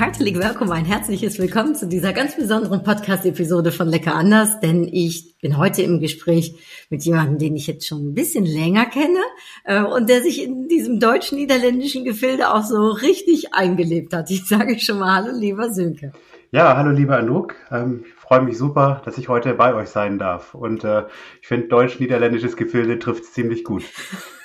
Herzlich 0.00 0.34
willkommen, 0.34 0.72
ein 0.72 0.86
herzliches 0.86 1.38
Willkommen 1.38 1.74
zu 1.74 1.86
dieser 1.86 2.14
ganz 2.14 2.34
besonderen 2.34 2.82
Podcast-Episode 2.82 3.70
von 3.70 3.86
Lecker 3.86 4.14
anders, 4.14 4.58
denn 4.60 4.88
ich 4.90 5.36
bin 5.42 5.58
heute 5.58 5.82
im 5.82 6.00
Gespräch 6.00 6.54
mit 6.88 7.04
jemandem, 7.04 7.36
den 7.36 7.54
ich 7.54 7.66
jetzt 7.66 7.86
schon 7.86 8.08
ein 8.08 8.14
bisschen 8.14 8.46
länger 8.46 8.86
kenne 8.86 9.20
äh, 9.64 9.82
und 9.82 10.08
der 10.08 10.22
sich 10.22 10.42
in 10.42 10.68
diesem 10.68 11.00
deutsch-niederländischen 11.00 12.06
Gefilde 12.06 12.48
auch 12.48 12.64
so 12.64 12.88
richtig 12.88 13.52
eingelebt 13.52 14.14
hat. 14.14 14.30
Ich 14.30 14.48
sage 14.48 14.80
schon 14.80 15.00
mal 15.00 15.16
Hallo, 15.16 15.38
lieber 15.38 15.70
Sönke. 15.70 16.12
Ja, 16.50 16.78
hallo, 16.78 16.92
lieber 16.92 17.18
Anouk. 17.18 17.56
Ähm, 17.70 18.04
ich 18.06 18.14
freue 18.14 18.40
mich 18.40 18.56
super, 18.56 19.02
dass 19.04 19.18
ich 19.18 19.28
heute 19.28 19.52
bei 19.52 19.74
euch 19.74 19.90
sein 19.90 20.18
darf. 20.18 20.54
Und 20.54 20.82
äh, 20.82 21.02
ich 21.42 21.48
finde, 21.48 21.68
deutsch-niederländisches 21.68 22.56
Gefilde 22.56 22.98
trifft 22.98 23.24
es 23.24 23.34
ziemlich 23.34 23.64
gut. 23.64 23.84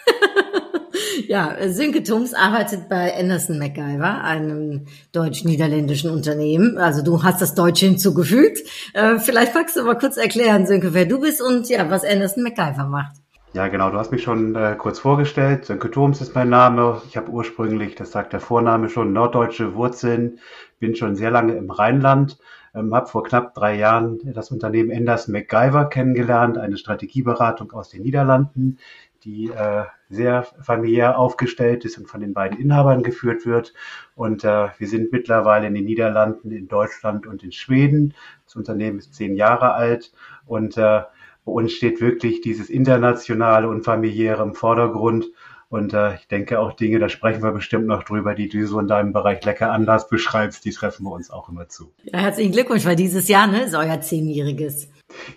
Ja, 1.27 1.55
Sönke 1.67 2.03
Tums 2.03 2.33
arbeitet 2.33 2.87
bei 2.89 3.17
Anderson 3.17 3.57
MacGyver, 3.57 4.23
einem 4.23 4.85
deutsch-niederländischen 5.11 6.09
Unternehmen. 6.09 6.77
Also 6.77 7.03
du 7.03 7.23
hast 7.23 7.41
das 7.41 7.55
Deutsche 7.55 7.87
hinzugefügt. 7.87 8.59
Äh, 8.93 9.19
vielleicht 9.19 9.55
magst 9.55 9.75
du 9.75 9.83
mal 9.83 9.97
kurz 9.97 10.17
erklären, 10.17 10.67
Sönke, 10.67 10.93
wer 10.93 11.05
du 11.05 11.19
bist 11.19 11.41
und 11.41 11.67
ja, 11.69 11.89
was 11.89 12.03
Anderson 12.03 12.43
MacGyver 12.43 12.85
macht. 12.85 13.15
Ja, 13.53 13.69
genau. 13.69 13.89
Du 13.89 13.97
hast 13.97 14.11
mich 14.11 14.21
schon 14.21 14.55
äh, 14.55 14.75
kurz 14.77 14.99
vorgestellt. 14.99 15.65
Sönke 15.65 15.89
Thoms 15.89 16.21
ist 16.21 16.35
mein 16.35 16.49
Name. 16.49 17.01
Ich 17.07 17.15
habe 17.15 17.31
ursprünglich, 17.31 17.95
das 17.95 18.11
sagt 18.11 18.33
der 18.33 18.41
Vorname 18.41 18.89
schon, 18.89 19.13
norddeutsche 19.13 19.75
Wurzeln. 19.75 20.39
Bin 20.79 20.95
schon 20.95 21.15
sehr 21.15 21.31
lange 21.31 21.53
im 21.53 21.71
Rheinland. 21.71 22.37
Ähm, 22.75 22.93
habe 22.93 23.07
vor 23.07 23.23
knapp 23.23 23.53
drei 23.53 23.75
Jahren 23.75 24.19
das 24.33 24.51
Unternehmen 24.51 24.91
Enders 24.91 25.29
MacGyver 25.29 25.85
kennengelernt, 25.85 26.57
eine 26.57 26.77
Strategieberatung 26.77 27.71
aus 27.71 27.89
den 27.89 28.01
Niederlanden, 28.03 28.77
die 29.23 29.47
äh, 29.47 29.85
sehr 30.09 30.43
familiär 30.61 31.17
aufgestellt 31.17 31.85
ist 31.85 31.97
und 31.97 32.07
von 32.07 32.21
den 32.21 32.33
beiden 32.33 32.59
Inhabern 32.59 33.03
geführt 33.03 33.45
wird. 33.45 33.73
Und 34.15 34.43
äh, 34.43 34.67
wir 34.77 34.87
sind 34.87 35.11
mittlerweile 35.11 35.67
in 35.67 35.73
den 35.73 35.85
Niederlanden, 35.85 36.51
in 36.51 36.67
Deutschland 36.67 37.27
und 37.27 37.43
in 37.43 37.51
Schweden. 37.51 38.13
Das 38.45 38.55
Unternehmen 38.55 38.99
ist 38.99 39.13
zehn 39.13 39.35
Jahre 39.35 39.73
alt 39.73 40.11
und 40.45 40.77
äh, 40.77 41.01
bei 41.45 41.51
uns 41.51 41.73
steht 41.73 42.01
wirklich 42.01 42.41
dieses 42.41 42.69
internationale 42.69 43.69
und 43.69 43.83
familiäre 43.83 44.41
im 44.41 44.55
Vordergrund. 44.55 45.27
Und 45.69 45.93
äh, 45.93 46.15
ich 46.15 46.27
denke 46.27 46.59
auch 46.59 46.73
Dinge, 46.73 46.99
da 46.99 47.09
sprechen 47.09 47.43
wir 47.43 47.51
bestimmt 47.51 47.87
noch 47.87 48.03
drüber, 48.03 48.33
die 48.33 48.49
du 48.49 48.65
so 48.65 48.79
in 48.79 48.87
deinem 48.87 49.13
Bereich 49.13 49.43
lecker 49.45 49.71
anders 49.71 50.07
beschreibst, 50.07 50.65
die 50.65 50.71
treffen 50.71 51.05
wir 51.05 51.11
uns 51.11 51.29
auch 51.29 51.49
immer 51.49 51.67
zu. 51.67 51.91
Ja, 52.03 52.19
herzlichen 52.19 52.51
Glückwunsch, 52.51 52.85
weil 52.85 52.95
dieses 52.95 53.27
Jahr 53.27 53.47
ne, 53.47 53.63
ist 53.63 53.75
euer 53.75 54.01
zehnjähriges. 54.01 54.89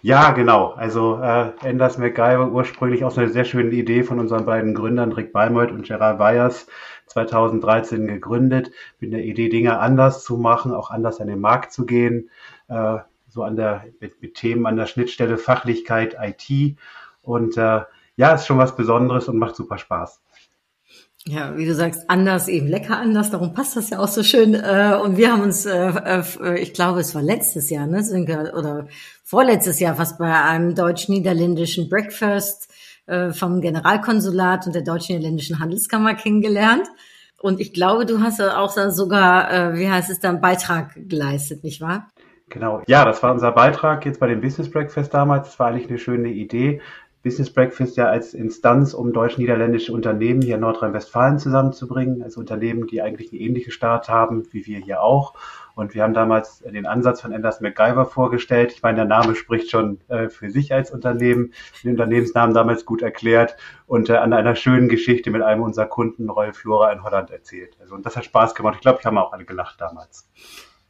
Ja, 0.03 0.31
genau. 0.33 0.73
Also 0.73 1.21
äh, 1.21 1.53
Enders 1.63 1.99
MacGyver 1.99 2.51
ursprünglich 2.51 3.05
aus 3.05 3.19
einer 3.19 3.29
sehr 3.29 3.45
schönen 3.45 3.73
Idee 3.73 4.03
von 4.03 4.19
unseren 4.19 4.45
beiden 4.45 4.75
Gründern, 4.75 5.13
Rick 5.13 5.33
Balmold 5.33 5.71
und 5.71 5.87
Gerard 5.87 6.19
Weyers, 6.19 6.67
2013 7.07 8.07
gegründet, 8.07 8.71
mit 9.01 9.13
der 9.13 9.25
Idee, 9.25 9.49
Dinge 9.49 9.79
anders 9.79 10.25
zu 10.25 10.37
machen, 10.37 10.73
auch 10.73 10.91
anders 10.91 11.21
an 11.21 11.29
den 11.29 11.41
Markt 11.41 11.73
zu 11.73 11.87
gehen, 11.87 12.31
äh, 12.69 12.99
so 13.29 13.43
an 13.43 13.57
der, 13.57 13.85
mit, 14.01 14.21
mit 14.23 14.35
Themen 14.35 14.67
an 14.67 14.77
der 14.77 14.87
Schnittstelle 14.87 15.37
Fachlichkeit, 15.39 16.17
IT. 16.21 16.77
Und 17.23 17.57
äh, 17.57 17.83
ja, 18.17 18.33
ist 18.33 18.47
schon 18.47 18.59
was 18.59 18.75
Besonderes 18.75 19.29
und 19.29 19.39
macht 19.39 19.57
super 19.57 19.79
Spaß. 19.79 20.23
Ja, 21.29 21.55
wie 21.59 21.67
du 21.67 21.75
sagst, 21.75 22.09
anders, 22.09 22.49
eben 22.49 22.69
lecker 22.69 22.97
anders, 22.97 23.31
darum 23.31 23.53
passt 23.53 23.77
das 23.77 23.91
ja 23.91 23.99
auch 23.99 24.09
so 24.09 24.23
schön. 24.23 24.55
Äh, 24.55 24.99
und 25.05 25.19
wir 25.19 25.31
haben 25.31 25.43
uns, 25.43 25.67
äh, 25.67 26.23
äh, 26.23 26.59
ich 26.59 26.73
glaube, 26.73 27.01
es 27.01 27.15
war 27.15 27.21
letztes 27.21 27.69
Jahr, 27.69 27.87
ne, 27.87 28.03
oder 28.57 28.87
vorletztes 29.25 29.79
Jahr 29.79 29.95
fast 29.95 30.17
bei 30.19 30.33
einem 30.33 30.75
deutsch-niederländischen 30.75 31.89
Breakfast 31.89 32.73
vom 33.33 33.63
Generalkonsulat 33.63 34.67
und 34.67 34.75
der 34.75 34.83
deutsch-niederländischen 34.83 35.61
Handelskammer 35.61 36.13
kennengelernt. 36.15 36.87
Und 37.41 37.59
ich 37.59 37.73
glaube, 37.73 38.05
du 38.05 38.21
hast 38.21 38.39
auch 38.43 38.69
sogar, 38.69 39.79
wie 39.79 39.89
heißt 39.89 40.11
es 40.11 40.21
dann, 40.21 40.43
Beitrag 40.43 40.91
geleistet, 41.09 41.65
nicht 41.65 41.81
wahr? 41.81 42.11
Genau. 42.51 42.83
Ja, 42.87 43.07
das 43.07 43.23
war 43.23 43.33
unser 43.33 43.53
Beitrag 43.53 44.05
jetzt 44.05 44.21
bei 44.21 44.27
dem 44.27 44.43
Business 44.43 44.71
Breakfast 44.71 45.15
damals. 45.15 45.49
Das 45.49 45.59
war 45.59 45.69
eigentlich 45.69 45.89
eine 45.89 45.99
schöne 45.99 46.29
Idee. 46.29 46.83
Business 47.23 47.53
Breakfast 47.53 47.97
ja 47.97 48.07
als 48.07 48.33
Instanz, 48.33 48.95
um 48.95 49.13
deutsch-niederländische 49.13 49.93
Unternehmen 49.93 50.41
hier 50.41 50.55
in 50.55 50.61
Nordrhein-Westfalen 50.61 51.39
zusammenzubringen, 51.39 52.23
also 52.23 52.41
Unternehmen, 52.41 52.87
die 52.87 53.03
eigentlich 53.03 53.33
eine 53.33 53.41
ähnliche 53.41 53.73
Start 53.73 54.09
haben, 54.09 54.45
wie 54.53 54.67
wir 54.67 54.79
hier 54.79 55.03
auch. 55.03 55.35
Und 55.75 55.95
wir 55.95 56.03
haben 56.03 56.15
damals 56.15 56.59
den 56.61 56.87
Ansatz 56.87 57.21
von 57.21 57.33
Anders 57.33 57.61
MacGyver 57.61 58.07
vorgestellt. 58.07 58.73
Ich 58.73 58.83
meine, 58.83 58.97
der 58.97 59.05
Name 59.05 59.35
spricht 59.35 59.71
schon 59.71 60.01
äh, 60.09 60.29
für 60.29 60.51
sich 60.51 60.73
als 60.73 60.91
Unternehmen, 60.91 61.53
den 61.85 61.93
Unternehmensnamen 61.93 62.55
damals 62.55 62.85
gut 62.85 63.03
erklärt 63.03 63.57
und 63.87 64.11
äh, 64.11 64.17
an 64.17 64.33
einer 64.33 64.57
schönen 64.57 64.89
Geschichte 64.89 65.31
mit 65.31 65.43
einem 65.43 65.63
unserer 65.63 65.87
Kunden, 65.87 66.31
Royal 66.31 66.53
Flora 66.53 66.93
in 66.93 67.03
Holland, 67.03 67.31
erzählt. 67.31 67.77
Also, 67.81 67.95
und 67.95 68.07
das 68.07 68.17
hat 68.17 68.25
Spaß 68.25 68.55
gemacht. 68.55 68.77
Ich 68.77 68.81
glaube, 68.81 68.99
ich 69.01 69.07
habe 69.07 69.21
auch 69.21 69.33
alle 69.33 69.45
gelacht 69.45 69.81
damals. 69.81 70.29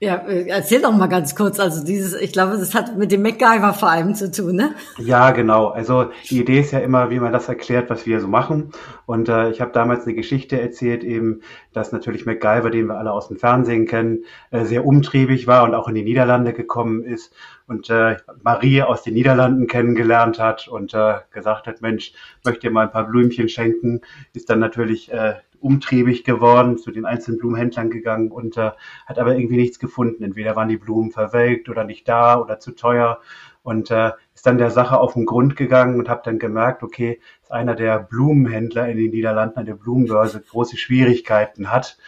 Ja, 0.00 0.14
äh, 0.28 0.47
erzähl 0.47 0.81
doch 0.81 0.92
mal 0.92 1.09
ganz 1.09 1.34
kurz. 1.34 1.59
Also 1.59 1.84
dieses, 1.84 2.14
ich 2.14 2.32
glaube, 2.32 2.56
das 2.56 2.72
hat 2.72 2.97
mit 2.97 3.10
dem 3.10 3.22
MacGyver 3.22 3.75
vor 3.75 3.91
allem 3.91 4.14
zu 4.14 4.31
tun, 4.31 4.54
ne? 4.54 4.76
Ja, 4.97 5.32
genau. 5.32 5.69
Also 5.69 6.10
die 6.31 6.41
Idee 6.41 6.60
ist 6.60 6.70
ja 6.70 6.78
immer, 6.78 7.10
wie 7.10 7.19
man 7.19 7.32
das 7.32 7.48
erklärt, 7.48 7.91
was 7.91 8.06
wir 8.06 8.20
so 8.20 8.28
machen. 8.28 8.70
Und 9.06 9.28
äh, 9.28 9.50
ich 9.50 9.60
habe 9.60 9.72
damals 9.72 10.04
eine 10.04 10.14
Geschichte 10.14 10.60
erzählt, 10.60 11.03
eben, 11.03 11.41
dass 11.72 11.91
natürlich 11.91 12.26
MacGyver, 12.26 12.70
den 12.70 12.87
wir 12.87 12.97
alle 12.97 13.10
aus 13.10 13.26
dem 13.26 13.38
Fernsehen 13.38 13.87
kennen, 13.87 14.25
äh, 14.53 14.64
sehr 14.64 14.87
umtriebig 14.87 15.48
war 15.48 15.64
und 15.64 15.75
auch 15.75 15.88
in 15.88 15.97
die 15.97 16.04
Niederlande 16.04 16.53
gekommen 16.53 17.03
ist 17.03 17.34
und 17.66 17.91
äh, 17.91 18.16
Marie 18.42 18.82
aus 18.82 19.03
den 19.03 19.14
Niederlanden 19.14 19.66
kennengelernt 19.66 20.38
hat 20.38 20.69
und 20.69 20.94
äh, 20.94 21.14
gesagt 21.32 21.66
hat, 21.66 21.82
Mensch, 21.82 22.12
möchte 22.44 22.69
dir 22.69 22.70
mal 22.72 22.87
ein 22.87 22.92
paar 22.92 23.08
Blümchen 23.08 23.48
schenken, 23.48 24.00
ist 24.32 24.48
dann 24.48 24.60
natürlich 24.60 25.12
äh, 25.12 25.34
umtriebig 25.60 26.24
geworden, 26.24 26.78
zu 26.78 26.91
den 26.91 27.04
einzelnen 27.04 27.38
Blumenhändlern 27.38 27.91
gegangen 27.91 28.30
und 28.30 28.56
äh, 28.56 28.72
hat 29.06 29.19
aber 29.19 29.36
irgendwie 29.36 29.56
nichts 29.56 29.78
gefunden. 29.78 30.22
Entweder 30.22 30.56
waren 30.56 30.69
die 30.69 30.76
Blumen 30.76 31.10
verwelkt 31.10 31.69
oder 31.69 31.84
nicht 31.84 32.08
da 32.08 32.41
oder 32.41 32.60
zu 32.60 32.72
teuer 32.72 33.20
und 33.62 33.91
äh, 33.91 34.12
ist 34.34 34.46
dann 34.46 34.58
der 34.58 34.70
Sache 34.70 34.98
auf 34.98 35.14
den 35.14 35.26
Grund 35.26 35.56
gegangen 35.56 35.98
und 35.98 36.08
habe 36.08 36.22
dann 36.24 36.38
gemerkt, 36.38 36.82
okay, 36.82 37.20
ist 37.42 37.52
einer 37.52 37.74
der 37.74 37.98
Blumenhändler 37.98 38.88
in 38.88 38.96
den 38.96 39.10
Niederlanden 39.10 39.58
an 39.58 39.66
der 39.66 39.74
Blumenbörse 39.74 40.41
große 40.41 40.76
Schwierigkeiten 40.76 41.70
hat 41.70 41.98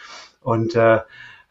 und 0.41 0.75
äh, 0.75 0.99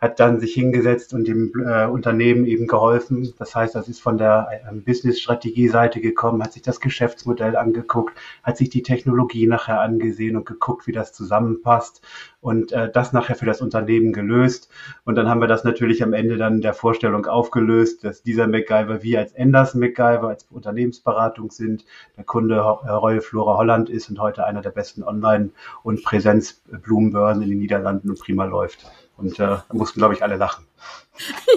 hat 0.01 0.19
dann 0.19 0.41
sich 0.41 0.55
hingesetzt 0.55 1.13
und 1.13 1.29
dem 1.29 1.53
äh, 1.67 1.87
Unternehmen 1.87 2.47
eben 2.47 2.67
geholfen. 2.67 3.35
Das 3.39 3.55
heißt, 3.55 3.75
das 3.75 3.89
ist 3.89 4.01
von 4.01 4.17
der 4.17 4.49
äh, 4.67 4.75
Business-Strategie-Seite 4.75 6.01
gekommen, 6.01 6.43
hat 6.43 6.55
sich 6.55 6.63
das 6.63 6.81
Geschäftsmodell 6.81 7.57
angeguckt, 7.57 8.17
hat 8.43 8.57
sich 8.57 8.71
die 8.71 8.83
Technologie 8.83 9.47
nachher 9.47 9.81
angesehen 9.81 10.37
und 10.37 10.47
geguckt, 10.47 10.87
wie 10.87 10.93
das 10.93 11.13
zusammenpasst 11.13 12.01
und 12.41 12.73
äh, 12.73 12.91
das 12.91 13.13
nachher 13.13 13.37
für 13.37 13.45
das 13.45 13.61
Unternehmen 13.61 14.15
gelöst. 14.15 14.71
Und 15.05 15.17
dann 15.17 15.29
haben 15.29 15.43
wir 15.43 15.49
das 15.49 15.65
natürlich 15.65 16.03
am 16.03 16.15
Ende 16.15 16.39
dann 16.39 16.63
der 16.63 16.73
Vorstellung 16.73 17.27
aufgelöst, 17.27 18.03
dass 18.03 18.23
dieser 18.23 18.47
MacGyver 18.47 19.03
wie 19.03 19.19
als 19.19 19.33
Enders 19.33 19.75
MacGyver, 19.75 20.29
als 20.29 20.47
Unternehmensberatung 20.51 21.51
sind, 21.51 21.85
der 22.17 22.25
Kunde 22.25 22.55
äh, 22.55 22.91
Royal 22.91 23.21
Flora 23.21 23.59
Holland 23.59 23.91
ist 23.91 24.09
und 24.09 24.19
heute 24.19 24.47
einer 24.47 24.63
der 24.63 24.71
besten 24.71 25.03
Online- 25.03 25.51
und 25.83 26.03
Präsenzblumenbörsen 26.03 27.43
in 27.43 27.51
den 27.51 27.59
Niederlanden 27.59 28.09
und 28.09 28.19
prima 28.19 28.45
läuft. 28.45 28.87
Und 29.21 29.35
äh, 29.35 29.47
da 29.47 29.65
mussten, 29.73 30.01
glaube 30.01 30.15
ich, 30.15 30.23
alle 30.23 30.37
lachen. 30.37 30.65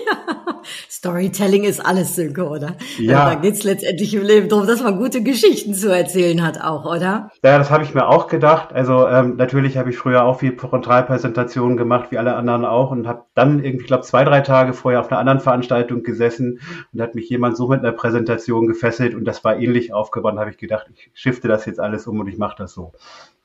Ja, 0.06 0.63
Storytelling 0.90 1.63
ist 1.63 1.85
alles, 1.85 2.16
Sönke, 2.16 2.47
oder? 2.47 2.75
Ja. 2.97 3.29
Da 3.29 3.35
geht's 3.35 3.63
letztendlich 3.63 4.13
im 4.13 4.24
Leben 4.24 4.50
darum, 4.50 4.68
dass 4.68 4.81
man 4.81 4.97
gute 4.97 5.24
Geschichten 5.24 5.73
zu 5.73 5.90
erzählen 5.90 6.44
hat 6.44 6.62
auch, 6.62 6.85
oder? 6.85 7.31
Ja, 7.44 7.57
das 7.57 7.72
habe 7.72 7.84
ich 7.84 7.94
mir 7.94 8.07
auch 8.07 8.28
gedacht. 8.28 8.73
Also 8.73 9.07
ähm, 9.07 9.35
natürlich 9.38 9.78
habe 9.78 9.90
ich 9.90 9.97
früher 9.97 10.23
auch 10.23 10.40
viel 10.40 10.58
Frontalpräsentationen 10.58 11.78
gemacht, 11.78 12.11
wie 12.11 12.17
alle 12.17 12.35
anderen 12.35 12.66
auch, 12.66 12.91
und 12.91 13.08
habe 13.08 13.23
dann 13.35 13.64
irgendwie, 13.64 13.84
ich 13.84 13.87
glaube, 13.87 14.03
zwei, 14.03 14.23
drei 14.23 14.41
Tage 14.41 14.73
vorher 14.73 14.99
auf 14.99 15.09
einer 15.09 15.20
anderen 15.20 15.40
Veranstaltung 15.40 16.03
gesessen 16.03 16.59
und 16.93 17.02
hat 17.02 17.16
mich 17.16 17.29
jemand 17.29 17.55
so 17.55 17.67
mit 17.67 17.79
einer 17.79 17.93
Präsentation 17.93 18.67
gefesselt 18.67 19.16
und 19.16 19.26
das 19.26 19.43
war 19.43 19.58
ähnlich 19.58 19.93
aufgebaut. 19.93 20.37
habe 20.37 20.52
ich 20.52 20.58
gedacht, 20.58 20.87
ich 20.93 21.11
shifte 21.14 21.47
das 21.47 21.66
jetzt 21.66 21.79
alles 21.79 22.08
um 22.08 22.20
und 22.20 22.28
ich 22.28 22.37
mache 22.37 22.55
das 22.58 22.73
so. 22.73 22.91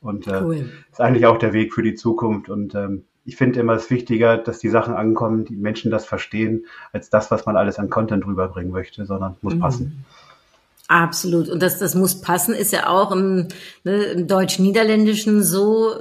Und 0.00 0.26
äh, 0.28 0.40
cool. 0.42 0.70
ist 0.90 1.00
eigentlich 1.00 1.26
auch 1.26 1.38
der 1.38 1.52
Weg 1.52 1.72
für 1.72 1.82
die 1.82 1.94
Zukunft. 1.94 2.48
Und 2.48 2.74
ähm, 2.74 3.04
ich 3.24 3.36
finde 3.36 3.60
immer 3.60 3.74
es 3.74 3.90
wichtiger, 3.90 4.38
dass 4.38 4.58
die 4.58 4.68
Sachen 4.68 4.94
ankommen, 4.94 5.44
die 5.44 5.56
Menschen 5.56 5.90
das 5.90 6.06
verstehen, 6.06 6.66
als 6.92 7.10
das, 7.10 7.30
was 7.30 7.46
man 7.46 7.56
alles 7.56 7.78
an 7.78 7.90
Content 7.90 8.26
rüberbringen 8.26 8.72
möchte, 8.72 9.04
sondern 9.04 9.36
muss 9.42 9.54
mhm. 9.54 9.60
passen. 9.60 10.04
Absolut. 10.90 11.50
Und 11.50 11.60
das, 11.60 11.78
das 11.78 11.94
muss 11.94 12.22
passen, 12.22 12.54
ist 12.54 12.72
ja 12.72 12.88
auch 12.88 13.12
im, 13.12 13.48
ne, 13.84 14.04
im 14.04 14.26
Deutsch-Niederländischen 14.26 15.42
so. 15.42 15.92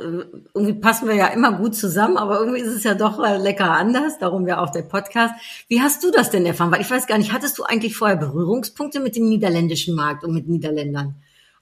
Irgendwie 0.54 0.76
passen 0.76 1.10
wir 1.10 1.16
ja 1.16 1.28
immer 1.28 1.52
gut 1.52 1.76
zusammen, 1.76 2.16
aber 2.16 2.40
irgendwie 2.40 2.62
ist 2.62 2.74
es 2.74 2.86
ja 2.86 2.94
doch 2.94 3.20
lecker 3.20 3.70
anders. 3.70 4.18
Darum 4.18 4.48
ja 4.48 4.62
auch 4.62 4.70
der 4.70 4.84
Podcast. 4.84 5.34
Wie 5.68 5.82
hast 5.82 6.06
du 6.06 6.12
das 6.12 6.30
denn 6.30 6.46
erfahren? 6.46 6.72
Weil 6.72 6.80
ich 6.80 6.90
weiß 6.90 7.06
gar 7.06 7.18
nicht, 7.18 7.34
hattest 7.34 7.58
du 7.58 7.64
eigentlich 7.64 7.98
vorher 7.98 8.16
Berührungspunkte 8.16 9.02
mit 9.02 9.18
dem 9.18 9.28
niederländischen 9.28 9.94
Markt 9.94 10.24
und 10.24 10.34
mit 10.34 10.48
Niederländern? 10.48 11.16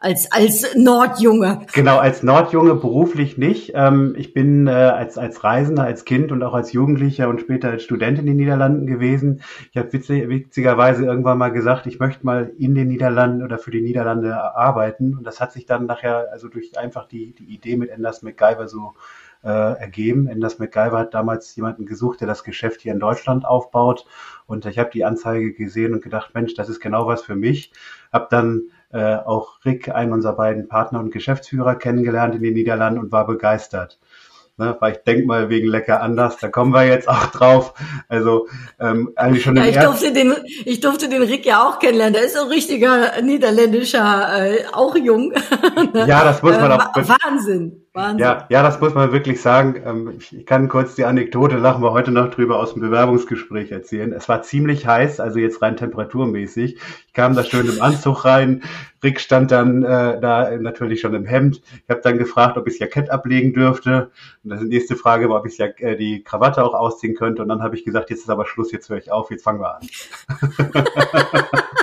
Als 0.06 0.32
als 0.32 0.76
Nordjunge. 0.76 1.66
Genau, 1.74 1.98
als 1.98 2.22
Nordjunge 2.22 2.76
beruflich 2.76 3.40
nicht. 3.40 3.72
Ähm, 3.74 4.14
ich 4.16 4.34
bin 4.34 4.68
äh, 4.68 4.72
als 4.72 5.18
als 5.18 5.44
Reisender, 5.44 5.84
als 5.84 6.06
Kind 6.06 6.32
und 6.32 6.44
auch 6.44 6.54
als 6.54 6.72
Jugendlicher 6.74 7.28
und 7.28 7.42
später 7.42 7.70
als 7.70 7.84
Student 7.84 8.20
in 8.20 8.28
den 8.28 8.38
Niederlanden 8.38 8.86
gewesen. 8.86 9.42
Ich 9.72 9.78
habe 9.78 9.92
witzig, 9.92 10.30
witzigerweise 10.30 11.06
irgendwann 11.06 11.40
mal 11.40 11.50
gesagt, 11.50 11.88
ich 11.88 12.00
möchte 12.00 12.24
mal 12.24 12.52
in 12.56 12.76
den 12.76 12.88
Niederlanden 12.88 13.44
oder 13.44 13.58
für 13.58 13.72
die 13.72 13.82
Niederlande 13.82 14.36
arbeiten. 14.56 15.16
Und 15.18 15.26
das 15.26 15.42
hat 15.42 15.52
sich 15.52 15.66
dann 15.66 15.88
nachher 15.88 16.28
also 16.32 16.50
durch 16.50 16.78
einfach 16.78 17.08
die 17.08 17.34
die 17.34 17.46
Idee 17.46 17.76
mit 17.76 17.90
Enders 17.90 18.22
MacGyver 18.22 18.68
so 18.68 18.94
äh, 19.46 19.80
ergeben. 19.80 20.28
Enders 20.28 20.60
MacGyver 20.60 20.98
hat 21.00 21.14
damals 21.14 21.56
jemanden 21.56 21.86
gesucht, 21.86 22.20
der 22.20 22.28
das 22.28 22.44
Geschäft 22.44 22.82
hier 22.82 22.94
in 22.94 23.00
Deutschland 23.00 23.46
aufbaut. 23.46 24.06
Und 24.48 24.66
ich 24.66 24.80
habe 24.80 24.90
die 24.92 25.06
Anzeige 25.06 25.54
gesehen 25.54 25.94
und 25.94 26.04
gedacht, 26.04 26.34
Mensch, 26.34 26.56
das 26.56 26.68
ist 26.68 26.80
genau 26.80 27.08
was 27.08 27.24
für 27.24 27.36
mich. 27.36 27.72
Hab 28.16 28.30
dann 28.30 28.70
äh, 28.94 29.16
auch 29.16 29.66
Rick, 29.66 29.90
einen 29.90 30.14
unserer 30.14 30.38
beiden 30.38 30.70
Partner 30.70 31.00
und 31.00 31.12
Geschäftsführer, 31.12 31.76
kennengelernt 31.76 32.34
in 32.34 32.42
den 32.42 32.54
Niederlanden 32.54 33.00
und 33.00 33.12
war 33.12 33.28
begeistert. 33.28 34.00
Ne, 34.58 34.74
weil 34.80 34.94
ich 34.94 35.00
denk 35.00 35.26
mal 35.26 35.50
wegen 35.50 35.68
lecker 35.68 36.02
anders, 36.02 36.38
da 36.38 36.48
kommen 36.48 36.74
wir 36.74 36.88
jetzt 36.88 37.10
auch 37.10 37.26
drauf. 37.26 37.74
Also 38.08 38.48
ähm, 38.80 39.12
eigentlich 39.18 39.44
schon 39.44 39.58
ja, 39.58 39.66
ich 39.66 39.78
durfte 39.78 40.14
den 40.14 40.34
ich 40.64 40.80
durfte 40.80 41.10
den 41.10 41.24
Rick 41.24 41.46
ja 41.46 41.68
auch 41.68 41.78
kennenlernen. 41.80 42.14
Der 42.14 42.24
ist 42.24 42.38
so 42.38 42.44
ein 42.44 42.48
richtiger 42.48 43.22
niederländischer, 43.22 44.46
äh, 44.46 44.64
auch 44.72 44.96
jung. 44.96 45.34
ja, 45.94 46.24
das 46.24 46.42
muss 46.42 46.58
man 46.58 46.72
auch. 46.72 46.96
Wahnsinn. 46.96 47.85
Wahnsinn. 47.96 48.20
Ja, 48.20 48.46
ja, 48.50 48.62
das 48.62 48.82
muss 48.82 48.94
man 48.94 49.14
wirklich 49.14 49.42
sagen. 49.42 49.82
Ähm, 49.86 50.14
ich 50.20 50.46
kann 50.46 50.68
kurz 50.68 50.96
die 50.96 51.06
Anekdote, 51.06 51.56
lachen 51.56 51.82
wir 51.82 51.92
heute 51.92 52.12
noch 52.12 52.30
drüber, 52.30 52.60
aus 52.60 52.74
dem 52.74 52.82
Bewerbungsgespräch 52.82 53.72
erzählen. 53.72 54.12
Es 54.12 54.28
war 54.28 54.42
ziemlich 54.42 54.86
heiß, 54.86 55.22
also 55.22 55.40
jetzt 55.40 55.62
rein 55.62 55.78
temperaturmäßig. 55.78 56.76
Ich 57.08 57.14
kam 57.14 57.36
da 57.36 57.44
schön 57.44 57.68
im 57.68 57.82
Anzug 57.82 58.26
rein. 58.26 58.64
Rick 59.02 59.22
stand 59.22 59.52
dann 59.52 59.84
äh, 59.84 60.20
da 60.20 60.58
natürlich 60.58 61.00
schon 61.00 61.14
im 61.14 61.26
Hemd. 61.26 61.62
Ich 61.84 61.90
habe 61.90 62.02
dann 62.02 62.18
gefragt, 62.18 62.58
ob 62.58 62.68
ich 62.68 62.74
das 62.74 62.80
Jackett 62.80 63.10
ablegen 63.10 63.54
dürfte. 63.54 64.12
Und 64.44 64.60
die 64.60 64.66
nächste 64.66 64.96
Frage 64.96 65.30
war, 65.30 65.40
ob 65.40 65.46
ich 65.46 65.58
ja, 65.58 65.68
äh, 65.78 65.96
die 65.96 66.22
Krawatte 66.22 66.64
auch 66.64 66.74
ausziehen 66.74 67.16
könnte. 67.16 67.44
Und 67.44 67.48
dann 67.48 67.64
habe 67.64 67.76
ich 67.76 67.86
gesagt, 67.86 68.10
jetzt 68.10 68.22
ist 68.22 68.30
aber 68.30 68.46
Schluss, 68.46 68.72
jetzt 68.72 68.90
höre 68.90 68.98
ich 68.98 69.12
auf, 69.12 69.32
jetzt 69.32 69.44
fangen 69.44 69.62
wir 69.62 69.76
an. 69.76 69.88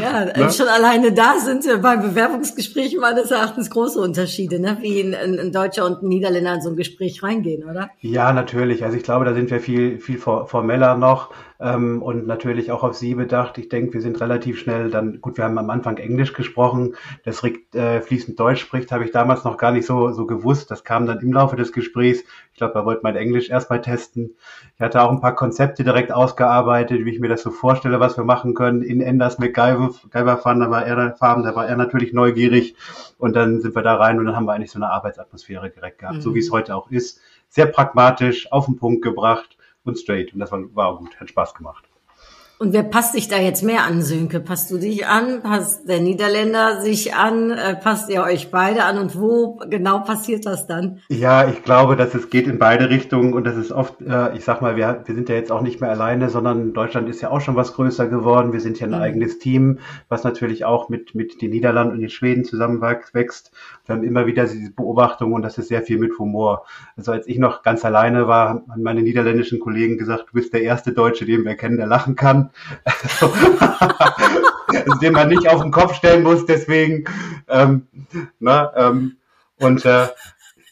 ja, 0.00 0.24
ne? 0.24 0.50
schon 0.50 0.68
alleine 0.68 1.12
da 1.12 1.38
sind 1.38 1.64
wir 1.64 1.78
beim 1.78 2.02
Bewerbungsgespräch 2.02 2.96
meines 2.98 3.30
Erachtens 3.30 3.70
große 3.70 4.00
Unterschiede, 4.00 4.60
ne? 4.60 4.78
wie 4.80 5.00
ein, 5.00 5.14
ein 5.14 5.52
Deutscher 5.52 5.84
und 5.84 6.02
ein 6.02 6.08
Niederländer 6.08 6.54
in 6.54 6.60
so 6.60 6.70
ein 6.70 6.76
Gespräch 6.76 7.22
reingehen, 7.22 7.68
oder? 7.68 7.90
Ja, 8.00 8.32
natürlich. 8.32 8.84
Also 8.84 8.96
ich 8.96 9.02
glaube, 9.02 9.24
da 9.24 9.34
sind 9.34 9.50
wir 9.50 9.60
viel, 9.60 9.98
viel 9.98 10.18
formeller 10.18 10.96
noch 10.96 11.30
ähm, 11.60 12.02
und 12.02 12.26
natürlich 12.26 12.70
auch 12.70 12.82
auf 12.82 12.94
Sie 12.94 13.14
bedacht. 13.14 13.58
Ich 13.58 13.68
denke, 13.68 13.94
wir 13.94 14.00
sind 14.00 14.20
relativ 14.20 14.58
schnell 14.58 14.90
dann, 14.90 15.20
gut, 15.20 15.36
wir 15.36 15.44
haben 15.44 15.58
am 15.58 15.70
Anfang 15.70 15.96
Englisch 15.96 16.32
gesprochen, 16.32 16.94
dass 17.24 17.42
Rick 17.42 17.74
äh, 17.74 18.00
fließend 18.00 18.38
Deutsch 18.38 18.60
spricht, 18.60 18.92
habe 18.92 19.04
ich 19.04 19.10
damals 19.10 19.44
noch 19.44 19.56
gar 19.56 19.72
nicht 19.72 19.86
so, 19.86 20.12
so 20.12 20.26
gewusst. 20.26 20.70
Das 20.70 20.84
kam 20.84 21.06
dann 21.06 21.20
im 21.20 21.32
Laufe 21.32 21.56
des 21.56 21.72
Gesprächs. 21.72 22.22
Ich 22.58 22.60
glaube, 22.60 22.74
er 22.74 22.84
wollte 22.84 23.02
mein 23.04 23.14
Englisch 23.14 23.50
erstmal 23.50 23.80
testen. 23.80 24.34
Ich 24.74 24.80
hatte 24.80 25.00
auch 25.00 25.12
ein 25.12 25.20
paar 25.20 25.36
Konzepte 25.36 25.84
direkt 25.84 26.10
ausgearbeitet, 26.10 27.04
wie 27.04 27.10
ich 27.10 27.20
mir 27.20 27.28
das 27.28 27.42
so 27.42 27.52
vorstelle, 27.52 28.00
was 28.00 28.16
wir 28.16 28.24
machen 28.24 28.54
können. 28.54 28.82
In 28.82 29.00
Enders 29.00 29.38
MacGyver 29.38 30.38
fahren, 30.38 30.58
da 30.58 30.68
war 30.68 30.84
er, 30.84 31.14
Farben, 31.14 31.44
da 31.44 31.54
war 31.54 31.68
er 31.68 31.76
natürlich 31.76 32.12
neugierig. 32.12 32.74
Und 33.16 33.36
dann 33.36 33.60
sind 33.60 33.76
wir 33.76 33.82
da 33.82 33.94
rein 33.94 34.18
und 34.18 34.26
dann 34.26 34.34
haben 34.34 34.46
wir 34.46 34.54
eigentlich 34.54 34.72
so 34.72 34.80
eine 34.80 34.90
Arbeitsatmosphäre 34.90 35.70
direkt 35.70 36.00
gehabt, 36.00 36.16
mhm. 36.16 36.20
so 36.20 36.34
wie 36.34 36.40
es 36.40 36.50
heute 36.50 36.74
auch 36.74 36.90
ist. 36.90 37.20
Sehr 37.48 37.66
pragmatisch, 37.66 38.50
auf 38.50 38.64
den 38.64 38.74
Punkt 38.74 39.02
gebracht 39.02 39.56
und 39.84 39.96
straight. 39.96 40.34
Und 40.34 40.40
das 40.40 40.50
war, 40.50 40.60
war 40.74 40.96
gut, 40.96 41.14
hat 41.20 41.28
Spaß 41.28 41.54
gemacht. 41.54 41.87
Und 42.60 42.72
wer 42.72 42.82
passt 42.82 43.12
sich 43.12 43.28
da 43.28 43.38
jetzt 43.38 43.62
mehr 43.62 43.84
an, 43.84 44.02
Sönke? 44.02 44.40
Passt 44.40 44.68
du 44.72 44.78
dich 44.78 45.06
an? 45.06 45.42
Passt 45.42 45.88
der 45.88 46.00
Niederländer 46.00 46.82
sich 46.82 47.14
an? 47.14 47.52
Äh, 47.52 47.76
passt 47.76 48.10
ihr 48.10 48.24
euch 48.24 48.50
beide 48.50 48.82
an? 48.82 48.98
Und 48.98 49.16
wo 49.16 49.60
genau 49.70 50.00
passiert 50.00 50.44
das 50.44 50.66
dann? 50.66 50.98
Ja, 51.08 51.48
ich 51.48 51.62
glaube, 51.62 51.94
dass 51.94 52.16
es 52.16 52.30
geht 52.30 52.48
in 52.48 52.58
beide 52.58 52.90
Richtungen 52.90 53.32
und 53.32 53.44
das 53.44 53.56
ist 53.56 53.70
oft, 53.70 54.00
äh, 54.00 54.36
ich 54.36 54.44
sag 54.44 54.60
mal, 54.60 54.74
wir, 54.74 55.04
wir 55.04 55.14
sind 55.14 55.28
ja 55.28 55.36
jetzt 55.36 55.52
auch 55.52 55.62
nicht 55.62 55.80
mehr 55.80 55.90
alleine, 55.90 56.30
sondern 56.30 56.72
Deutschland 56.72 57.08
ist 57.08 57.20
ja 57.20 57.30
auch 57.30 57.40
schon 57.40 57.54
was 57.54 57.74
größer 57.74 58.08
geworden. 58.08 58.52
Wir 58.52 58.60
sind 58.60 58.80
ja 58.80 58.88
ein 58.88 58.92
mhm. 58.92 59.02
eigenes 59.02 59.38
Team, 59.38 59.78
was 60.08 60.24
natürlich 60.24 60.64
auch 60.64 60.88
mit, 60.88 61.14
mit 61.14 61.40
den 61.40 61.50
Niederlanden 61.50 61.94
und 61.94 62.00
den 62.00 62.10
Schweden 62.10 62.44
zusammenwächst. 62.44 63.52
Wir 63.88 63.96
haben 63.96 64.04
immer 64.04 64.26
wieder 64.26 64.44
diese 64.44 64.70
Beobachtung 64.70 65.32
und 65.32 65.40
das 65.40 65.56
ist 65.56 65.68
sehr 65.68 65.82
viel 65.82 65.96
mit 65.96 66.18
Humor. 66.18 66.66
Also 66.98 67.10
als 67.10 67.26
ich 67.26 67.38
noch 67.38 67.62
ganz 67.62 67.86
alleine 67.86 68.28
war, 68.28 68.62
haben 68.68 68.82
meine 68.82 69.00
niederländischen 69.00 69.60
Kollegen 69.60 69.96
gesagt, 69.96 70.26
du 70.28 70.34
bist 70.34 70.52
der 70.52 70.62
erste 70.62 70.92
Deutsche, 70.92 71.24
den 71.24 71.42
wir 71.46 71.54
kennen, 71.54 71.78
der 71.78 71.86
lachen 71.86 72.14
kann. 72.14 72.50
Also, 74.70 74.94
den 75.00 75.14
man 75.14 75.30
nicht 75.30 75.48
auf 75.48 75.62
den 75.62 75.70
Kopf 75.70 75.94
stellen 75.94 76.22
muss, 76.22 76.44
deswegen. 76.44 77.04
Ähm, 77.48 77.86
na, 78.38 78.70
ähm, 78.76 79.16
und 79.58 79.82
äh, 79.86 80.08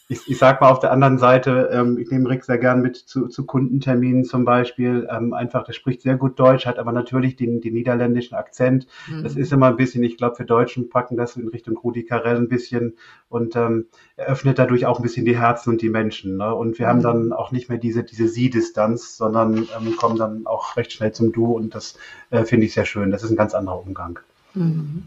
ich, 0.09 0.29
ich 0.29 0.39
sag 0.39 0.61
mal 0.61 0.71
auf 0.71 0.79
der 0.79 0.93
anderen 0.93 1.19
Seite, 1.19 1.69
ähm, 1.73 1.99
ich 1.99 2.11
nehme 2.11 2.29
Rick 2.29 2.45
sehr 2.45 2.59
gern 2.59 2.81
mit 2.81 2.97
zu, 2.97 3.27
zu 3.27 3.45
Kundenterminen 3.45 4.25
zum 4.25 4.45
Beispiel. 4.45 5.09
Ähm, 5.11 5.35
einfach, 5.35 5.65
der 5.65 5.73
spricht 5.73 6.03
sehr 6.03 6.17
gut 6.17 6.39
Deutsch, 6.39 6.65
hat 6.67 6.79
aber 6.79 6.93
natürlich 6.93 7.35
den, 7.35 7.61
den 7.61 7.75
niederländischen 7.75 8.37
Akzent. 8.37 8.87
Mhm. 9.09 9.25
Das 9.25 9.35
ist 9.35 9.53
immer 9.53 9.67
ein 9.67 9.77
bisschen, 9.77 10.05
ich 10.05 10.17
glaube, 10.17 10.37
für 10.37 10.45
Deutschen 10.45 10.91
packen 10.91 11.17
das 11.17 11.37
in 11.37 11.49
Richtung 11.49 11.77
Rudi 11.77 12.05
Carell 12.05 12.37
ein 12.37 12.49
bisschen 12.49 12.97
und 13.29 13.57
ähm, 13.57 13.87
eröffnet 14.17 14.61
dadurch 14.61 14.87
auch 14.87 15.01
ein 15.01 15.03
bisschen 15.03 15.25
die 15.25 15.39
Herzen 15.39 15.71
und 15.71 15.83
die 15.83 15.91
Menschen. 15.91 16.37
Ne? 16.37 16.55
Und 16.55 16.79
wir 16.79 16.87
mhm. 16.87 16.91
haben 16.91 17.03
dann 17.03 17.33
auch 17.33 17.51
nicht 17.51 17.69
mehr 17.69 17.79
diese, 17.79 18.05
diese 18.05 18.29
Sie-Distanz, 18.29 19.17
sondern 19.17 19.69
ähm, 19.77 19.97
kommen 19.97 20.17
dann 20.17 20.47
auch 20.47 20.77
recht 20.77 20.93
schnell 20.93 21.13
zum 21.13 21.33
Du 21.33 21.57
und 21.57 21.75
das 21.75 21.99
äh, 22.31 22.45
finde 22.45 22.67
ich 22.67 22.75
sehr 22.75 22.87
schön. 22.87 23.11
Das 23.11 23.25
ist 23.25 23.31
ein 23.31 23.37
ganz 23.37 23.55
anderer 23.55 23.85
Umgang. 23.85 24.21
Mhm. 24.55 25.03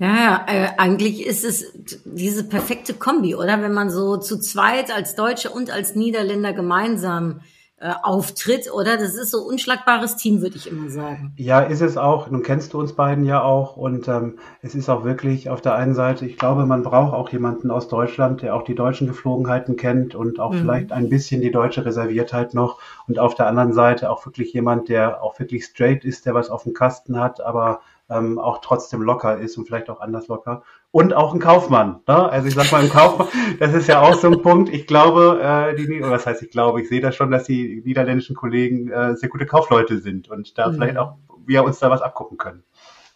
Ja, 0.00 0.46
äh, 0.46 0.68
eigentlich 0.78 1.26
ist 1.26 1.44
es 1.44 1.72
diese 2.06 2.44
perfekte 2.44 2.94
Kombi, 2.94 3.34
oder? 3.34 3.60
Wenn 3.60 3.74
man 3.74 3.90
so 3.90 4.16
zu 4.16 4.40
zweit 4.40 4.90
als 4.90 5.14
Deutsche 5.14 5.50
und 5.50 5.70
als 5.70 5.94
Niederländer 5.94 6.54
gemeinsam 6.54 7.42
äh, 7.76 7.92
auftritt, 8.02 8.72
oder? 8.72 8.96
Das 8.96 9.14
ist 9.14 9.30
so 9.30 9.42
unschlagbares 9.42 10.16
Team, 10.16 10.40
würde 10.40 10.56
ich 10.56 10.70
immer 10.70 10.88
sagen. 10.88 11.34
Ja, 11.36 11.60
ist 11.60 11.82
es 11.82 11.98
auch. 11.98 12.30
Nun 12.30 12.42
kennst 12.42 12.72
du 12.72 12.80
uns 12.80 12.94
beiden 12.94 13.26
ja 13.26 13.42
auch 13.42 13.76
und 13.76 14.08
ähm, 14.08 14.38
es 14.62 14.74
ist 14.74 14.88
auch 14.88 15.04
wirklich 15.04 15.50
auf 15.50 15.60
der 15.60 15.74
einen 15.74 15.94
Seite, 15.94 16.24
ich 16.24 16.38
glaube, 16.38 16.64
man 16.64 16.82
braucht 16.82 17.12
auch 17.12 17.28
jemanden 17.28 17.70
aus 17.70 17.88
Deutschland, 17.88 18.40
der 18.40 18.54
auch 18.54 18.64
die 18.64 18.74
deutschen 18.74 19.06
Geflogenheiten 19.06 19.76
kennt 19.76 20.14
und 20.14 20.40
auch 20.40 20.52
mhm. 20.52 20.60
vielleicht 20.60 20.92
ein 20.92 21.10
bisschen 21.10 21.42
die 21.42 21.50
deutsche 21.50 21.84
Reserviertheit 21.84 22.54
noch 22.54 22.80
und 23.06 23.18
auf 23.18 23.34
der 23.34 23.48
anderen 23.48 23.74
Seite 23.74 24.10
auch 24.10 24.24
wirklich 24.24 24.54
jemand, 24.54 24.88
der 24.88 25.22
auch 25.22 25.38
wirklich 25.38 25.66
straight 25.66 26.06
ist, 26.06 26.24
der 26.24 26.32
was 26.32 26.48
auf 26.48 26.62
dem 26.62 26.72
Kasten 26.72 27.20
hat, 27.20 27.42
aber 27.42 27.80
ähm, 28.10 28.38
auch 28.38 28.58
trotzdem 28.58 29.02
locker 29.02 29.38
ist 29.38 29.56
und 29.56 29.66
vielleicht 29.66 29.88
auch 29.88 30.00
anders 30.00 30.28
locker. 30.28 30.62
Und 30.90 31.14
auch 31.14 31.32
ein 31.32 31.40
Kaufmann. 31.40 32.00
Ne? 32.08 32.28
Also 32.30 32.48
ich 32.48 32.54
sag 32.54 32.70
mal, 32.72 32.82
ein 32.82 32.90
Kaufmann, 32.90 33.28
das 33.60 33.72
ist 33.72 33.86
ja 33.86 34.00
auch 34.00 34.14
so 34.14 34.28
ein 34.28 34.42
Punkt. 34.42 34.68
Ich 34.68 34.86
glaube, 34.86 35.40
äh, 35.42 35.76
die, 35.76 36.00
oder 36.00 36.10
was 36.10 36.26
heißt 36.26 36.42
ich 36.42 36.50
glaube, 36.50 36.80
ich 36.82 36.88
sehe 36.88 37.00
das 37.00 37.14
schon, 37.14 37.30
dass 37.30 37.44
die 37.44 37.82
niederländischen 37.84 38.34
Kollegen 38.34 38.90
äh, 38.90 39.16
sehr 39.16 39.28
gute 39.28 39.46
Kaufleute 39.46 39.98
sind 39.98 40.28
und 40.28 40.58
da 40.58 40.68
mhm. 40.68 40.74
vielleicht 40.74 40.96
auch 40.98 41.16
wir 41.46 41.64
uns 41.64 41.78
da 41.78 41.90
was 41.90 42.02
abgucken 42.02 42.38
können. 42.38 42.62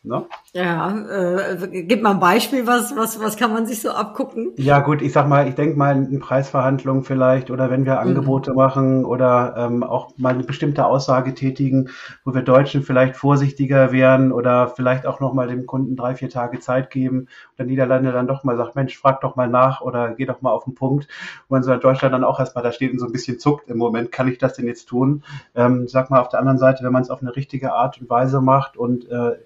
Ne? 0.07 0.27
Ja, 0.53 0.95
äh, 1.09 1.83
gib 1.83 2.03
mal 2.03 2.11
ein 2.11 2.21
Beispiel, 2.21 2.67
was, 2.67 2.95
was, 2.95 3.21
was 3.21 3.39
kann 3.39 3.55
man 3.55 3.65
sich 3.65 3.81
so 3.81 3.89
abgucken? 3.89 4.53
Ja 4.57 4.81
gut, 4.81 5.01
ich 5.01 5.15
sag 5.15 5.27
mal, 5.27 5.49
ich 5.49 5.55
denke 5.55 5.79
mal 5.79 5.97
in 5.97 6.21
Preisverhandlungen 6.21 7.05
vielleicht 7.05 7.51
oder 7.51 7.71
wenn 7.71 7.87
wir 7.87 8.01
Angebote 8.01 8.51
mhm. 8.51 8.57
machen 8.57 9.05
oder 9.07 9.55
ähm, 9.57 9.83
auch 9.83 10.13
mal 10.19 10.35
eine 10.35 10.45
bestimmte 10.45 10.85
Aussage 10.85 11.33
tätigen, 11.33 11.89
wo 12.23 12.35
wir 12.35 12.43
Deutschen 12.43 12.83
vielleicht 12.83 13.17
vorsichtiger 13.17 13.93
wären 13.93 14.31
oder 14.31 14.69
vielleicht 14.69 15.07
auch 15.07 15.21
nochmal 15.21 15.49
dem 15.49 15.65
Kunden 15.65 15.97
drei, 15.97 16.15
vier 16.15 16.29
Tage 16.29 16.61
Zeit 16.61 16.91
geben 16.91 17.21
und 17.21 17.59
der 17.59 17.65
Niederlande 17.65 18.13
dann 18.13 18.27
doch 18.27 18.45
mal 18.45 18.59
sagt, 18.59 18.77
Mensch, 18.77 18.99
frag 18.99 19.23
doch 19.23 19.37
mal 19.37 19.49
nach 19.49 19.81
oder 19.81 20.13
geh 20.15 20.27
doch 20.27 20.43
mal 20.43 20.53
auf 20.53 20.65
den 20.65 20.75
Punkt. 20.75 21.09
Und 21.49 21.57
wenn 21.57 21.63
so 21.63 21.73
in 21.73 21.81
Deutschland 21.81 22.13
dann 22.13 22.25
auch 22.25 22.39
erstmal 22.41 22.63
da 22.63 22.73
steht 22.73 22.93
und 22.93 22.99
so 22.99 23.07
ein 23.07 23.13
bisschen 23.13 23.39
zuckt 23.39 23.71
im 23.71 23.79
Moment, 23.79 24.13
kann 24.13 24.29
ich 24.29 24.37
das 24.37 24.53
denn 24.53 24.67
jetzt 24.67 24.85
tun? 24.85 25.25
Ähm, 25.55 25.89
sag 25.89 26.11
mal 26.11 26.21
auf 26.21 26.29
der 26.29 26.41
anderen 26.41 26.59
Seite, 26.59 26.85
wenn 26.85 26.93
man 26.93 27.01
es 27.01 27.09
auf 27.09 27.23
eine 27.23 27.35
richtige 27.35 27.73
Art 27.73 27.99
und 27.99 28.11
Weise 28.11 28.43
macht 28.43 28.77
und 28.77 29.09
äh, 29.09 29.37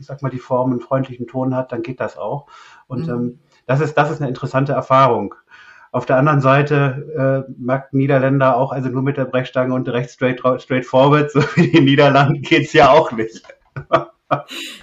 ich 0.00 0.06
sag 0.06 0.22
mal, 0.22 0.30
die 0.30 0.38
Form 0.38 0.72
einen 0.72 0.80
freundlichen 0.80 1.26
Ton 1.26 1.54
hat, 1.54 1.72
dann 1.72 1.82
geht 1.82 2.00
das 2.00 2.16
auch. 2.16 2.46
Und 2.86 3.06
mhm. 3.06 3.12
ähm, 3.12 3.38
das 3.66 3.80
ist, 3.80 3.94
das 3.94 4.10
ist 4.10 4.20
eine 4.20 4.28
interessante 4.28 4.72
Erfahrung. 4.72 5.34
Auf 5.92 6.06
der 6.06 6.16
anderen 6.16 6.40
Seite 6.40 7.46
äh, 7.48 7.52
merkt 7.56 7.94
Niederländer 7.94 8.56
auch, 8.56 8.72
also 8.72 8.88
nur 8.88 9.02
mit 9.02 9.16
der 9.16 9.24
Brechstange 9.24 9.74
und 9.74 9.88
recht 9.88 10.10
straight, 10.10 10.40
straight 10.60 10.86
forward, 10.86 11.30
so 11.30 11.40
wie 11.54 11.66
in 11.66 11.84
Niederlanden 11.84 12.42
geht's 12.42 12.72
ja 12.72 12.90
auch 12.90 13.12
nicht. 13.12 13.42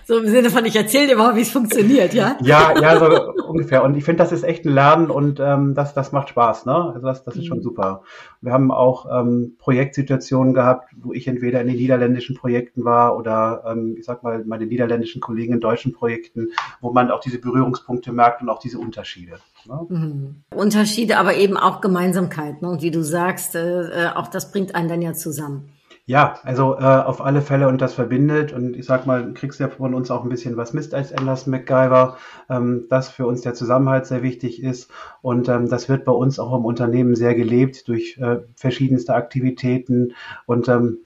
So 0.05 0.17
im 0.19 0.27
Sinne 0.27 0.49
von, 0.49 0.65
ich 0.65 0.75
erzähle 0.75 1.07
dir 1.07 1.17
mal, 1.17 1.35
wie 1.35 1.41
es 1.41 1.51
funktioniert, 1.51 2.13
ja? 2.13 2.37
Ja, 2.41 2.73
ja, 2.79 2.99
so 2.99 3.33
ungefähr. 3.43 3.83
Und 3.83 3.95
ich 3.95 4.03
finde, 4.03 4.23
das 4.23 4.31
ist 4.31 4.43
echt 4.43 4.65
ein 4.65 4.73
Lernen 4.73 5.09
und 5.09 5.39
ähm, 5.39 5.73
das, 5.73 5.93
das 5.93 6.11
macht 6.11 6.29
Spaß, 6.29 6.65
ne? 6.65 6.91
Also 6.93 7.07
das, 7.07 7.23
das 7.23 7.35
ist 7.35 7.45
schon 7.45 7.59
mhm. 7.59 7.63
super. 7.63 8.03
Wir 8.41 8.53
haben 8.53 8.71
auch 8.71 9.05
ähm, 9.11 9.55
Projektsituationen 9.59 10.53
gehabt, 10.53 10.91
wo 10.97 11.13
ich 11.13 11.27
entweder 11.27 11.61
in 11.61 11.67
den 11.67 11.77
niederländischen 11.77 12.35
Projekten 12.35 12.85
war 12.85 13.17
oder 13.17 13.63
ähm, 13.67 13.95
ich 13.97 14.05
sag 14.05 14.23
mal 14.23 14.43
meine 14.45 14.65
niederländischen 14.65 15.21
Kollegen 15.21 15.53
in 15.53 15.59
deutschen 15.59 15.93
Projekten, 15.93 16.49
wo 16.81 16.91
man 16.91 17.11
auch 17.11 17.19
diese 17.19 17.39
Berührungspunkte 17.39 18.11
merkt 18.11 18.41
und 18.41 18.49
auch 18.49 18.59
diese 18.59 18.79
Unterschiede. 18.79 19.39
Ne? 19.65 19.85
Mhm. 19.89 20.35
Unterschiede, 20.55 21.17
aber 21.17 21.35
eben 21.35 21.57
auch 21.57 21.81
Gemeinsamkeiten. 21.81 22.59
Ne? 22.61 22.69
Und 22.69 22.81
wie 22.81 22.91
du 22.91 23.03
sagst, 23.03 23.55
äh, 23.55 24.05
äh, 24.05 24.09
auch 24.13 24.27
das 24.27 24.51
bringt 24.51 24.75
einen 24.75 24.89
dann 24.89 25.01
ja 25.01 25.13
zusammen. 25.13 25.69
Ja, 26.09 26.39
also 26.43 26.75
äh, 26.77 26.83
auf 26.83 27.19
alle 27.21 27.41
Fälle 27.41 27.67
und 27.67 27.81
das 27.81 27.93
verbindet 27.93 28.53
und 28.53 28.77
ich 28.77 28.85
sag 28.85 29.05
mal, 29.05 29.33
kriegst 29.33 29.59
ja 29.59 29.67
von 29.67 29.93
uns 29.93 30.09
auch 30.09 30.23
ein 30.23 30.29
bisschen 30.29 30.55
was 30.55 30.71
Mist 30.71 30.93
als 30.93 31.11
Enders 31.11 31.47
MacGyver, 31.47 32.15
ähm, 32.49 32.85
das 32.89 33.09
für 33.09 33.27
uns 33.27 33.41
der 33.41 33.53
Zusammenhalt 33.55 34.05
sehr 34.05 34.23
wichtig 34.23 34.63
ist 34.63 34.89
und 35.21 35.49
ähm, 35.49 35.67
das 35.67 35.89
wird 35.89 36.05
bei 36.05 36.13
uns 36.13 36.39
auch 36.39 36.55
im 36.57 36.63
Unternehmen 36.63 37.13
sehr 37.15 37.35
gelebt 37.35 37.89
durch 37.89 38.17
äh, 38.19 38.37
verschiedenste 38.55 39.15
Aktivitäten 39.15 40.13
und 40.45 40.69
ähm, 40.69 40.99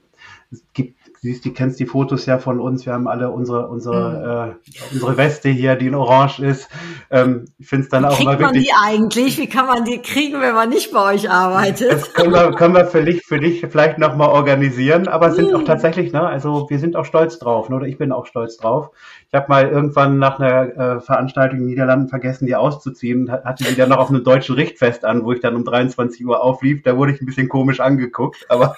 es 0.52 0.64
gibt 0.74 1.01
siehst, 1.22 1.46
du 1.46 1.54
kennst 1.54 1.80
die 1.80 1.86
Fotos 1.86 2.26
ja 2.26 2.40
von 2.40 2.60
uns. 2.60 2.86
Wir 2.88 2.94
haben 2.94 3.08
alle 3.08 3.30
unsere, 3.30 3.68
unsere, 3.68 4.56
mhm. 4.56 4.74
äh, 4.74 4.94
unsere 4.94 5.18
Weste 5.18 5.50
hier, 5.50 5.76
die 5.76 5.86
in 5.88 5.96
Orange 5.96 6.40
ist. 6.40 6.68
Ähm, 7.12 7.46
ich 7.60 7.68
finde 7.68 7.84
es 7.84 7.90
dann 7.90 8.04
Wie 8.04 8.08
auch 8.08 8.20
immer 8.20 8.40
wirklich. 8.40 8.68
Wie 8.68 8.72
man 8.72 8.90
die 8.90 8.98
eigentlich? 8.98 9.38
Wie 9.38 9.48
kann 9.48 9.68
man 9.68 9.86
die 9.86 10.00
kriegen, 10.00 10.42
wenn 10.42 10.56
man 10.56 10.70
nicht 10.70 10.92
bei 10.92 11.14
euch 11.14 11.30
arbeitet? 11.30 11.92
Das 11.92 12.14
können 12.14 12.34
wir, 12.34 12.52
können 12.54 12.74
wir 12.74 12.86
für 12.86 13.04
dich, 13.04 13.22
für 13.24 13.40
dich 13.40 13.62
vielleicht 13.70 14.00
nochmal 14.00 14.30
organisieren, 14.30 15.08
aber 15.08 15.28
es 15.28 15.36
sind 15.36 15.54
auch 15.54 15.64
tatsächlich, 15.64 16.12
ne, 16.12 16.22
also 16.22 16.68
wir 16.70 16.80
sind 16.80 16.96
auch 16.96 17.06
stolz 17.06 17.38
drauf, 17.38 17.70
ne, 17.70 17.76
oder 17.76 17.86
ich 17.86 18.00
bin 18.00 18.12
auch 18.12 18.26
stolz 18.26 18.58
drauf. 18.58 18.90
Ich 19.28 19.36
habe 19.36 19.46
mal 19.48 19.70
irgendwann 19.70 20.18
nach 20.18 20.40
einer 20.40 20.98
äh, 20.98 21.00
Veranstaltung 21.00 21.60
in 21.60 21.66
den 21.66 21.70
Niederlanden 21.70 22.10
vergessen, 22.10 22.48
die 22.48 22.56
auszuziehen, 22.56 23.32
hatte 23.32 23.64
die 23.64 23.76
dann 23.76 23.90
noch 23.90 24.00
auf 24.00 24.10
einem 24.10 24.24
deutschen 24.24 24.56
Richtfest 24.56 25.06
an, 25.06 25.24
wo 25.24 25.32
ich 25.32 25.40
dann 25.40 25.56
um 25.56 25.64
23 25.64 26.26
Uhr 26.26 26.44
auflief. 26.44 26.82
Da 26.84 26.98
wurde 26.98 27.14
ich 27.14 27.22
ein 27.22 27.26
bisschen 27.26 27.48
komisch 27.48 27.80
angeguckt, 27.80 28.46
aber. 28.50 28.76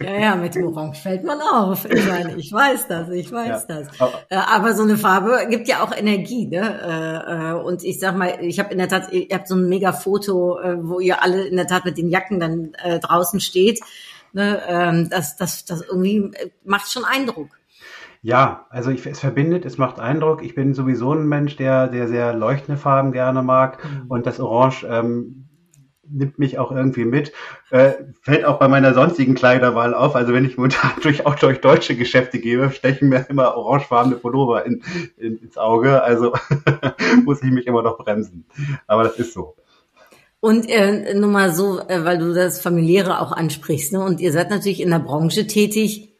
ja, 0.00 0.20
ja, 0.20 0.36
mit 0.36 0.54
dem 0.54 0.66
Orange 0.66 1.05
fällt 1.06 1.24
man 1.24 1.40
auf. 1.40 1.84
Ich 1.90 2.06
meine, 2.06 2.36
ich 2.36 2.52
weiß 2.52 2.88
das, 2.88 3.08
ich 3.10 3.30
weiß 3.30 3.66
ja. 3.68 3.76
das. 3.76 3.88
Äh, 4.28 4.36
aber 4.36 4.74
so 4.74 4.82
eine 4.82 4.96
Farbe 4.96 5.46
gibt 5.48 5.68
ja 5.68 5.82
auch 5.82 5.96
Energie, 5.96 6.46
ne? 6.46 6.80
Äh, 6.82 7.50
äh, 7.50 7.62
und 7.62 7.84
ich 7.84 8.00
sag 8.00 8.16
mal, 8.16 8.38
ich 8.40 8.58
habe 8.58 8.72
in 8.72 8.78
der 8.78 8.88
Tat, 8.88 9.12
ihr 9.12 9.34
habt 9.34 9.48
so 9.48 9.54
ein 9.54 9.68
mega 9.68 9.92
Foto, 9.92 10.58
wo 10.82 11.00
ihr 11.00 11.22
alle 11.22 11.46
in 11.46 11.56
der 11.56 11.66
Tat 11.66 11.84
mit 11.84 11.98
den 11.98 12.08
Jacken 12.08 12.40
dann 12.40 12.72
draußen 13.00 13.40
steht. 13.40 13.80
Ne? 14.32 14.60
Ähm, 14.68 15.08
das, 15.08 15.36
das, 15.36 15.64
das 15.64 15.82
irgendwie 15.82 16.30
macht 16.64 16.92
schon 16.92 17.04
Eindruck. 17.04 17.48
Ja, 18.22 18.66
also 18.70 18.90
ich, 18.90 19.06
es 19.06 19.20
verbindet, 19.20 19.64
es 19.64 19.78
macht 19.78 20.00
Eindruck. 20.00 20.42
Ich 20.42 20.54
bin 20.54 20.74
sowieso 20.74 21.12
ein 21.12 21.28
Mensch, 21.28 21.56
der, 21.56 21.86
der 21.88 22.08
sehr 22.08 22.34
leuchtende 22.34 22.76
Farben 22.76 23.12
gerne 23.12 23.42
mag. 23.42 23.84
Mhm. 23.84 24.06
Und 24.08 24.26
das 24.26 24.40
Orange 24.40 24.84
ähm, 24.88 25.45
nimmt 26.10 26.38
mich 26.38 26.58
auch 26.58 26.70
irgendwie 26.70 27.04
mit. 27.04 27.32
Äh, 27.70 27.92
fällt 28.22 28.44
auch 28.44 28.58
bei 28.58 28.68
meiner 28.68 28.94
sonstigen 28.94 29.34
Kleiderwahl 29.34 29.94
auf. 29.94 30.14
Also 30.14 30.32
wenn 30.32 30.44
ich 30.44 30.56
momentan 30.56 30.92
durch, 31.02 31.26
auch 31.26 31.34
durch 31.34 31.60
deutsche 31.60 31.96
Geschäfte 31.96 32.38
gehe, 32.38 32.70
stechen 32.70 33.08
mir 33.08 33.26
immer 33.28 33.56
orangefarbene 33.56 34.16
Pullover 34.16 34.64
in, 34.64 34.82
in, 35.16 35.38
ins 35.38 35.56
Auge. 35.56 36.02
Also 36.02 36.32
muss 37.24 37.42
ich 37.42 37.50
mich 37.50 37.66
immer 37.66 37.82
noch 37.82 37.98
bremsen. 37.98 38.46
Aber 38.86 39.04
das 39.04 39.18
ist 39.18 39.32
so. 39.32 39.56
Und 40.40 40.68
äh, 40.68 41.14
nur 41.14 41.30
mal 41.30 41.52
so, 41.52 41.80
äh, 41.80 42.04
weil 42.04 42.18
du 42.18 42.32
das 42.32 42.60
familiäre 42.60 43.20
auch 43.20 43.32
ansprichst, 43.32 43.92
ne? 43.92 44.04
Und 44.04 44.20
ihr 44.20 44.32
seid 44.32 44.50
natürlich 44.50 44.80
in 44.80 44.90
der 44.90 44.98
Branche 44.98 45.46
tätig. 45.46 46.12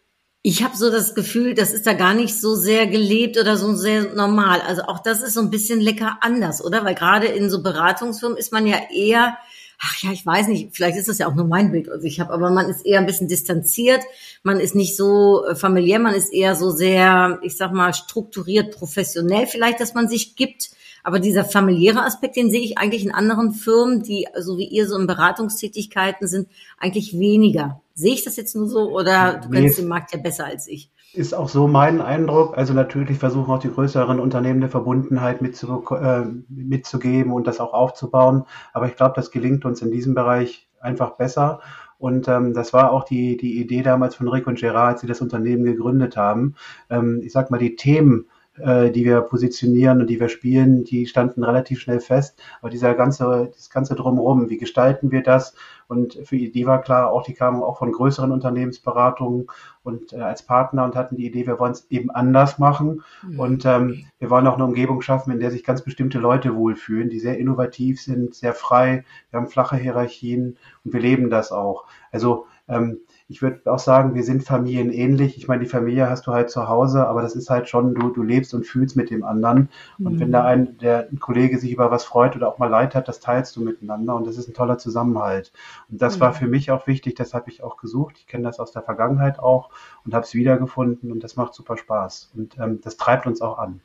Ich 0.43 0.63
habe 0.65 0.77
so 0.77 0.91
das 0.91 1.15
Gefühl, 1.15 1.55
das 1.55 1.73
ist 1.73 1.87
da 1.87 1.93
gar 1.93 2.15
nicht 2.15 2.41
so 2.41 2.55
sehr 2.55 2.87
gelebt 2.87 3.39
oder 3.39 3.57
so 3.57 3.75
sehr 3.75 4.15
normal. 4.15 4.61
Also 4.67 4.83
auch 4.83 5.01
das 5.01 5.23
ist 5.23 5.35
so 5.35 5.41
ein 5.41 5.51
bisschen 5.51 5.81
lecker 5.81 6.19
anders, 6.23 6.65
oder? 6.65 6.85
Weil 6.85 6.95
gerade 6.95 7.27
in 7.27 7.51
so 7.51 7.63
Beratungsfirmen 7.63 8.39
ist 8.39 8.53
man 8.53 8.67
ja 8.67 8.79
eher 8.93 9.37
ach 9.79 10.03
ja, 10.03 10.13
ich 10.13 10.25
weiß 10.25 10.49
nicht, 10.49 10.75
vielleicht 10.75 10.97
ist 10.97 11.09
das 11.09 11.19
ja 11.19 11.29
auch 11.29 11.35
nur 11.35 11.47
mein 11.47 11.71
Bild, 11.73 11.89
also 11.91 12.07
ich 12.07 12.21
habe, 12.21 12.33
aber 12.33 12.51
man 12.51 12.69
ist 12.69 12.85
eher 12.87 12.99
ein 12.99 13.07
bisschen 13.07 13.29
distanziert, 13.29 14.03
man 14.43 14.59
ist 14.61 14.75
nicht 14.75 14.97
so 14.97 15.45
äh, 15.47 15.55
familiär, 15.55 15.99
man 15.99 16.15
ist 16.15 16.33
eher 16.33 16.55
so 16.55 16.71
sehr, 16.71 17.39
ich 17.43 17.57
sag 17.57 17.73
mal, 17.73 17.93
strukturiert, 17.95 18.75
professionell 18.75 19.47
vielleicht, 19.47 19.81
dass 19.81 19.95
man 19.95 20.09
sich 20.09 20.37
gibt. 20.37 20.71
Aber 21.03 21.21
dieser 21.21 21.45
familiäre 21.45 22.03
Aspekt, 22.03 22.35
den 22.35 22.51
sehe 22.51 22.63
ich 22.63 22.79
eigentlich 22.79 23.05
in 23.05 23.13
anderen 23.13 23.53
Firmen, 23.53 24.03
die 24.03 24.27
so 24.41 24.59
wie 24.59 24.67
ihr 24.67 24.89
so 24.89 24.99
in 24.99 25.07
Beratungstätigkeiten 25.07 26.27
sind, 26.27 26.49
eigentlich 26.79 27.17
weniger. 27.17 27.81
Sehe 27.95 28.13
ich 28.13 28.25
das 28.25 28.35
jetzt 28.35 28.57
nur 28.57 28.69
so 28.69 28.91
oder 28.91 29.41
du 29.41 29.49
nee, 29.51 29.61
kennst 29.61 29.79
den 29.79 29.87
Markt 29.87 30.13
ja 30.13 30.19
besser 30.19 30.47
als 30.47 30.67
ich? 30.67 30.91
Ist 31.17 31.33
auch 31.35 31.49
so 31.49 31.67
mein 31.67 32.03
Eindruck. 32.03 32.59
Also 32.59 32.75
natürlich 32.75 33.17
versuchen 33.19 33.51
auch 33.51 33.59
die 33.59 33.71
größeren 33.71 34.21
Unternehmen 34.21 34.61
eine 34.63 34.69
Verbundenheit 34.69 35.41
mitzu, 35.41 35.83
äh, 35.91 36.27
mitzugeben 36.49 37.33
und 37.33 37.47
das 37.47 37.59
auch 37.59 37.73
aufzubauen. 37.73 38.45
Aber 38.75 38.87
ich 38.87 38.97
glaube, 38.97 39.15
das 39.17 39.31
gelingt 39.31 39.65
uns 39.65 39.81
in 39.81 39.91
diesem 39.91 40.15
Bereich 40.15 40.69
einfach 40.79 41.13
besser. 41.13 41.61
Und 41.99 42.29
ähm, 42.29 42.53
das 42.53 42.75
war 42.75 42.93
auch 42.93 43.05
die, 43.05 43.39
die 43.39 43.59
Idee 43.59 43.81
damals 43.81 44.15
von 44.15 44.29
Rick 44.29 44.47
und 44.47 44.59
Gerard, 44.59 44.93
als 44.93 45.01
sie 45.01 45.07
das 45.07 45.23
Unternehmen 45.23 45.65
gegründet 45.65 46.19
haben. 46.19 46.55
Ähm, 46.91 47.23
ich 47.25 47.33
sag 47.33 47.51
mal, 47.51 47.57
die 47.59 47.77
Themen, 47.77 48.27
äh, 48.59 48.91
die 48.91 49.07
wir 49.07 49.23
positionieren 49.23 50.03
und 50.03 50.11
die 50.11 50.21
wir 50.21 50.29
spielen, 50.29 50.85
die 50.85 51.07
standen 51.07 51.45
relativ 51.45 51.81
schnell 51.81 52.01
fest. 52.01 52.39
Aber 52.61 52.69
dieser 52.69 52.95
ganze, 52.95 53.51
das 53.55 53.71
ganze 53.71 53.95
drumherum, 53.95 54.51
wie 54.51 54.59
gestalten 54.59 55.11
wir 55.11 55.23
das? 55.23 55.55
Und 55.89 56.15
für 56.25 56.37
die 56.37 56.67
war 56.67 56.81
klar, 56.81 57.11
auch 57.11 57.23
die 57.23 57.35
kamen 57.35 57.63
auch 57.63 57.79
von 57.79 57.93
größeren 57.93 58.33
Unternehmensberatungen 58.33 59.47
und 59.83 60.13
äh, 60.13 60.17
als 60.17 60.43
Partner 60.43 60.85
und 60.85 60.97
hatten 60.97 61.17
die 61.17 61.27
Idee, 61.27 61.47
wir 61.47 61.61
wollen 61.61 61.73
es 61.73 61.87
eben 61.91 62.11
anders 62.11 62.59
machen. 62.59 63.03
Mhm. 63.23 63.41
Und 63.41 63.65
ähm, 63.67 64.07
wir 64.19 64.31
wollen 64.31 64.47
auch 64.47 64.55
eine 64.55 64.65
Umgebung 64.65 65.01
schaffen, 65.03 65.33
in 65.33 65.41
der 65.41 65.51
sich 65.51 65.65
ganz 65.65 65.83
bestimmte 65.83 66.19
Leute 66.19 66.57
wohlfühlen, 66.57 67.09
die 67.09 67.21
sehr 67.21 67.39
innovativ 67.39 68.01
sind, 68.01 68.35
sehr 68.35 68.53
frei. 68.53 69.05
Wir 69.31 69.41
haben 69.41 69.49
flache 69.49 69.77
Hierarchien 69.77 70.57
und 70.85 70.93
wir 70.93 71.01
leben 71.01 71.31
das 71.31 71.53
auch. 71.53 71.85
Also 72.11 72.47
ähm, 72.69 73.01
ich 73.29 73.43
würde 73.43 73.73
auch 73.73 73.81
sagen, 73.81 74.15
wir 74.15 74.23
sind 74.23 74.45
familienähnlich. 74.45 75.37
Ich 75.37 75.49
meine, 75.49 75.65
die 75.65 75.69
Familie 75.69 76.09
hast 76.09 76.27
du 76.29 76.33
halt 76.33 76.49
zu 76.49 76.69
Hause, 76.69 77.09
aber 77.09 77.23
das 77.23 77.35
ist 77.35 77.51
halt 77.51 77.69
schon, 77.69 77.95
du, 77.95 78.11
du 78.11 78.23
lebst 78.23 78.55
und 78.55 78.65
fühlst 78.65 78.97
mit 78.97 79.11
dem 79.11 79.25
anderen. 79.25 79.69
Und 79.99 80.15
mhm. 80.15 80.21
wenn 80.21 80.33
da 80.33 80.45
ein, 80.45 80.79
der 80.79 81.09
ein 81.11 81.19
Kollege 81.19 81.59
sich 81.59 81.73
über 81.73 81.91
was 81.91 82.05
freut 82.05 82.37
oder 82.37 82.49
auch 82.49 82.59
mal 82.59 82.69
Leid 82.69 82.95
hat, 82.95 83.09
das 83.09 83.19
teilst 83.19 83.57
du 83.57 83.63
miteinander 83.63 84.15
und 84.15 84.29
das 84.29 84.39
ist 84.39 84.49
ein 84.49 84.55
toller 84.55 84.79
Zusammenhalt. 84.79 85.53
Und 85.91 86.01
das 86.01 86.17
mhm. 86.17 86.21
war 86.21 86.33
für 86.35 86.47
mich 86.47 86.71
auch 86.71 86.87
wichtig, 86.87 87.17
das 87.17 87.35
habe 87.35 87.51
ich 87.51 87.65
auch 87.65 87.77
gesucht. 87.79 88.17
Ich 88.19 88.29
kenne 88.29 88.45
das 88.45 88.61
aus 88.61 88.71
der 88.71 88.83
Vergangenheit 88.83 89.41
auch 89.41 89.71
und 90.05 90.15
habe 90.15 90.25
es 90.25 90.35
wiedergefunden 90.35 91.11
und 91.11 91.25
das 91.25 91.35
macht 91.35 91.53
super 91.55 91.77
Spaß. 91.77 92.31
Und 92.37 92.57
ähm, 92.61 92.81
das 92.81 92.97
treibt 92.97 93.27
uns 93.27 93.41
auch 93.41 93.59
an. 93.59 93.81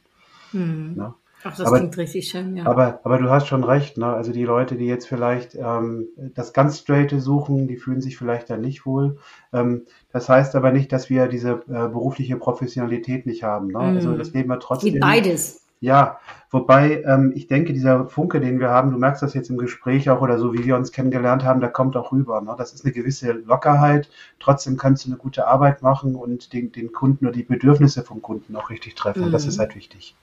Mhm. 0.54 0.94
Ne? 0.96 1.14
Ach, 1.44 1.56
das 1.58 1.68
aber, 1.68 1.78
klingt 1.78 1.98
richtig 1.98 2.28
schön, 2.28 2.56
ja. 2.56 2.66
Aber, 2.66 3.00
aber 3.04 3.18
du 3.18 3.30
hast 3.30 3.48
schon 3.48 3.64
recht, 3.64 3.98
ne? 3.98 4.08
Also 4.08 4.32
die 4.32 4.44
Leute, 4.44 4.76
die 4.76 4.86
jetzt 4.86 5.08
vielleicht 5.08 5.56
ähm, 5.56 6.08
das 6.36 6.54
ganz 6.54 6.80
Straighte 6.80 7.20
suchen, 7.20 7.68
die 7.68 7.78
fühlen 7.78 8.02
sich 8.02 8.18
vielleicht 8.18 8.50
da 8.50 8.58
nicht 8.58 8.86
wohl. 8.86 9.18
Ähm, 9.52 9.86
das 10.12 10.30
heißt 10.30 10.56
aber 10.56 10.72
nicht, 10.72 10.92
dass 10.92 11.10
wir 11.10 11.28
diese 11.28 11.64
äh, 11.68 11.88
berufliche 11.88 12.36
Professionalität 12.38 13.26
nicht 13.26 13.44
haben. 13.44 13.68
Ne? 13.68 13.80
Mm. 13.80 13.96
Also 13.96 14.16
das 14.16 14.34
leben 14.34 14.50
wir 14.50 14.60
trotzdem. 14.60 14.96
Wie 14.96 15.00
beides. 15.00 15.62
Ja, 15.84 16.20
wobei 16.52 17.02
ähm, 17.08 17.32
ich 17.36 17.48
denke, 17.48 17.74
dieser 17.74 18.06
Funke, 18.06 18.40
den 18.40 18.60
wir 18.60 18.70
haben, 18.70 18.92
du 18.92 19.00
merkst 19.00 19.24
das 19.24 19.34
jetzt 19.34 19.50
im 19.50 19.58
Gespräch 19.58 20.12
auch 20.12 20.22
oder 20.22 20.38
so, 20.38 20.54
wie 20.54 20.64
wir 20.64 20.76
uns 20.76 20.92
kennengelernt 20.92 21.44
haben, 21.44 21.60
der 21.60 21.72
kommt 21.72 21.98
auch 21.98 22.12
rüber. 22.12 22.40
Ne? 22.40 22.54
Das 22.56 22.72
ist 22.74 22.86
eine 22.86 22.94
gewisse 22.94 23.32
Lockerheit. 23.32 24.08
Trotzdem 24.40 24.78
kannst 24.78 25.06
du 25.06 25.10
eine 25.10 25.18
gute 25.18 25.48
Arbeit 25.48 25.82
machen 25.82 26.14
und 26.16 26.54
den, 26.54 26.72
den 26.72 26.92
Kunden 26.92 27.26
oder 27.26 27.36
die 27.36 27.42
Bedürfnisse 27.42 28.04
vom 28.04 28.22
Kunden 28.22 28.56
auch 28.56 28.70
richtig 28.70 28.94
treffen. 28.94 29.30
Mm. 29.30 29.32
Das 29.32 29.48
ist 29.48 29.58
halt 29.58 29.76
wichtig. 29.76 30.16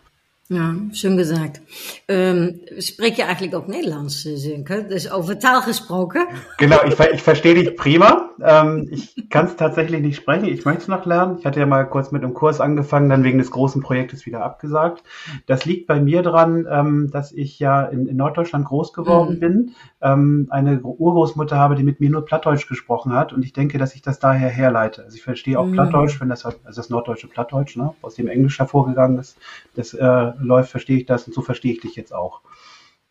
Ja, 0.51 0.75
schön 0.93 1.19
gesagt. 1.19 1.61
Ähm, 2.09 2.61
spreek 2.79 3.17
je 3.17 3.23
eigenlijk 3.23 3.55
ook 3.55 3.67
Nederlands, 3.67 4.23
Zinke? 4.23 4.87
Dus 4.89 5.13
over 5.13 5.39
taal 5.39 5.61
gesproken? 5.61 6.27
Genau, 6.57 6.79
ich, 6.87 6.99
ich 6.99 7.23
verstehe 7.23 7.55
dich 7.55 7.77
prima. 7.77 8.31
Ähm, 8.41 8.89
ich 8.91 9.29
kann 9.29 9.45
es 9.45 9.57
tatsächlich 9.57 10.01
nicht 10.01 10.17
sprechen. 10.17 10.47
Ich 10.47 10.65
möchte 10.65 10.83
es 10.83 10.89
noch 10.89 11.05
lernen. 11.05 11.37
Ich 11.39 11.45
hatte 11.45 11.61
ja 11.61 11.67
mal 11.67 11.85
kurz 11.85 12.13
mit 12.13 12.23
einem 12.23 12.33
Kurs 12.33 12.63
angefangen, 12.63 13.11
dann 13.11 13.25
wegen 13.25 13.37
des 13.37 13.51
großen 13.51 13.83
Projektes 13.83 14.25
wieder 14.25 14.43
abgesagt. 14.43 15.03
Das 15.45 15.67
liegt 15.67 15.87
bei 15.87 16.01
mir 16.01 16.23
dran, 16.23 16.67
ähm, 16.71 17.11
dass 17.11 17.31
ich 17.31 17.59
ja 17.59 17.83
in, 17.83 18.07
in 18.07 18.17
Norddeutschland 18.17 18.65
groß 18.65 18.95
geworden 18.95 19.35
mhm. 19.35 19.41
bin, 19.41 19.75
ähm, 20.01 20.47
eine 20.49 20.81
Urgroßmutter 20.81 21.59
habe, 21.59 21.75
die 21.75 21.83
mit 21.83 22.01
mir 22.01 22.09
nur 22.09 22.25
Plattdeutsch 22.25 22.67
gesprochen 22.69 23.13
hat. 23.13 23.35
Und 23.35 23.45
ich 23.45 23.53
denke, 23.53 23.77
dass 23.77 23.95
ich 23.95 24.01
das 24.01 24.19
daher 24.19 24.49
herleite. 24.49 25.05
Also 25.05 25.17
ich 25.17 25.23
verstehe 25.23 25.59
auch 25.59 25.67
mhm. 25.67 25.73
Plattdeutsch, 25.73 26.19
wenn 26.23 26.31
das, 26.31 26.47
also 26.47 26.59
das 26.65 26.89
norddeutsche 26.89 27.29
Plattdeutsch, 27.29 27.77
ne, 27.77 27.93
aus 28.01 28.15
dem 28.15 28.29
Englisch 28.29 28.59
hervorgegangen 28.59 29.19
ist. 29.19 29.37
Das 29.75 29.93
äh, 29.93 30.33
läuft, 30.39 30.71
verstehe 30.71 30.99
ich 30.99 31.07
das 31.07 31.27
und 31.27 31.35
so 31.35 31.43
verstehe 31.43 31.73
ich 31.73 31.81
dich 31.81 31.97
jetzt 31.97 32.15
auch. 32.15 32.41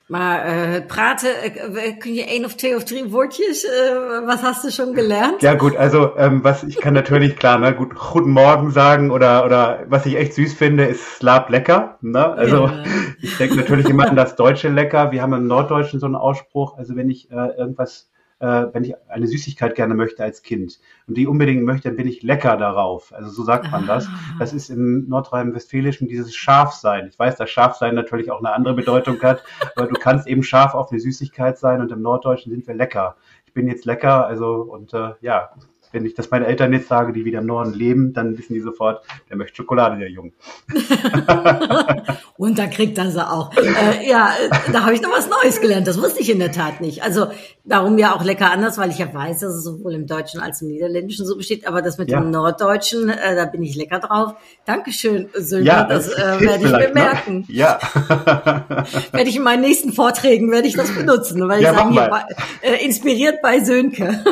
Maar 0.09 0.45
uh, 0.45 0.81
praten, 0.87 1.27
uh, 1.69 1.99
kun 1.99 2.13
je 2.13 2.25
één 2.25 2.45
of 2.45 2.55
twee 2.55 2.75
of 2.75 2.85
drie 2.85 3.11
woordjes? 3.11 3.65
Uh, 3.65 4.25
was 4.25 4.41
hast 4.41 4.63
du 4.63 4.71
schon 4.71 4.93
gelernt? 4.93 5.41
Ja 5.41 5.53
gut, 5.53 5.75
also 5.75 6.15
ähm, 6.15 6.45
was 6.45 6.63
ich 6.63 6.77
kann 6.77 6.93
natürlich 6.93 7.35
klar, 7.35 7.59
ne, 7.59 7.75
gut, 7.75 7.93
guten 7.93 8.31
Morgen 8.31 8.71
sagen 8.71 9.11
oder 9.11 9.43
oder 9.43 9.83
was 9.89 10.05
ich 10.05 10.15
echt 10.15 10.33
süß 10.33 10.53
finde, 10.53 10.85
ist 10.85 11.17
Slab 11.17 11.49
lecker. 11.49 11.97
Ne? 12.01 12.25
Also 12.25 12.67
ja. 12.67 12.83
ich 13.21 13.35
denke 13.37 13.57
natürlich 13.57 13.89
immer 13.89 14.07
an 14.07 14.15
das 14.15 14.37
deutsche 14.37 14.69
lecker. 14.69 15.11
Wir 15.11 15.21
haben 15.21 15.33
im 15.33 15.45
Norddeutschen 15.45 15.99
so 15.99 16.05
einen 16.05 16.15
Ausspruch. 16.15 16.77
Also 16.77 16.95
wenn 16.95 17.09
ich 17.09 17.29
äh, 17.29 17.57
irgendwas 17.57 18.09
äh, 18.39 18.65
wenn 18.71 18.83
ich 18.83 18.93
eine 19.09 19.27
Süßigkeit 19.27 19.75
gerne 19.75 19.95
möchte 19.95 20.23
als 20.23 20.41
Kind 20.41 20.79
und 21.07 21.17
die 21.17 21.27
unbedingt 21.27 21.63
möchte, 21.63 21.89
dann 21.89 21.95
bin 21.95 22.07
ich 22.07 22.23
lecker 22.23 22.57
darauf. 22.57 23.13
Also 23.13 23.29
so 23.29 23.43
sagt 23.43 23.71
man 23.71 23.87
das. 23.87 24.07
Ah. 24.07 24.19
Das 24.39 24.53
ist 24.53 24.69
im 24.69 25.07
Nordrhein-Westfälischen 25.09 26.07
dieses 26.07 26.35
Scharfsein. 26.35 27.07
Ich 27.07 27.17
weiß, 27.17 27.37
dass 27.37 27.49
Scharfsein 27.49 27.95
natürlich 27.95 28.31
auch 28.31 28.39
eine 28.39 28.53
andere 28.53 28.75
Bedeutung 28.75 29.21
hat, 29.21 29.43
aber 29.75 29.87
du 29.87 29.95
kannst 29.95 30.27
eben 30.27 30.43
scharf 30.43 30.75
auf 30.75 30.91
eine 30.91 30.99
Süßigkeit 30.99 31.57
sein 31.57 31.81
und 31.81 31.91
im 31.91 32.01
Norddeutschen 32.01 32.51
sind 32.51 32.67
wir 32.67 32.75
lecker. 32.75 33.15
Ich 33.45 33.53
bin 33.53 33.67
jetzt 33.67 33.85
lecker, 33.85 34.27
also 34.27 34.55
und 34.55 34.93
äh, 34.93 35.13
ja, 35.21 35.49
wenn 35.91 36.05
ich 36.05 36.13
das 36.13 36.29
meinen 36.31 36.45
Eltern 36.45 36.73
jetzt 36.73 36.87
sage, 36.87 37.13
die 37.13 37.25
wieder 37.25 37.39
im 37.39 37.45
Norden 37.45 37.73
leben, 37.73 38.13
dann 38.13 38.37
wissen 38.37 38.53
die 38.53 38.59
sofort, 38.59 39.03
der 39.29 39.37
möchte 39.37 39.55
Schokolade, 39.55 39.99
der 39.99 40.09
Junge. 40.09 40.31
Und 42.37 42.59
da 42.59 42.67
kriegt 42.67 42.97
er 42.97 43.11
sie 43.11 43.25
auch. 43.25 43.51
Äh, 43.55 44.07
ja, 44.07 44.31
da 44.71 44.83
habe 44.83 44.93
ich 44.93 45.01
noch 45.01 45.11
was 45.11 45.29
Neues 45.29 45.61
gelernt. 45.61 45.87
Das 45.87 46.01
wusste 46.01 46.19
ich 46.19 46.29
in 46.29 46.39
der 46.39 46.51
Tat 46.51 46.81
nicht. 46.81 47.03
Also 47.03 47.27
darum 47.65 47.97
ja 47.97 48.15
auch 48.15 48.23
lecker 48.23 48.51
anders, 48.51 48.77
weil 48.77 48.89
ich 48.89 48.99
ja 48.99 49.13
weiß, 49.13 49.39
dass 49.39 49.55
es 49.55 49.63
sowohl 49.63 49.93
im 49.93 50.07
Deutschen 50.07 50.39
als 50.39 50.61
im 50.61 50.69
Niederländischen 50.69 51.25
so 51.25 51.37
besteht. 51.37 51.67
Aber 51.67 51.81
das 51.81 51.97
mit 51.97 52.09
ja. 52.09 52.19
dem 52.19 52.31
Norddeutschen, 52.31 53.09
äh, 53.09 53.35
da 53.35 53.45
bin 53.45 53.63
ich 53.63 53.75
lecker 53.75 53.99
drauf. 53.99 54.35
Dankeschön, 54.65 55.29
Sönke. 55.33 55.67
Ja, 55.67 55.83
das, 55.83 56.09
das 56.09 56.17
äh, 56.17 56.41
werde 56.41 56.65
ich 56.65 56.71
ne? 56.71 56.87
bemerken. 56.87 57.37
Ne? 57.39 57.45
Ja. 57.47 57.79
werde 59.11 59.29
ich 59.29 59.35
in 59.35 59.43
meinen 59.43 59.61
nächsten 59.61 59.93
Vorträgen 59.93 60.51
werde 60.51 60.67
ich 60.67 60.75
das 60.75 60.91
benutzen, 60.93 61.47
weil 61.47 61.61
ja, 61.61 61.71
ich 61.71 61.77
sage 61.77 61.91
hier, 61.91 62.25
äh, 62.61 62.85
inspiriert 62.85 63.41
bei 63.41 63.59
Sönke. 63.59 64.23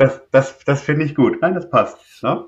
Das 0.00 0.20
das, 0.30 0.58
das 0.64 0.80
finde 0.80 1.04
ich 1.04 1.14
gut. 1.14 1.38
Nein, 1.42 1.54
das 1.54 1.68
passt. 1.68 1.98
Ne? 2.22 2.44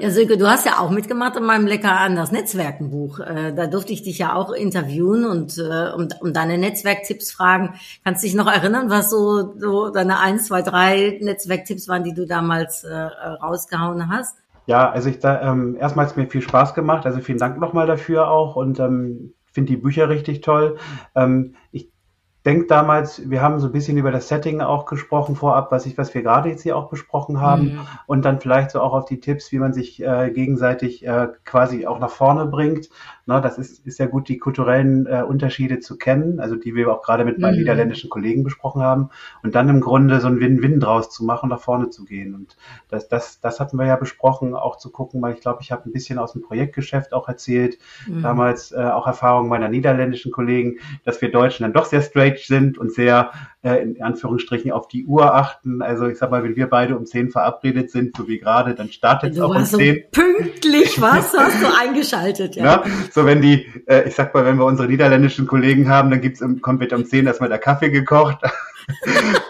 ja, 0.00 0.10
Sönke, 0.10 0.36
du 0.36 0.46
hast 0.46 0.66
ja 0.66 0.78
auch 0.78 0.90
mitgemacht 0.90 1.36
in 1.36 1.44
meinem 1.44 1.66
Lecker 1.66 2.00
anders 2.00 2.32
Netzwerkenbuch. 2.32 3.20
Äh, 3.20 3.54
da 3.54 3.66
durfte 3.66 3.92
ich 3.92 4.02
dich 4.02 4.18
ja 4.18 4.34
auch 4.34 4.52
interviewen 4.52 5.24
und 5.24 5.58
äh, 5.58 5.92
um, 5.94 6.08
um 6.20 6.32
deine 6.32 6.58
Netzwerktipps 6.58 7.30
fragen. 7.30 7.74
Kannst 8.04 8.22
du 8.22 8.26
dich 8.26 8.34
noch 8.34 8.50
erinnern, 8.50 8.90
was 8.90 9.10
so, 9.10 9.54
so 9.58 9.90
deine 9.90 10.18
eins, 10.18 10.46
zwei, 10.46 10.62
drei 10.62 11.18
Netzwerktipps 11.20 11.88
waren, 11.88 12.04
die 12.04 12.14
du 12.14 12.26
damals 12.26 12.84
äh, 12.84 12.94
rausgehauen 12.94 14.08
hast? 14.08 14.38
Ja, 14.66 14.90
also 14.90 15.08
ich 15.08 15.18
da 15.18 15.42
ähm, 15.42 15.76
erstmal 15.78 16.06
hat 16.06 16.16
mir 16.16 16.28
viel 16.28 16.42
Spaß 16.42 16.74
gemacht. 16.74 17.04
Also 17.04 17.20
vielen 17.20 17.38
Dank 17.38 17.60
nochmal 17.60 17.86
dafür 17.86 18.30
auch 18.30 18.56
und 18.56 18.78
ähm, 18.80 19.34
finde 19.52 19.72
die 19.72 19.76
Bücher 19.76 20.08
richtig 20.08 20.40
toll. 20.40 20.78
Ähm, 21.14 21.54
ich 21.70 21.91
denke 22.44 22.66
damals, 22.66 23.28
wir 23.30 23.40
haben 23.40 23.60
so 23.60 23.66
ein 23.66 23.72
bisschen 23.72 23.96
über 23.96 24.10
das 24.10 24.28
Setting 24.28 24.60
auch 24.60 24.86
gesprochen 24.86 25.36
vorab, 25.36 25.70
was 25.70 25.86
ich, 25.86 25.96
was 25.96 26.12
wir 26.14 26.22
gerade 26.22 26.48
jetzt 26.48 26.62
hier 26.62 26.76
auch 26.76 26.88
besprochen 26.88 27.40
haben 27.40 27.74
mhm. 27.74 27.80
und 28.06 28.24
dann 28.24 28.40
vielleicht 28.40 28.72
so 28.72 28.80
auch 28.80 28.92
auf 28.92 29.04
die 29.04 29.20
Tipps, 29.20 29.52
wie 29.52 29.58
man 29.58 29.72
sich 29.72 30.02
äh, 30.02 30.30
gegenseitig 30.30 31.06
äh, 31.06 31.28
quasi 31.44 31.86
auch 31.86 31.98
nach 31.98 32.10
vorne 32.10 32.46
bringt. 32.46 32.88
Na, 33.24 33.40
das 33.40 33.56
ist, 33.58 33.86
ist 33.86 33.98
ja 33.98 34.06
gut, 34.06 34.28
die 34.28 34.38
kulturellen 34.38 35.06
äh, 35.06 35.22
Unterschiede 35.22 35.78
zu 35.78 35.96
kennen, 35.96 36.40
also 36.40 36.56
die 36.56 36.74
wir 36.74 36.92
auch 36.92 37.02
gerade 37.02 37.24
mit 37.24 37.38
meinen 37.38 37.54
mhm. 37.54 37.60
niederländischen 37.60 38.10
Kollegen 38.10 38.42
besprochen 38.42 38.82
haben 38.82 39.10
und 39.42 39.54
dann 39.54 39.68
im 39.68 39.80
Grunde 39.80 40.20
so 40.20 40.26
ein 40.26 40.40
Win-Win 40.40 40.80
draus 40.80 41.10
zu 41.10 41.24
machen, 41.24 41.48
nach 41.48 41.60
vorne 41.60 41.90
zu 41.90 42.04
gehen. 42.04 42.34
Und 42.34 42.56
das, 42.88 43.08
das, 43.08 43.40
das 43.40 43.60
hatten 43.60 43.78
wir 43.78 43.86
ja 43.86 43.96
besprochen, 43.96 44.54
auch 44.54 44.76
zu 44.76 44.90
gucken, 44.90 45.22
weil 45.22 45.34
ich 45.34 45.40
glaube, 45.40 45.60
ich 45.62 45.70
habe 45.70 45.88
ein 45.88 45.92
bisschen 45.92 46.18
aus 46.18 46.32
dem 46.32 46.42
Projektgeschäft 46.42 47.12
auch 47.12 47.28
erzählt, 47.28 47.78
mhm. 48.08 48.22
damals 48.22 48.72
äh, 48.72 48.76
auch 48.76 49.06
Erfahrungen 49.06 49.48
meiner 49.48 49.68
niederländischen 49.68 50.32
Kollegen, 50.32 50.78
dass 51.04 51.20
wir 51.22 51.30
Deutschen 51.30 51.62
dann 51.62 51.72
doch 51.72 51.84
sehr 51.84 52.02
straight 52.02 52.40
sind 52.40 52.76
und 52.76 52.92
sehr 52.92 53.30
äh, 53.62 53.76
in 53.76 54.02
Anführungsstrichen 54.02 54.72
auf 54.72 54.88
die 54.88 55.06
Uhr 55.06 55.34
achten. 55.34 55.82
Also 55.82 56.08
ich 56.08 56.18
sag 56.18 56.30
mal, 56.30 56.42
wenn 56.42 56.56
wir 56.56 56.68
beide 56.68 56.96
um 56.96 57.06
zehn 57.06 57.30
verabredet 57.30 57.90
sind, 57.90 58.16
so 58.16 58.26
wie 58.26 58.38
gerade, 58.38 58.74
dann 58.74 58.90
startet 58.90 59.34
es 59.34 59.40
auch 59.40 59.54
um 59.54 59.64
zehn. 59.64 60.04
So 60.12 60.20
pünktlich, 60.20 61.00
was 61.00 61.32
hast 61.32 61.62
du 61.62 61.66
eingeschaltet, 61.80 62.56
ja. 62.56 62.64
ja 62.64 62.84
so 63.12 63.26
wenn 63.26 63.42
die, 63.42 63.66
äh, 63.86 64.08
ich 64.08 64.14
sag 64.14 64.34
mal, 64.34 64.44
wenn 64.44 64.56
wir 64.56 64.64
unsere 64.64 64.88
niederländischen 64.88 65.46
Kollegen 65.46 65.88
haben, 65.88 66.10
dann 66.10 66.20
gibt's 66.20 66.42
kommt 66.62 66.80
wird 66.80 66.92
um 66.92 67.04
10 67.04 67.26
erstmal 67.26 67.48
der 67.48 67.58
Kaffee 67.58 67.90
gekocht. 67.90 68.38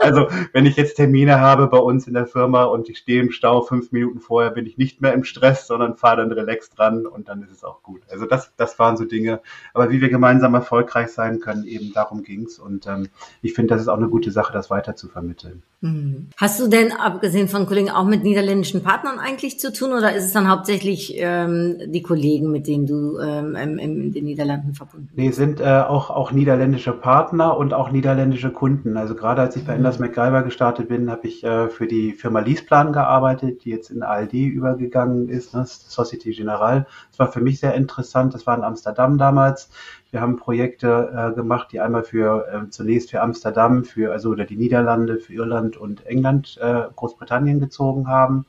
Also 0.01 0.29
wenn 0.53 0.67
ich 0.67 0.77
jetzt 0.77 0.97
Termine 0.97 1.41
habe 1.41 1.67
bei 1.69 1.79
uns 1.79 2.07
in 2.07 2.15
der 2.15 2.27
Firma 2.27 2.65
und 2.65 2.89
ich 2.89 2.99
stehe 2.99 3.21
im 3.21 3.31
Stau 3.31 3.63
fünf 3.63 3.93
Minuten 3.93 4.21
vorher, 4.21 4.51
bin 4.51 4.67
ich 4.67 4.79
nicht 4.79 5.01
mehr 5.01 5.13
im 5.13 5.25
Stress, 5.25 5.67
sondern 5.67 5.97
fahre 5.97 6.19
dann 6.19 6.33
relaxed 6.33 6.79
dran 6.79 7.07
und 7.07 7.29
dann 7.29 7.43
ist 7.43 7.51
es 7.51 7.65
auch 7.65 7.83
gut. 7.83 8.03
Also 8.11 8.27
das, 8.27 8.53
das 8.57 8.79
waren 8.79 8.97
so 8.97 9.05
Dinge. 9.05 9.41
Aber 9.75 9.91
wie 9.91 10.01
wir 10.01 10.09
gemeinsam 10.09 10.55
erfolgreich 10.55 11.09
sein 11.09 11.41
können, 11.41 11.65
eben 11.65 11.93
darum 11.93 12.23
ging's. 12.23 12.59
Und 12.59 12.87
ähm, 12.87 13.09
ich 13.41 13.55
finde, 13.55 13.75
das 13.75 13.83
ist 13.83 13.89
auch 13.89 13.97
eine 13.97 14.09
gute 14.09 14.31
Sache, 14.31 14.53
das 14.53 14.71
weiter 14.71 14.97
zu 14.97 15.09
vermitteln. 15.09 15.63
Mhm. 15.83 16.29
Hast 16.37 16.61
du 16.61 16.69
denn, 16.69 16.93
abgesehen 16.93 17.49
von 17.49 17.67
Kollegen, 17.67 17.91
auch 17.91 18.07
mit 18.07 18.23
niederländischen 18.23 18.83
Partnern 18.83 19.19
eigentlich 19.19 19.59
zu 19.59 19.73
tun 19.73 19.93
oder 19.93 20.15
ist 20.15 20.25
es 20.25 20.33
dann 20.33 20.49
hauptsächlich 20.49 21.15
ähm, 21.17 21.77
die 21.87 22.03
Kollegen, 22.03 22.53
mit 22.53 22.69
denen 22.69 22.87
du 22.87 23.19
ähm, 23.19 23.57
in 23.57 24.13
den 24.13 24.25
Niederlanden 24.25 24.75
verbunden 24.75 25.09
bist? 25.09 25.19
Nee, 25.19 25.31
sind 25.33 25.61
äh, 25.61 25.65
auch, 25.65 26.11
auch 26.11 26.31
niederländische 26.31 26.93
Partner 26.93 27.57
und 27.57 27.75
auch 27.75 27.91
niederländische 27.91 28.51
Kunden. 28.51 28.97
Also 28.97 29.12
gerade 29.15 29.43
als 29.43 29.57
ich 29.57 29.65
bei 29.65 29.75
Enders 29.75 29.99
MacGyver 29.99 30.43
gestartet 30.43 30.89
bin, 30.89 31.11
habe 31.11 31.27
ich 31.27 31.43
äh, 31.45 31.69
für 31.69 31.87
die 31.87 32.13
Firma 32.13 32.41
Leaseplan 32.41 32.93
gearbeitet, 32.93 33.65
die 33.65 33.71
jetzt 33.71 33.91
in 33.91 34.03
ALD 34.03 34.33
übergegangen 34.33 35.29
ist, 35.29 35.55
ne, 35.55 35.65
Societe 35.67 36.31
Generale. 36.31 36.87
Das 37.11 37.19
war 37.19 37.33
für 37.33 37.41
mich 37.41 37.61
sehr 37.61 37.75
interessant. 37.75 38.35
Das 38.35 38.47
war 38.47 38.57
in 38.57 38.65
Amsterdam 38.65 39.19
damals. 39.19 39.71
Wir 40.11 40.21
haben 40.21 40.37
Projekte 40.37 41.33
äh, 41.33 41.35
gemacht, 41.35 41.69
die 41.73 41.81
einmal 41.81 42.05
für 42.05 42.47
äh, 42.49 42.69
zunächst 42.71 43.11
für 43.11 43.23
Amsterdam, 43.23 43.85
für 43.85 44.13
also 44.13 44.31
oder 44.31 44.45
die 44.45 44.57
Niederlande, 44.57 45.19
für 45.19 45.33
Irland 45.33 45.77
und 45.77 46.05
England, 46.07 46.59
äh, 46.61 46.83
Großbritannien 46.95 47.61
gezogen 47.61 48.09
haben, 48.09 48.45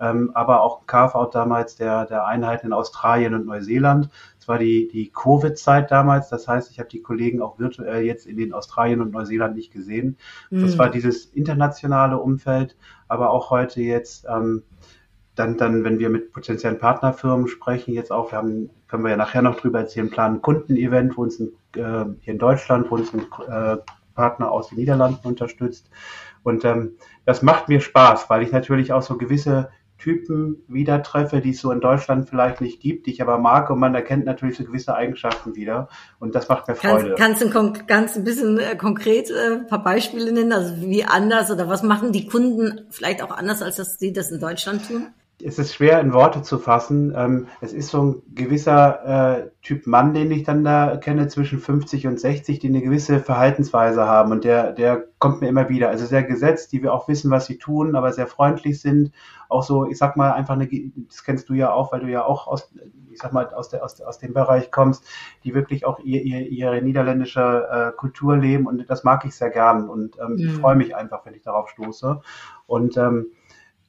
ähm, 0.00 0.30
aber 0.34 0.62
auch 0.62 0.86
Carve-out 0.86 1.34
damals 1.34 1.74
der 1.74 2.06
der 2.06 2.24
Einheiten 2.26 2.68
in 2.68 2.72
Australien 2.72 3.34
und 3.34 3.46
Neuseeland 3.46 4.10
war 4.48 4.58
die, 4.58 4.88
die 4.88 5.10
Covid-Zeit 5.10 5.90
damals. 5.90 6.28
Das 6.28 6.48
heißt, 6.48 6.70
ich 6.70 6.78
habe 6.78 6.88
die 6.88 7.02
Kollegen 7.02 7.42
auch 7.42 7.58
virtuell 7.58 8.04
jetzt 8.04 8.26
in 8.26 8.36
den 8.36 8.52
Australien 8.52 9.00
und 9.00 9.12
Neuseeland 9.12 9.54
nicht 9.54 9.72
gesehen. 9.72 10.16
Mhm. 10.50 10.62
Das 10.62 10.78
war 10.78 10.90
dieses 10.90 11.26
internationale 11.26 12.18
Umfeld, 12.18 12.76
aber 13.06 13.30
auch 13.30 13.50
heute 13.50 13.80
jetzt, 13.80 14.26
ähm, 14.28 14.62
dann, 15.34 15.56
dann, 15.56 15.84
wenn 15.84 16.00
wir 16.00 16.10
mit 16.10 16.32
potenziellen 16.32 16.78
Partnerfirmen 16.78 17.46
sprechen, 17.46 17.94
jetzt 17.94 18.10
auch, 18.10 18.32
wir 18.32 18.38
haben, 18.38 18.70
können 18.88 19.04
wir 19.04 19.10
ja 19.10 19.16
nachher 19.16 19.42
noch 19.42 19.60
drüber 19.60 19.80
erzählen, 19.80 20.10
planen 20.10 20.36
ein 20.36 20.42
Kundenevent, 20.42 21.16
wo 21.16 21.22
uns 21.22 21.38
ein, 21.38 21.50
äh, 21.76 22.06
hier 22.20 22.32
in 22.32 22.38
Deutschland, 22.38 22.90
wo 22.90 22.96
uns 22.96 23.12
ein 23.14 23.20
äh, 23.48 23.76
Partner 24.14 24.50
aus 24.50 24.70
den 24.70 24.78
Niederlanden 24.78 25.28
unterstützt. 25.28 25.88
Und 26.42 26.64
ähm, 26.64 26.96
das 27.24 27.42
macht 27.42 27.68
mir 27.68 27.80
Spaß, 27.80 28.28
weil 28.30 28.42
ich 28.42 28.50
natürlich 28.50 28.92
auch 28.92 29.02
so 29.02 29.16
gewisse 29.16 29.70
Typen 29.98 30.62
wieder 30.68 31.02
treffe, 31.02 31.40
die 31.40 31.50
es 31.50 31.60
so 31.60 31.72
in 31.72 31.80
Deutschland 31.80 32.28
vielleicht 32.28 32.60
nicht 32.60 32.80
gibt, 32.80 33.06
die 33.06 33.10
ich 33.10 33.20
aber 33.20 33.38
mag 33.38 33.68
und 33.70 33.78
man 33.78 33.94
erkennt 33.94 34.24
natürlich 34.24 34.56
so 34.56 34.64
gewisse 34.64 34.94
Eigenschaften 34.94 35.56
wieder 35.56 35.88
und 36.20 36.34
das 36.34 36.48
macht 36.48 36.68
mir 36.68 36.76
Freude. 36.76 37.16
Kannst, 37.18 37.40
kannst 37.52 37.78
du 37.78 37.86
ganz 37.86 38.16
ein 38.16 38.24
bisschen 38.24 38.58
äh, 38.58 38.76
konkret 38.76 39.30
äh, 39.30 39.56
ein 39.56 39.66
paar 39.66 39.82
Beispiele 39.82 40.32
nennen, 40.32 40.52
also 40.52 40.80
wie 40.80 41.04
anders 41.04 41.50
oder 41.50 41.68
was 41.68 41.82
machen 41.82 42.12
die 42.12 42.26
Kunden 42.26 42.86
vielleicht 42.90 43.22
auch 43.22 43.30
anders, 43.30 43.60
als 43.60 43.76
dass 43.76 43.98
sie 43.98 44.12
das 44.12 44.30
in 44.30 44.40
Deutschland 44.40 44.86
tun? 44.86 45.08
Es 45.42 45.58
ist 45.58 45.74
schwer 45.74 46.00
in 46.00 46.12
Worte 46.12 46.42
zu 46.42 46.58
fassen. 46.58 47.12
Ähm, 47.16 47.46
es 47.60 47.72
ist 47.72 47.90
so 47.90 48.02
ein 48.02 48.22
gewisser 48.34 49.38
äh, 49.38 49.50
Typ 49.62 49.86
Mann, 49.86 50.12
den 50.12 50.30
ich 50.32 50.42
dann 50.42 50.64
da 50.64 50.96
kenne, 50.96 51.28
zwischen 51.28 51.60
50 51.60 52.08
und 52.08 52.18
60, 52.18 52.58
die 52.58 52.68
eine 52.68 52.82
gewisse 52.82 53.20
Verhaltensweise 53.20 54.04
haben 54.04 54.32
und 54.32 54.44
der, 54.44 54.72
der 54.72 55.04
kommt 55.18 55.40
mir 55.40 55.48
immer 55.48 55.68
wieder. 55.68 55.90
Also 55.90 56.06
sehr 56.06 56.24
gesetzt, 56.24 56.72
die 56.72 56.82
wir 56.82 56.92
auch 56.92 57.06
wissen, 57.06 57.30
was 57.30 57.46
sie 57.46 57.56
tun, 57.56 57.94
aber 57.94 58.12
sehr 58.12 58.26
freundlich 58.26 58.80
sind. 58.80 59.12
Auch 59.48 59.62
so, 59.62 59.86
ich 59.88 59.96
sag 59.96 60.16
mal, 60.16 60.32
einfach 60.32 60.54
eine, 60.54 60.68
das 61.08 61.22
kennst 61.22 61.48
du 61.48 61.54
ja 61.54 61.72
auch, 61.72 61.92
weil 61.92 62.00
du 62.00 62.08
ja 62.08 62.24
auch 62.24 62.48
aus, 62.48 62.72
ich 63.10 63.18
sag 63.18 63.32
mal, 63.32 63.48
aus, 63.54 63.68
der, 63.68 63.84
aus, 63.84 64.00
aus 64.00 64.18
dem 64.18 64.34
Bereich 64.34 64.72
kommst, 64.72 65.04
die 65.44 65.54
wirklich 65.54 65.86
auch 65.86 66.00
ihr, 66.00 66.22
ihr, 66.22 66.48
ihre 66.48 66.82
niederländische 66.82 67.68
äh, 67.70 67.96
Kultur 67.96 68.36
leben 68.36 68.66
und 68.66 68.90
das 68.90 69.04
mag 69.04 69.24
ich 69.24 69.36
sehr 69.36 69.50
gern 69.50 69.88
und 69.88 70.18
ähm, 70.18 70.32
mhm. 70.32 70.38
ich 70.38 70.52
freue 70.54 70.76
mich 70.76 70.96
einfach, 70.96 71.24
wenn 71.24 71.34
ich 71.34 71.42
darauf 71.42 71.68
stoße. 71.70 72.20
Und 72.66 72.96
ähm, 72.98 73.32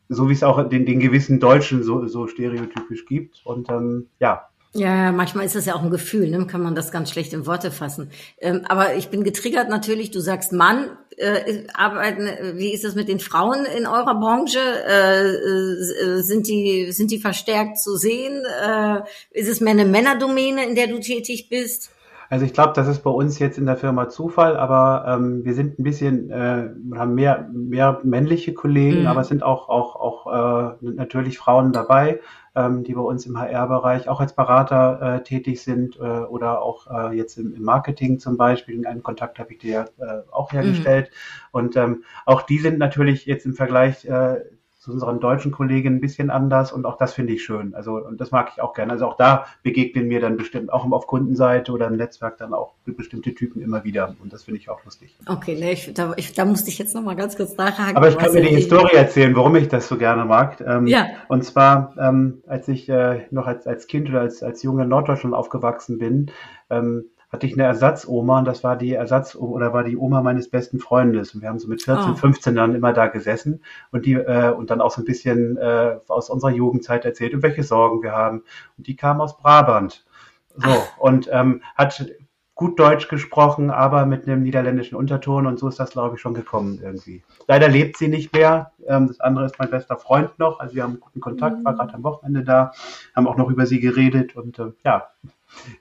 so 0.09 0.27
wie 0.27 0.33
es 0.33 0.43
auch 0.43 0.67
den, 0.67 0.85
den 0.85 0.99
gewissen 0.99 1.39
Deutschen 1.39 1.83
so, 1.83 2.05
so 2.07 2.27
stereotypisch 2.27 3.05
gibt. 3.05 3.41
Und 3.45 3.69
ähm, 3.69 4.07
ja, 4.19 4.49
ja, 4.73 5.11
manchmal 5.11 5.47
ist 5.47 5.55
das 5.55 5.65
ja 5.65 5.73
auch 5.73 5.81
ein 5.81 5.89
Gefühl, 5.89 6.29
ne? 6.29 6.45
kann 6.45 6.61
man 6.61 6.75
das 6.75 6.91
ganz 6.91 7.09
schlecht 7.09 7.33
in 7.33 7.47
Worte 7.47 7.71
fassen. 7.71 8.11
Ähm, 8.39 8.65
aber 8.69 8.95
ich 8.95 9.09
bin 9.09 9.23
getriggert 9.23 9.67
natürlich, 9.67 10.11
du 10.11 10.19
sagst 10.19 10.53
Mann, 10.53 10.95
äh, 11.17 11.63
arbeiten, 11.73 12.27
wie 12.55 12.71
ist 12.71 12.83
das 12.83 12.93
mit 12.93 13.07
den 13.07 13.19
Frauen 13.19 13.65
in 13.65 13.87
eurer 13.87 14.19
Branche? 14.19 14.59
Äh, 14.59 15.25
äh, 15.25 16.21
sind, 16.21 16.47
die, 16.47 16.91
sind 16.91 17.09
die 17.09 17.19
verstärkt 17.19 17.79
zu 17.79 17.95
sehen? 17.95 18.43
Äh, 18.63 18.99
ist 19.31 19.49
es 19.49 19.59
mehr 19.59 19.73
eine 19.73 19.85
Männerdomäne, 19.85 20.67
in 20.67 20.75
der 20.75 20.85
du 20.85 20.99
tätig 20.99 21.49
bist? 21.49 21.89
Also 22.29 22.45
ich 22.45 22.53
glaube, 22.53 22.73
das 22.75 22.87
ist 22.87 23.01
bei 23.01 23.09
uns 23.09 23.39
jetzt 23.39 23.57
in 23.57 23.65
der 23.65 23.75
Firma 23.75 24.07
Zufall, 24.07 24.55
aber 24.55 25.03
ähm, 25.07 25.43
wir 25.43 25.55
sind 25.55 25.79
ein 25.79 25.83
bisschen, 25.83 26.29
äh, 26.29 26.69
haben 26.95 27.15
mehr, 27.15 27.49
mehr 27.51 28.01
männliche 28.03 28.53
Kollegen, 28.53 29.01
mhm. 29.01 29.07
aber 29.07 29.21
es 29.21 29.29
sind 29.29 29.41
auch, 29.41 29.67
auch, 29.67 29.95
auch 29.95 30.73
äh, 30.79 30.85
natürlich 30.91 31.39
Frauen 31.39 31.73
dabei, 31.73 32.19
ähm, 32.55 32.83
die 32.83 32.93
bei 32.93 33.01
uns 33.01 33.25
im 33.25 33.39
HR-Bereich 33.39 34.09
auch 34.09 34.19
als 34.19 34.33
Berater 34.33 35.01
äh, 35.01 35.23
tätig 35.23 35.63
sind 35.63 35.97
äh, 35.97 36.01
oder 36.01 36.61
auch 36.61 36.85
äh, 36.91 37.17
jetzt 37.17 37.37
im, 37.37 37.55
im 37.55 37.63
Marketing 37.63 38.19
zum 38.19 38.37
Beispiel. 38.37 38.85
Einen 38.85 39.01
Kontakt 39.01 39.39
habe 39.39 39.53
ich 39.53 39.57
dir 39.57 39.85
äh, 39.97 40.31
auch 40.31 40.53
hergestellt. 40.53 41.09
Mhm. 41.09 41.47
Und 41.51 41.75
ähm, 41.77 42.03
auch 42.27 42.43
die 42.43 42.59
sind 42.59 42.77
natürlich 42.77 43.25
jetzt 43.25 43.47
im 43.47 43.55
Vergleich 43.55 44.05
äh, 44.05 44.41
zu 44.79 44.93
unseren 44.93 45.19
deutschen 45.19 45.51
Kollegen 45.51 45.95
ein 45.95 45.99
bisschen 45.99 46.29
anders 46.29 46.71
und 46.71 46.85
auch 46.85 46.97
das 46.97 47.13
finde 47.13 47.33
ich 47.33 47.43
schön. 47.43 47.75
Also 47.75 47.97
und 47.97 48.19
das 48.21 48.31
mag 48.31 48.49
ich 48.53 48.61
auch 48.61 48.73
gerne. 48.73 48.93
Also 48.93 49.07
auch 49.07 49.17
da 49.17 49.45
begegnen 49.61 50.07
mir 50.07 50.21
dann 50.21 50.37
bestimmt 50.37 50.71
auch 50.71 50.89
auf 50.89 51.05
Kundenseite 51.05 51.73
oder 51.73 51.87
im 51.87 51.97
Netzwerk 51.97 52.37
dann 52.37 52.53
auch 52.53 52.73
bestimmte 52.85 53.35
Typen 53.35 53.61
immer 53.61 53.83
wieder 53.83 54.15
und 54.23 54.31
das 54.31 54.43
finde 54.43 54.59
ich 54.59 54.69
auch 54.69 54.83
lustig. 54.85 55.15
Okay, 55.27 55.57
nee, 55.59 55.73
ich, 55.73 55.93
da, 55.93 56.13
ich, 56.15 56.31
da 56.33 56.45
musste 56.45 56.69
ich 56.69 56.77
jetzt 56.79 56.95
noch 56.95 57.03
mal 57.03 57.15
ganz 57.15 57.35
kurz 57.35 57.57
nachhaken. 57.57 57.97
Aber 57.97 58.07
ich 58.07 58.17
kann 58.17 58.33
mir 58.33 58.41
die 58.41 58.55
Historie 58.55 58.95
erzählen, 58.95 59.35
warum 59.35 59.55
ich 59.57 59.67
das 59.67 59.87
so 59.87 59.97
gerne 59.97 60.23
mag. 60.23 60.61
Ähm, 60.61 60.87
ja. 60.87 61.07
Und 61.27 61.43
zwar, 61.43 61.93
ähm, 61.99 62.41
als 62.47 62.67
ich 62.69 62.87
äh, 62.87 63.27
noch 63.31 63.47
als, 63.47 63.67
als 63.67 63.87
Kind 63.87 64.09
oder 64.09 64.21
als, 64.21 64.41
als 64.41 64.63
Junge 64.63 64.83
in 64.83 64.89
Norddeutschland 64.89 65.35
aufgewachsen 65.35 65.97
bin, 65.97 66.31
ähm, 66.69 67.05
hatte 67.29 67.45
ich 67.45 67.53
eine 67.53 67.63
Ersatzoma 67.63 68.39
und 68.39 68.45
das 68.45 68.63
war 68.63 68.75
die 68.75 68.93
Ersatz 68.93 69.35
oder 69.35 69.71
war 69.71 69.83
die 69.83 69.97
Oma 69.97 70.21
meines 70.21 70.49
besten 70.49 70.79
Freundes. 70.79 71.35
Und 71.35 71.41
wir 71.41 71.49
haben 71.49 71.59
so 71.59 71.67
mit 71.67 71.83
14, 71.83 72.11
oh. 72.11 72.15
15 72.15 72.55
dann 72.55 72.75
immer 72.75 72.91
da 72.91 73.07
gesessen 73.07 73.63
und 73.91 74.05
die 74.05 74.13
äh, 74.13 74.51
und 74.51 74.71
dann 74.71 74.81
auch 74.81 74.91
so 74.91 75.01
ein 75.01 75.05
bisschen 75.05 75.57
äh, 75.57 75.97
aus 76.07 76.29
unserer 76.29 76.51
Jugendzeit 76.51 77.05
erzählt 77.05 77.33
und 77.33 77.43
welche 77.43 77.63
Sorgen 77.63 78.01
wir 78.01 78.13
haben. 78.13 78.43
Und 78.77 78.87
die 78.87 78.95
kam 78.95 79.21
aus 79.21 79.37
Brabant. 79.37 80.05
So, 80.55 80.69
Ach. 80.69 80.97
und 80.97 81.29
ähm, 81.31 81.61
hat 81.75 82.03
gut 82.59 82.77
Deutsch 82.77 83.07
gesprochen, 83.07 83.69
aber 83.69 84.05
mit 84.05 84.27
einem 84.27 84.43
niederländischen 84.43 84.97
Unterton 84.97 85.45
und 85.45 85.57
so 85.57 85.69
ist 85.69 85.79
das, 85.79 85.91
glaube 85.91 86.15
ich, 86.15 86.21
schon 86.21 86.33
gekommen 86.33 86.79
irgendwie. 86.83 87.23
Leider 87.47 87.69
lebt 87.69 87.95
sie 87.95 88.09
nicht 88.09 88.33
mehr. 88.33 88.73
Ähm, 88.85 89.07
das 89.07 89.21
andere 89.21 89.45
ist 89.45 89.57
mein 89.59 89.69
bester 89.69 89.95
Freund 89.95 90.37
noch. 90.39 90.59
Also 90.59 90.75
wir 90.75 90.83
haben 90.83 90.99
guten 90.99 91.21
Kontakt, 91.21 91.63
war 91.63 91.75
gerade 91.75 91.93
am 91.93 92.03
Wochenende 92.03 92.43
da, 92.43 92.73
haben 93.15 93.27
auch 93.27 93.37
noch 93.37 93.49
über 93.49 93.65
sie 93.65 93.79
geredet 93.79 94.35
und 94.35 94.59
äh, 94.59 94.71
ja, 94.83 95.07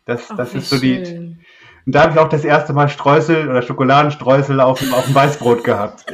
das, 0.04 0.28
das 0.37 0.54
ist 0.54 0.70
so 0.70 0.76
schön. 0.76 1.04
die. 1.04 1.37
Und 1.87 1.94
da 1.94 2.02
habe 2.02 2.12
ich 2.12 2.18
auch 2.18 2.28
das 2.28 2.44
erste 2.44 2.72
Mal 2.72 2.88
Streusel 2.88 3.48
oder 3.48 3.62
Schokoladenstreusel 3.62 4.61
auf 4.61 4.81
auf 4.92 5.04
dem 5.07 5.14
Weißbrot 5.14 5.64
gehabt 5.64 6.04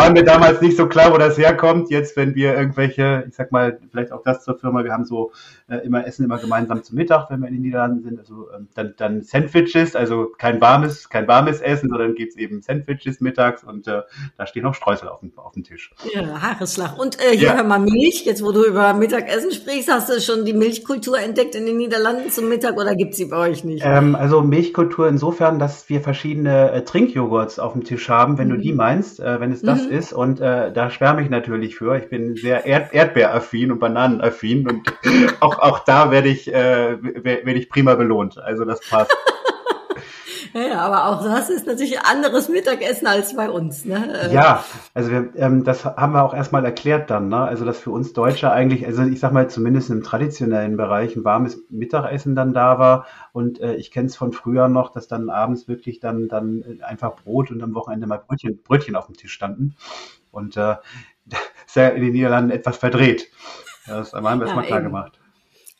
war 0.00 0.10
mir 0.10 0.24
damals 0.24 0.60
nicht 0.60 0.76
so 0.76 0.86
klar, 0.86 1.12
wo 1.12 1.18
das 1.18 1.36
herkommt. 1.36 1.90
Jetzt, 1.90 2.16
wenn 2.16 2.34
wir 2.34 2.54
irgendwelche, 2.54 3.24
ich 3.28 3.34
sag 3.34 3.52
mal, 3.52 3.78
vielleicht 3.90 4.12
auch 4.12 4.22
das 4.22 4.42
zur 4.44 4.58
Firma, 4.58 4.82
wir 4.82 4.92
haben 4.92 5.04
so 5.04 5.32
äh, 5.68 5.76
immer 5.78 6.06
Essen 6.06 6.24
immer 6.24 6.38
gemeinsam 6.38 6.82
zum 6.82 6.96
Mittag, 6.96 7.30
wenn 7.30 7.40
wir 7.40 7.48
in 7.48 7.54
den 7.54 7.62
Niederlanden 7.62 8.02
sind. 8.02 8.18
Also 8.18 8.48
ähm, 8.56 8.68
dann, 8.74 8.94
dann 8.96 9.22
Sandwiches, 9.22 9.94
also 9.94 10.28
kein 10.38 10.60
warmes, 10.60 11.08
kein 11.08 11.28
warmes 11.28 11.60
Essen, 11.60 11.90
sondern 11.90 12.14
gibt's 12.14 12.36
eben 12.36 12.62
Sandwiches 12.62 13.20
mittags 13.20 13.62
und 13.62 13.86
äh, 13.88 14.02
da 14.38 14.46
stehen 14.46 14.64
auch 14.66 14.74
Streusel 14.74 15.08
auf 15.08 15.20
dem, 15.20 15.32
auf 15.36 15.52
dem 15.52 15.64
Tisch. 15.64 15.92
Ja, 16.14 16.40
Haareslag. 16.40 16.98
Und 16.98 17.20
äh, 17.20 17.36
hier 17.36 17.48
ja. 17.48 17.56
hör 17.56 17.64
mal 17.64 17.78
Milch. 17.78 18.24
Jetzt, 18.24 18.42
wo 18.42 18.52
du 18.52 18.64
über 18.64 18.94
Mittagessen 18.94 19.52
sprichst, 19.52 19.90
hast 19.92 20.08
du 20.08 20.20
schon 20.20 20.44
die 20.44 20.54
Milchkultur 20.54 21.18
entdeckt 21.18 21.54
in 21.54 21.66
den 21.66 21.76
Niederlanden 21.76 22.30
zum 22.30 22.48
Mittag 22.48 22.76
oder 22.76 22.94
gibt's 22.94 23.18
sie 23.18 23.26
bei 23.26 23.36
euch 23.36 23.64
nicht? 23.64 23.82
Ähm, 23.84 24.14
also 24.14 24.40
Milchkultur 24.40 25.08
insofern, 25.08 25.58
dass 25.58 25.88
wir 25.88 26.00
verschiedene 26.00 26.72
äh, 26.72 26.84
Trinkjoghurts 26.84 27.58
auf 27.58 27.74
dem 27.74 27.84
Tisch 27.84 28.08
haben, 28.08 28.38
wenn 28.38 28.48
mhm. 28.48 28.52
du 28.52 28.58
die 28.58 28.72
meinst, 28.72 29.20
äh, 29.20 29.40
wenn 29.40 29.52
es 29.52 29.62
das 29.62 29.84
mhm. 29.84 29.89
Ist. 29.90 30.12
Und 30.12 30.40
äh, 30.40 30.72
da 30.72 30.90
schwärme 30.90 31.22
ich 31.22 31.30
natürlich 31.30 31.76
für. 31.76 31.96
Ich 31.96 32.08
bin 32.08 32.36
sehr 32.36 32.64
Erd 32.64 32.94
Erdbeeraffin 32.94 33.72
und 33.72 33.78
Bananenaffin 33.78 34.68
und 34.68 34.92
auch, 35.40 35.58
auch 35.58 35.80
da 35.80 36.10
werde 36.10 36.28
ich, 36.28 36.52
äh, 36.52 36.96
werde 37.02 37.58
ich 37.58 37.68
prima 37.68 37.94
belohnt. 37.94 38.38
Also 38.38 38.64
das 38.64 38.80
passt. 38.88 39.16
Ja, 40.52 40.80
aber 40.80 41.06
auch 41.06 41.22
das 41.22 41.50
ist 41.50 41.66
natürlich 41.66 41.98
ein 41.98 42.04
anderes 42.04 42.48
Mittagessen 42.48 43.06
als 43.06 43.36
bei 43.36 43.48
uns. 43.48 43.84
Ne? 43.84 44.30
Ja, 44.32 44.64
also 44.94 45.10
wir, 45.10 45.32
ähm, 45.36 45.64
das 45.64 45.84
haben 45.84 46.12
wir 46.12 46.22
auch 46.22 46.34
erstmal 46.34 46.64
erklärt 46.64 47.10
dann. 47.10 47.28
Ne? 47.28 47.40
Also 47.40 47.64
dass 47.64 47.78
für 47.78 47.90
uns 47.90 48.12
Deutsche 48.12 48.50
eigentlich, 48.50 48.86
also 48.86 49.02
ich 49.02 49.20
sag 49.20 49.32
mal 49.32 49.48
zumindest 49.48 49.90
im 49.90 50.02
traditionellen 50.02 50.76
Bereich 50.76 51.14
ein 51.16 51.24
warmes 51.24 51.62
Mittagessen 51.70 52.34
dann 52.34 52.52
da 52.52 52.78
war. 52.78 53.06
Und 53.32 53.60
äh, 53.60 53.74
ich 53.74 53.90
kenne 53.90 54.06
es 54.08 54.16
von 54.16 54.32
früher 54.32 54.68
noch, 54.68 54.92
dass 54.92 55.08
dann 55.08 55.30
abends 55.30 55.68
wirklich 55.68 56.00
dann, 56.00 56.28
dann 56.28 56.80
einfach 56.82 57.16
Brot 57.16 57.50
und 57.50 57.62
am 57.62 57.74
Wochenende 57.74 58.06
mal 58.06 58.18
Brötchen, 58.18 58.62
Brötchen 58.62 58.96
auf 58.96 59.06
dem 59.06 59.16
Tisch 59.16 59.32
standen. 59.32 59.76
Und 60.30 60.56
äh, 60.56 60.76
ist 61.66 61.76
ja 61.76 61.88
in 61.88 62.02
den 62.02 62.12
Niederlanden 62.12 62.50
etwas 62.50 62.76
verdreht. 62.76 63.28
Das 63.86 64.12
haben 64.12 64.40
wir 64.40 64.46
ja, 64.46 64.54
mal 64.54 64.64
klar 64.64 64.82
gemacht. 64.82 65.19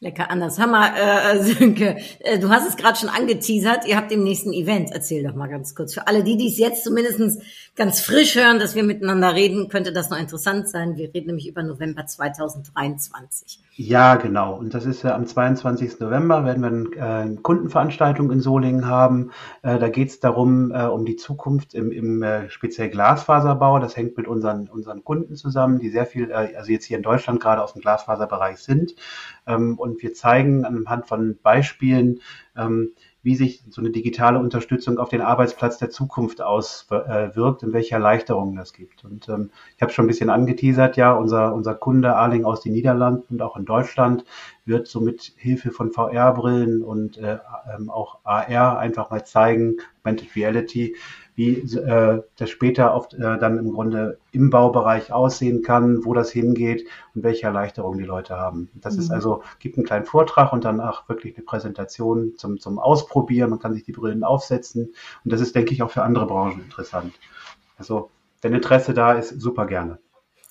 Lecker 0.02 0.30
anders. 0.30 0.58
Hammer, 0.58 0.94
äh, 0.96 1.42
Sönke. 1.42 1.98
Äh, 2.20 2.38
du 2.38 2.48
hast 2.48 2.66
es 2.66 2.76
gerade 2.76 2.98
schon 2.98 3.10
angeteasert. 3.10 3.86
Ihr 3.86 3.98
habt 3.98 4.10
im 4.12 4.24
nächsten 4.24 4.52
Event. 4.52 4.90
Erzähl 4.92 5.22
doch 5.22 5.34
mal 5.34 5.48
ganz 5.48 5.74
kurz. 5.74 5.92
Für 5.92 6.06
alle 6.06 6.24
die, 6.24 6.38
die 6.38 6.48
es 6.48 6.56
jetzt 6.56 6.84
zumindest 6.84 7.42
ganz 7.76 8.00
frisch 8.00 8.34
hören, 8.34 8.58
dass 8.58 8.74
wir 8.74 8.82
miteinander 8.82 9.34
reden, 9.34 9.68
könnte 9.68 9.92
das 9.92 10.08
noch 10.08 10.18
interessant 10.18 10.70
sein. 10.70 10.96
Wir 10.96 11.12
reden 11.12 11.26
nämlich 11.26 11.46
über 11.46 11.62
November 11.62 12.06
2023. 12.06 13.60
Ja, 13.83 14.16
genau. 14.16 14.57
Und 14.57 14.75
das 14.75 14.85
ist 14.85 15.05
ja 15.05 15.14
am 15.14 15.27
22. 15.27 16.01
November 16.01 16.45
werden 16.45 16.90
wir 16.93 17.01
eine 17.01 17.33
äh, 17.33 17.37
Kundenveranstaltung 17.37 18.31
in 18.31 18.43
Solingen 18.43 18.87
haben. 18.87 19.31
Äh, 19.62 19.79
da 19.79 19.88
geht 19.88 20.11
es 20.11 20.21
darum, 20.21 20.71
äh, 20.71 20.85
um 20.85 21.07
die 21.07 21.16
Zukunft 21.16 21.73
im, 21.73 21.90
im 21.90 22.23
äh, 22.23 22.51
speziell 22.51 22.90
Glasfaserbau. 22.90 23.79
Das 23.79 23.97
hängt 23.97 24.19
mit 24.19 24.29
unseren, 24.29 24.69
unseren 24.69 25.03
Kunden 25.03 25.35
zusammen, 25.35 25.79
die 25.79 25.88
sehr 25.88 26.05
viel, 26.05 26.31
äh, 26.31 26.55
also 26.59 26.71
jetzt 26.71 26.85
hier 26.85 26.99
in 26.99 27.03
Deutschland 27.03 27.40
gerade 27.40 27.62
aus 27.62 27.73
dem 27.73 27.81
Glasfaserbereich 27.81 28.59
sind. 28.59 28.97
Ähm, 29.47 29.79
und 29.79 30.03
wir 30.03 30.12
zeigen 30.12 30.66
anhand 30.66 31.07
von 31.07 31.38
Beispielen, 31.43 32.21
ähm, 32.59 32.90
wie 33.22 33.37
sich 33.37 33.62
so 33.68 33.83
eine 33.83 33.90
digitale 33.90 34.38
Unterstützung 34.38 34.98
auf 34.98 35.11
den 35.11 35.20
Arbeitsplatz 35.20 35.78
der 35.78 35.90
Zukunft 35.90 36.40
auswirkt 36.40 37.62
und 37.62 37.72
welche 37.72 37.94
Erleichterungen 37.94 38.56
das 38.56 38.72
gibt. 38.72 39.04
Und 39.04 39.28
ähm, 39.28 39.50
ich 39.76 39.83
habe 39.83 39.92
schon 39.92 40.06
ein 40.06 40.09
bisschen 40.09 40.30
angeteasert, 40.30 40.96
ja, 40.96 41.12
unser, 41.12 41.54
unser 41.54 41.74
Kunde 41.74 42.16
Arling 42.16 42.44
aus 42.44 42.62
den 42.62 42.72
Niederlanden 42.72 43.35
und 43.35 43.42
auch 43.42 43.56
in 43.56 43.66
Deutschland 43.66 44.24
wird 44.64 44.87
so 44.87 45.00
mit 45.00 45.33
Hilfe 45.37 45.70
von 45.70 45.92
VR-Brillen 45.92 46.83
und 46.83 47.18
äh, 47.18 47.38
ähm, 47.74 47.90
auch 47.90 48.20
AR 48.24 48.78
einfach 48.78 49.11
mal 49.11 49.24
zeigen, 49.24 49.76
Augmented 50.00 50.35
Reality, 50.35 50.96
wie 51.40 51.76
äh, 51.79 52.22
das 52.37 52.50
später 52.50 52.94
oft 52.94 53.14
äh, 53.14 53.38
dann 53.38 53.57
im 53.57 53.72
Grunde 53.72 54.18
im 54.31 54.50
Baubereich 54.50 55.11
aussehen 55.11 55.62
kann, 55.62 56.05
wo 56.05 56.12
das 56.12 56.31
hingeht 56.31 56.87
und 57.14 57.22
welche 57.22 57.46
Erleichterungen 57.46 57.98
die 57.98 58.05
Leute 58.05 58.37
haben. 58.37 58.68
Das 58.74 58.94
mhm. 58.94 59.00
ist 59.00 59.11
also, 59.11 59.42
gibt 59.59 59.79
einen 59.79 59.87
kleinen 59.87 60.05
Vortrag 60.05 60.53
und 60.53 60.66
danach 60.66 61.09
wirklich 61.09 61.35
eine 61.37 61.44
Präsentation 61.44 62.35
zum, 62.37 62.61
zum 62.61 62.79
Ausprobieren. 62.79 63.48
Man 63.48 63.59
kann 63.59 63.72
sich 63.72 63.85
die 63.85 63.92
Brillen 63.92 64.22
aufsetzen 64.22 64.92
und 65.24 65.33
das 65.33 65.40
ist, 65.40 65.55
denke 65.55 65.72
ich, 65.72 65.83
auch 65.83 65.90
für 65.90 66.03
andere 66.03 66.26
Branchen 66.26 66.61
interessant. 66.61 67.14
Also, 67.79 68.11
wenn 68.42 68.53
Interesse 68.53 68.92
da 68.92 69.14
ist, 69.14 69.40
super 69.40 69.64
gerne. 69.64 69.98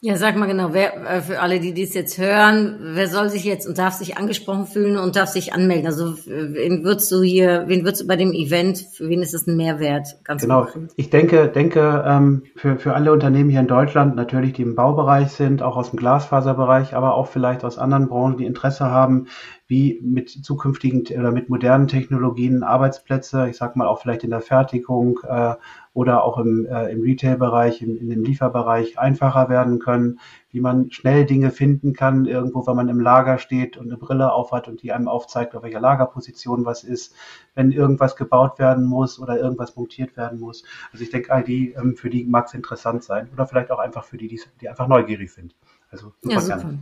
Ja, 0.01 0.15
sag 0.15 0.37
mal 0.37 0.45
genau, 0.45 0.69
wer, 0.71 0.95
äh, 0.95 1.21
für 1.21 1.41
alle, 1.41 1.59
die 1.59 1.73
dies 1.73 1.93
jetzt 1.93 2.17
hören, 2.17 2.77
wer 2.93 3.07
soll 3.07 3.29
sich 3.29 3.43
jetzt 3.43 3.67
und 3.67 3.77
darf 3.77 3.95
sich 3.95 4.17
angesprochen 4.17 4.65
fühlen 4.65 4.97
und 4.97 5.17
darf 5.17 5.27
sich 5.27 5.53
anmelden? 5.53 5.87
Also, 5.87 6.13
wen 6.25 6.85
würdest 6.85 7.11
du 7.11 7.21
hier, 7.21 7.65
wen 7.67 7.83
würdest 7.83 8.03
du 8.03 8.07
bei 8.07 8.15
dem 8.15 8.31
Event, 8.31 8.77
für 8.77 9.09
wen 9.09 9.21
ist 9.21 9.33
es 9.33 9.45
ein 9.45 9.57
Mehrwert? 9.57 10.23
Ganz 10.23 10.41
genau. 10.41 10.61
Konkret? 10.61 10.93
Ich 10.95 11.09
denke, 11.09 11.49
denke, 11.49 12.05
ähm, 12.07 12.43
für, 12.55 12.77
für 12.77 12.93
alle 12.93 13.11
Unternehmen 13.11 13.49
hier 13.49 13.59
in 13.59 13.67
Deutschland, 13.67 14.15
natürlich, 14.15 14.53
die 14.53 14.61
im 14.61 14.75
Baubereich 14.75 15.31
sind, 15.31 15.61
auch 15.61 15.75
aus 15.75 15.89
dem 15.89 15.99
Glasfaserbereich, 15.99 16.95
aber 16.95 17.15
auch 17.15 17.27
vielleicht 17.27 17.65
aus 17.65 17.77
anderen 17.77 18.07
Branchen, 18.07 18.37
die 18.37 18.45
Interesse 18.45 18.85
haben, 18.85 19.27
wie 19.69 19.99
mit 20.01 20.31
zukünftigen 20.31 21.03
oder 21.15 21.31
mit 21.31 21.47
modernen 21.47 21.87
Technologien 21.87 22.63
Arbeitsplätze, 22.63 23.47
ich 23.49 23.55
sag 23.55 23.75
mal 23.75 23.87
auch 23.87 24.01
vielleicht 24.01 24.23
in 24.23 24.31
der 24.31 24.41
Fertigung 24.41 25.19
äh, 25.23 25.53
oder 25.93 26.23
auch 26.23 26.39
im, 26.39 26.65
äh, 26.65 26.91
im 26.91 27.01
Retail-Bereich, 27.01 27.83
in, 27.83 27.95
in 27.95 28.09
dem 28.09 28.23
Lieferbereich 28.23 28.97
einfacher 28.97 29.47
werden 29.47 29.77
können, 29.77 30.19
wie 30.49 30.59
man 30.59 30.89
schnell 30.89 31.23
Dinge 31.23 31.51
finden 31.51 31.93
kann, 31.93 32.25
irgendwo, 32.25 32.65
wenn 32.65 32.75
man 32.75 32.89
im 32.89 32.99
Lager 32.99 33.37
steht 33.37 33.77
und 33.77 33.89
eine 33.89 33.97
Brille 33.97 34.33
aufhat 34.33 34.67
und 34.67 34.81
die 34.81 34.91
einem 34.91 35.07
aufzeigt, 35.07 35.55
auf 35.55 35.61
welcher 35.61 35.79
Lagerposition 35.79 36.65
was 36.65 36.83
ist, 36.83 37.13
wenn 37.53 37.71
irgendwas 37.71 38.15
gebaut 38.15 38.57
werden 38.57 38.85
muss 38.85 39.19
oder 39.19 39.39
irgendwas 39.39 39.75
montiert 39.75 40.17
werden 40.17 40.39
muss. 40.39 40.63
Also 40.91 41.03
ich 41.03 41.11
denke, 41.11 41.31
ID, 41.31 41.75
ähm, 41.77 41.95
für 41.95 42.09
die 42.09 42.25
mag 42.25 42.47
es 42.47 42.55
interessant 42.55 43.03
sein 43.03 43.29
oder 43.31 43.45
vielleicht 43.45 43.69
auch 43.69 43.79
einfach 43.79 44.03
für 44.03 44.17
die, 44.17 44.29
die, 44.29 44.41
die 44.61 44.67
einfach 44.67 44.87
neugierig 44.87 45.31
sind. 45.31 45.53
Also 45.91 46.11
super, 46.23 46.33
ja, 46.33 46.41
super. 46.41 46.57
gerne. 46.57 46.79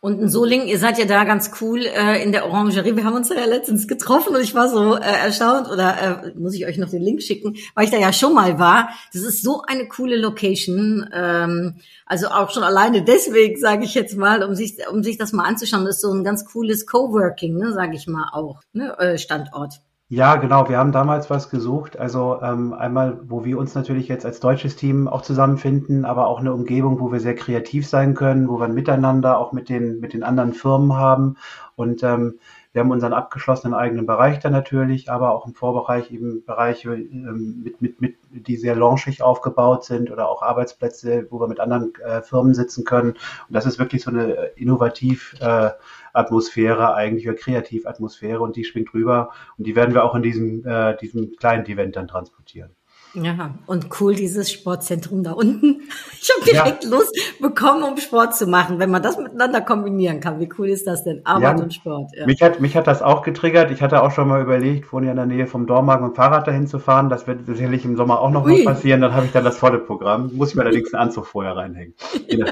Und 0.00 0.20
in 0.20 0.28
Solingen, 0.28 0.68
ihr 0.68 0.78
seid 0.78 0.98
ja 0.98 1.04
da 1.04 1.24
ganz 1.24 1.50
cool 1.60 1.84
äh, 1.84 2.22
in 2.22 2.32
der 2.32 2.46
Orangerie. 2.46 2.94
Wir 2.96 3.04
haben 3.04 3.16
uns 3.16 3.28
ja 3.28 3.44
letztens 3.44 3.88
getroffen 3.88 4.34
und 4.34 4.42
ich 4.42 4.54
war 4.54 4.68
so 4.68 4.96
äh, 4.96 5.00
erstaunt 5.00 5.68
oder 5.68 6.24
äh, 6.24 6.38
muss 6.38 6.54
ich 6.54 6.66
euch 6.66 6.78
noch 6.78 6.90
den 6.90 7.02
Link 7.02 7.22
schicken, 7.22 7.56
weil 7.74 7.84
ich 7.84 7.90
da 7.90 7.98
ja 7.98 8.12
schon 8.12 8.34
mal 8.34 8.58
war. 8.58 8.90
Das 9.12 9.22
ist 9.22 9.42
so 9.42 9.62
eine 9.62 9.88
coole 9.88 10.16
Location. 10.16 11.08
Ähm, 11.12 11.76
also 12.06 12.28
auch 12.28 12.50
schon 12.50 12.62
alleine 12.62 13.02
deswegen, 13.02 13.58
sage 13.58 13.84
ich 13.84 13.94
jetzt 13.94 14.16
mal, 14.16 14.42
um 14.42 14.54
sich, 14.54 14.76
um 14.90 15.02
sich 15.02 15.18
das 15.18 15.32
mal 15.32 15.44
anzuschauen, 15.44 15.84
das 15.84 15.96
ist 15.96 16.02
so 16.02 16.12
ein 16.12 16.24
ganz 16.24 16.44
cooles 16.44 16.86
Coworking, 16.86 17.56
ne, 17.56 17.72
sage 17.72 17.96
ich 17.96 18.06
mal 18.06 18.30
auch, 18.32 18.60
ne, 18.72 18.96
äh, 18.98 19.18
Standort. 19.18 19.80
Ja, 20.10 20.36
genau. 20.36 20.68
Wir 20.70 20.78
haben 20.78 20.92
damals 20.92 21.28
was 21.28 21.50
gesucht. 21.50 21.98
Also 21.98 22.40
ähm, 22.42 22.72
einmal, 22.72 23.20
wo 23.28 23.44
wir 23.44 23.58
uns 23.58 23.74
natürlich 23.74 24.08
jetzt 24.08 24.24
als 24.24 24.40
deutsches 24.40 24.74
Team 24.74 25.06
auch 25.06 25.20
zusammenfinden, 25.20 26.06
aber 26.06 26.26
auch 26.28 26.40
eine 26.40 26.54
Umgebung, 26.54 26.98
wo 26.98 27.12
wir 27.12 27.20
sehr 27.20 27.34
kreativ 27.34 27.86
sein 27.86 28.14
können, 28.14 28.48
wo 28.48 28.58
wir 28.58 28.64
ein 28.64 28.74
Miteinander 28.74 29.38
auch 29.38 29.52
mit 29.52 29.68
den 29.68 30.00
mit 30.00 30.14
den 30.14 30.22
anderen 30.22 30.54
Firmen 30.54 30.94
haben. 30.94 31.36
Und 31.76 32.02
ähm, 32.02 32.38
wir 32.78 32.84
haben 32.84 32.92
unseren 32.92 33.12
abgeschlossenen 33.12 33.74
eigenen 33.74 34.06
Bereich 34.06 34.38
da 34.38 34.50
natürlich, 34.50 35.10
aber 35.10 35.34
auch 35.34 35.48
im 35.48 35.54
Vorbereich 35.54 36.12
eben 36.12 36.44
Bereiche, 36.44 36.94
ähm, 36.94 37.60
mit, 37.64 37.82
mit, 37.82 38.00
mit, 38.00 38.14
die 38.30 38.56
sehr 38.56 38.76
launchig 38.76 39.20
aufgebaut 39.20 39.84
sind 39.84 40.12
oder 40.12 40.28
auch 40.28 40.42
Arbeitsplätze, 40.42 41.26
wo 41.30 41.40
wir 41.40 41.48
mit 41.48 41.58
anderen 41.58 41.92
äh, 41.96 42.22
Firmen 42.22 42.54
sitzen 42.54 42.84
können. 42.84 43.14
Und 43.14 43.18
das 43.48 43.66
ist 43.66 43.80
wirklich 43.80 44.04
so 44.04 44.12
eine 44.12 44.52
innovativ 44.54 45.34
äh, 45.40 45.70
Atmosphäre 46.12 46.94
eigentlich, 46.94 47.28
oder 47.28 47.36
Kreativatmosphäre 47.36 48.40
und 48.40 48.54
die 48.54 48.62
schwingt 48.62 48.94
rüber 48.94 49.30
und 49.56 49.66
die 49.66 49.74
werden 49.74 49.92
wir 49.92 50.04
auch 50.04 50.14
in 50.14 50.22
diesem, 50.22 50.64
äh, 50.64 50.96
diesem 50.98 51.34
kleinen 51.34 51.66
Event 51.66 51.96
dann 51.96 52.06
transportieren. 52.06 52.77
Ja, 53.14 53.54
und 53.66 53.86
cool 54.00 54.14
dieses 54.14 54.52
Sportzentrum 54.52 55.22
da 55.22 55.32
unten. 55.32 55.82
Ich 56.20 56.30
habe 56.34 56.44
direkt 56.50 56.82
ja. 56.84 56.90
Lust 56.90 57.16
bekommen, 57.40 57.84
um 57.84 57.96
Sport 57.96 58.34
zu 58.34 58.48
machen, 58.48 58.80
wenn 58.80 58.90
man 58.90 59.02
das 59.02 59.18
miteinander 59.18 59.60
kombinieren 59.60 60.18
kann. 60.18 60.40
Wie 60.40 60.48
cool 60.58 60.68
ist 60.68 60.88
das 60.88 61.04
denn? 61.04 61.24
Arbeit 61.24 61.58
ja, 61.58 61.62
und 61.62 61.72
Sport. 61.72 62.10
Ja. 62.12 62.26
Mich, 62.26 62.42
hat, 62.42 62.60
mich 62.60 62.76
hat 62.76 62.88
das 62.88 63.02
auch 63.02 63.22
getriggert. 63.22 63.70
Ich 63.70 63.82
hatte 63.82 64.02
auch 64.02 64.10
schon 64.10 64.26
mal 64.26 64.42
überlegt, 64.42 64.92
wohne 64.92 65.06
ja 65.06 65.12
in 65.12 65.16
der 65.16 65.26
Nähe 65.26 65.46
vom 65.46 65.68
Dormagen 65.68 66.06
mit 66.06 66.14
dem 66.14 66.16
Fahrrad 66.16 66.48
dahin 66.48 66.66
zu 66.66 66.80
fahren. 66.80 67.08
Das 67.08 67.28
wird 67.28 67.46
sicherlich 67.46 67.84
im 67.84 67.96
Sommer 67.96 68.20
auch 68.20 68.30
noch 68.30 68.44
Ui. 68.44 68.64
mal 68.64 68.74
passieren. 68.74 69.00
Dann 69.00 69.14
habe 69.14 69.26
ich 69.26 69.32
dann 69.32 69.44
das 69.44 69.58
volle 69.58 69.78
Programm. 69.78 70.32
Muss 70.34 70.48
ich 70.50 70.56
mir 70.56 70.62
allerdings 70.62 70.92
einen 70.92 71.04
Anzug 71.04 71.26
vorher 71.26 71.56
reinhängen. 71.56 71.94
Je 72.26 72.38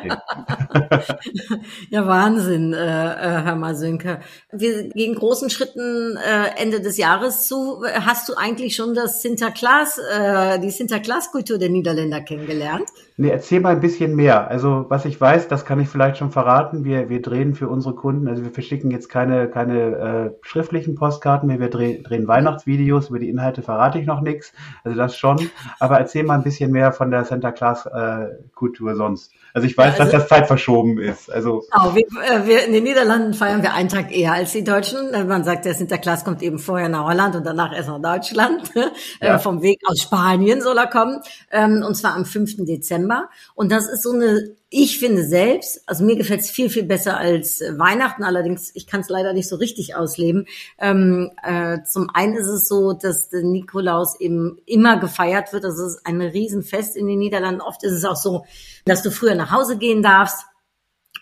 ja, 1.90 2.06
Wahnsinn, 2.06 2.72
äh, 2.72 2.78
äh, 2.78 3.42
Herr 3.42 3.56
Masünke. 3.56 4.20
Wir 4.52 4.90
gehen 4.90 5.16
großen 5.16 5.50
Schritten 5.50 6.16
äh, 6.16 6.62
Ende 6.62 6.80
des 6.80 6.98
Jahres 6.98 7.48
zu. 7.48 7.82
Hast 7.84 8.28
du 8.28 8.34
eigentlich 8.34 8.76
schon 8.76 8.94
das 8.94 9.22
Sinterklaas 9.22 9.98
äh, 9.98 10.45
die 10.58 10.70
Sinterklaas-Kultur 10.70 11.58
der 11.58 11.68
Niederländer 11.68 12.20
kennengelernt. 12.20 12.88
Nee, 13.18 13.30
erzähl 13.30 13.60
mal 13.60 13.72
ein 13.72 13.80
bisschen 13.80 14.14
mehr. 14.14 14.48
Also 14.48 14.86
was 14.88 15.04
ich 15.06 15.20
weiß, 15.20 15.48
das 15.48 15.64
kann 15.64 15.80
ich 15.80 15.88
vielleicht 15.88 16.18
schon 16.18 16.30
verraten. 16.30 16.84
Wir, 16.84 17.08
wir 17.08 17.22
drehen 17.22 17.54
für 17.54 17.68
unsere 17.68 17.94
Kunden, 17.94 18.28
also 18.28 18.42
wir 18.42 18.50
verschicken 18.50 18.90
jetzt 18.90 19.08
keine, 19.08 19.48
keine 19.48 19.80
äh, 19.96 20.30
schriftlichen 20.42 20.94
Postkarten 20.94 21.46
mehr, 21.46 21.58
wir 21.58 21.70
dreh, 21.70 22.02
drehen 22.02 22.28
Weihnachtsvideos, 22.28 23.08
über 23.08 23.18
die 23.18 23.30
Inhalte 23.30 23.62
verrate 23.62 23.98
ich 23.98 24.06
noch 24.06 24.20
nichts. 24.20 24.52
Also 24.84 24.98
das 24.98 25.16
schon. 25.16 25.50
Aber 25.80 25.98
erzähl 25.98 26.24
mal 26.24 26.34
ein 26.34 26.44
bisschen 26.44 26.70
mehr 26.72 26.92
von 26.92 27.10
der 27.10 27.24
Sinterklaas-Kultur 27.24 28.92
äh, 28.92 28.96
sonst. 28.96 29.32
Also 29.56 29.68
ich 29.68 29.78
weiß, 29.78 29.96
ja, 29.96 30.04
also, 30.04 30.12
dass 30.12 30.20
das 30.20 30.28
zeitverschoben 30.28 30.98
ist. 30.98 31.32
Also 31.32 31.64
genau, 31.72 31.94
wir, 31.94 32.02
äh, 32.02 32.46
wir, 32.46 32.66
in 32.66 32.74
den 32.74 32.84
Niederlanden 32.84 33.32
feiern 33.32 33.62
wir 33.62 33.72
einen 33.72 33.88
Tag 33.88 34.14
eher 34.14 34.34
als 34.34 34.52
die 34.52 34.62
Deutschen. 34.62 35.14
Äh, 35.14 35.24
man 35.24 35.44
sagt, 35.44 35.64
der 35.64 35.72
Sinterklaas 35.72 36.26
kommt 36.26 36.42
eben 36.42 36.58
vorher 36.58 36.90
nach 36.90 37.06
Holland 37.06 37.36
und 37.36 37.46
danach 37.46 37.74
erst 37.74 37.88
nach 37.88 38.02
Deutschland. 38.02 38.70
Äh, 39.20 39.28
ja. 39.28 39.38
vom 39.38 39.62
Weg 39.62 39.80
aus 39.86 40.02
Spanien 40.02 40.60
soll 40.60 40.76
er 40.76 40.88
kommen. 40.88 41.20
Ähm, 41.50 41.82
und 41.86 41.94
zwar 41.94 42.14
am 42.14 42.26
5. 42.26 42.66
Dezember. 42.66 43.28
Und 43.54 43.72
das 43.72 43.88
ist 43.88 44.02
so 44.02 44.12
eine 44.12 44.56
ich 44.68 44.98
finde 44.98 45.24
selbst, 45.24 45.82
also 45.86 46.04
mir 46.04 46.16
gefällt 46.16 46.40
es 46.40 46.50
viel, 46.50 46.68
viel 46.70 46.82
besser 46.82 47.16
als 47.16 47.60
Weihnachten, 47.60 48.24
allerdings, 48.24 48.72
ich 48.74 48.86
kann 48.86 49.00
es 49.00 49.08
leider 49.08 49.32
nicht 49.32 49.48
so 49.48 49.56
richtig 49.56 49.94
ausleben. 49.94 50.46
Ähm, 50.78 51.30
äh, 51.42 51.78
zum 51.84 52.10
einen 52.12 52.34
ist 52.34 52.48
es 52.48 52.66
so, 52.66 52.92
dass 52.92 53.28
der 53.28 53.42
Nikolaus 53.42 54.18
eben 54.18 54.58
immer 54.66 54.98
gefeiert 54.98 55.52
wird. 55.52 55.64
Das 55.64 55.78
ist 55.78 56.04
ein 56.04 56.20
Riesenfest 56.20 56.96
in 56.96 57.06
den 57.06 57.20
Niederlanden. 57.20 57.60
Oft 57.60 57.84
ist 57.84 57.92
es 57.92 58.04
auch 58.04 58.16
so, 58.16 58.44
dass 58.84 59.02
du 59.02 59.12
früher 59.12 59.36
nach 59.36 59.52
Hause 59.52 59.78
gehen 59.78 60.02
darfst 60.02 60.46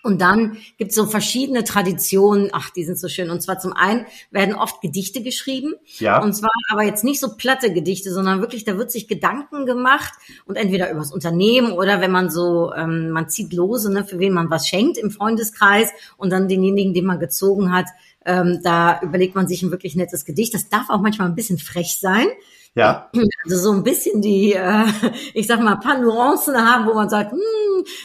und 0.05 0.21
dann 0.21 0.57
gibt 0.77 0.91
es 0.91 0.95
so 0.95 1.07
verschiedene 1.07 1.63
Traditionen, 1.63 2.49
ach, 2.53 2.69
die 2.69 2.83
sind 2.83 2.99
so 2.99 3.09
schön. 3.09 3.31
Und 3.31 3.41
zwar 3.41 3.57
zum 3.59 3.73
einen 3.73 4.05
werden 4.29 4.53
oft 4.53 4.79
Gedichte 4.81 5.23
geschrieben. 5.23 5.73
Ja. 5.97 6.21
Und 6.21 6.33
zwar 6.33 6.51
aber 6.69 6.83
jetzt 6.83 7.03
nicht 7.03 7.19
so 7.19 7.35
platte 7.35 7.73
Gedichte, 7.73 8.13
sondern 8.13 8.39
wirklich, 8.39 8.63
da 8.65 8.77
wird 8.77 8.91
sich 8.91 9.07
Gedanken 9.07 9.65
gemacht 9.65 10.13
und 10.45 10.57
entweder 10.57 10.91
übers 10.91 11.11
Unternehmen 11.11 11.71
oder 11.71 12.01
wenn 12.01 12.11
man 12.11 12.29
so, 12.29 12.71
ähm, 12.73 13.09
man 13.09 13.29
zieht 13.29 13.51
Lose, 13.51 13.91
ne, 13.91 14.05
für 14.05 14.19
wen 14.19 14.31
man 14.31 14.51
was 14.51 14.67
schenkt 14.67 14.99
im 14.99 15.09
Freundeskreis 15.09 15.89
und 16.17 16.29
dann 16.29 16.47
denjenigen, 16.47 16.93
den 16.93 17.05
man 17.05 17.19
gezogen 17.19 17.73
hat, 17.73 17.87
ähm, 18.25 18.59
da 18.63 18.99
überlegt 19.01 19.33
man 19.33 19.47
sich 19.47 19.63
ein 19.63 19.71
wirklich 19.71 19.95
nettes 19.95 20.23
Gedicht. 20.23 20.53
Das 20.53 20.69
darf 20.69 20.89
auch 20.89 21.01
manchmal 21.01 21.29
ein 21.29 21.35
bisschen 21.35 21.57
frech 21.57 21.97
sein. 21.99 22.27
Ja. 22.75 23.09
Also 23.45 23.57
so 23.57 23.71
ein 23.71 23.83
bisschen 23.83 24.21
die, 24.21 24.53
äh, 24.53 24.85
ich 25.33 25.47
sag 25.47 25.61
mal, 25.61 25.77
paar 25.77 25.97
Nuancen 25.97 26.57
haben, 26.57 26.85
wo 26.85 26.93
man 26.93 27.09
sagt, 27.09 27.31
hm, 27.31 27.39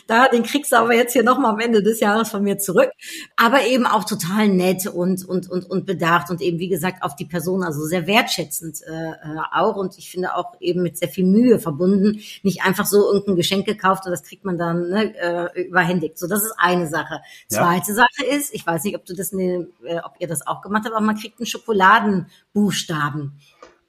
da, 0.07 0.29
den 0.29 0.45
kriegst 0.45 0.71
du 0.71 0.77
aber 0.77 0.95
jetzt 0.95 1.13
hier 1.13 1.25
nochmal 1.25 1.55
am 1.55 1.59
Ende 1.59 1.83
des 1.83 1.99
Jahres 1.99 2.31
von 2.31 2.45
mir 2.45 2.57
zurück. 2.57 2.91
Aber 3.37 3.65
eben 3.67 3.85
auch 3.85 4.05
total 4.05 4.49
nett 4.49 4.87
und, 4.87 5.29
und, 5.29 5.51
und, 5.51 5.69
und 5.69 5.87
bedacht 5.87 6.31
und 6.31 6.41
eben, 6.41 6.61
wie 6.61 6.69
gesagt, 6.69 7.03
auf 7.03 7.17
die 7.17 7.25
Person, 7.25 7.65
also 7.65 7.85
sehr 7.85 8.07
wertschätzend 8.07 8.83
äh, 8.87 9.13
auch. 9.53 9.75
Und 9.75 9.99
ich 9.99 10.09
finde 10.09 10.37
auch 10.37 10.53
eben 10.61 10.83
mit 10.83 10.97
sehr 10.97 11.09
viel 11.09 11.25
Mühe 11.27 11.59
verbunden, 11.59 12.21
nicht 12.45 12.63
einfach 12.63 12.87
so 12.87 13.11
irgendein 13.11 13.37
Geschenk 13.37 13.67
gekauft 13.67 14.05
und 14.07 14.13
das 14.13 14.23
kriegt 14.23 14.45
man 14.45 14.57
dann 14.57 14.89
ne, 14.89 15.17
äh, 15.19 15.63
überhändigt. 15.63 16.17
So, 16.17 16.29
das 16.29 16.45
ist 16.45 16.55
eine 16.57 16.87
Sache. 16.87 17.23
Zweite 17.49 17.91
ja. 17.91 17.95
Sache 17.97 18.25
ist, 18.31 18.55
ich 18.55 18.65
weiß 18.65 18.85
nicht, 18.85 18.95
ob 18.95 19.05
du 19.05 19.17
das, 19.17 19.33
ne, 19.33 19.67
ob 20.05 20.13
ihr 20.21 20.29
das 20.29 20.47
auch 20.47 20.63
gemacht 20.63 20.85
habt, 20.85 20.95
aber 20.95 21.05
man 21.05 21.17
kriegt 21.17 21.41
einen 21.41 21.47
Schokoladenbuchstaben. 21.47 23.33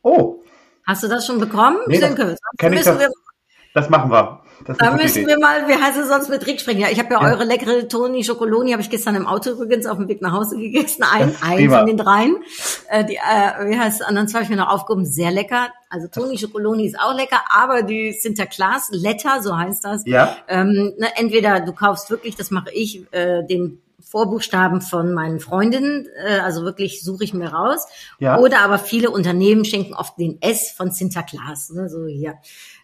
Oh. 0.01 0.41
Hast 0.85 1.03
du 1.03 1.07
das 1.07 1.25
schon 1.25 1.39
bekommen? 1.39 1.77
Nee, 1.87 1.99
das 1.99 2.15
kenn 2.57 2.73
ich 2.73 2.83
das, 2.83 2.97
das 3.73 3.89
machen 3.89 4.11
wir. 4.11 4.41
Das 4.65 4.77
da 4.77 4.91
müssen 4.91 5.25
wir 5.25 5.39
mal, 5.39 5.67
wie 5.67 5.75
heißt 5.75 5.97
es 5.97 6.07
sonst 6.07 6.29
mit 6.29 6.45
Rick 6.45 6.61
sprechen? 6.61 6.81
Ja, 6.81 6.89
ich 6.89 6.99
habe 6.99 7.13
ja, 7.13 7.21
ja, 7.21 7.31
eure 7.31 7.45
leckere 7.45 7.87
Toni 7.87 8.23
Schokoloni, 8.23 8.71
habe 8.71 8.81
ich 8.81 8.89
gestern 8.89 9.15
im 9.15 9.25
Auto 9.25 9.51
übrigens 9.51 9.87
auf 9.87 9.97
dem 9.97 10.07
Weg 10.07 10.21
nach 10.21 10.33
Hause 10.33 10.57
gegessen. 10.57 11.03
Ein, 11.03 11.35
ein 11.41 11.69
von 11.69 11.85
den 11.85 11.97
dreien. 11.97 12.35
Äh, 12.89 13.05
die, 13.05 13.15
äh, 13.15 13.69
wie 13.69 13.79
heißt 13.79 14.01
es? 14.01 14.07
Anderen 14.07 14.27
zwei 14.27 14.39
habe 14.39 14.43
ich 14.43 14.49
mir 14.49 14.57
noch 14.57 14.69
aufgehoben. 14.69 15.05
Sehr 15.05 15.31
lecker. 15.31 15.69
Also 15.89 16.07
Toni 16.07 16.37
Schokoloni 16.37 16.85
ist 16.85 16.99
auch 16.99 17.15
lecker, 17.15 17.41
aber 17.49 17.81
die 17.81 18.11
Sinterklaas 18.11 18.89
Letter, 18.91 19.41
so 19.41 19.57
heißt 19.57 19.83
das. 19.83 20.03
Ja. 20.05 20.37
Ähm, 20.47 20.93
ne, 20.97 21.07
entweder 21.15 21.61
du 21.61 21.73
kaufst 21.73 22.09
wirklich, 22.09 22.35
das 22.35 22.51
mache 22.51 22.71
ich, 22.71 23.01
äh, 23.11 23.43
den 23.43 23.81
Vorbuchstaben 24.11 24.81
von 24.81 25.13
meinen 25.13 25.39
Freundinnen, 25.39 26.07
äh, 26.25 26.39
also 26.39 26.63
wirklich 26.63 27.01
suche 27.01 27.23
ich 27.23 27.33
mir 27.33 27.47
raus. 27.47 27.87
Ja. 28.19 28.37
Oder 28.37 28.59
aber 28.59 28.77
viele 28.77 29.09
Unternehmen 29.09 29.63
schenken 29.63 29.93
oft 29.93 30.19
den 30.19 30.41
S 30.41 30.71
von 30.71 30.91
Sinterklaas, 30.91 31.69
ne, 31.69 31.89
so 31.89 32.05
hier. 32.07 32.35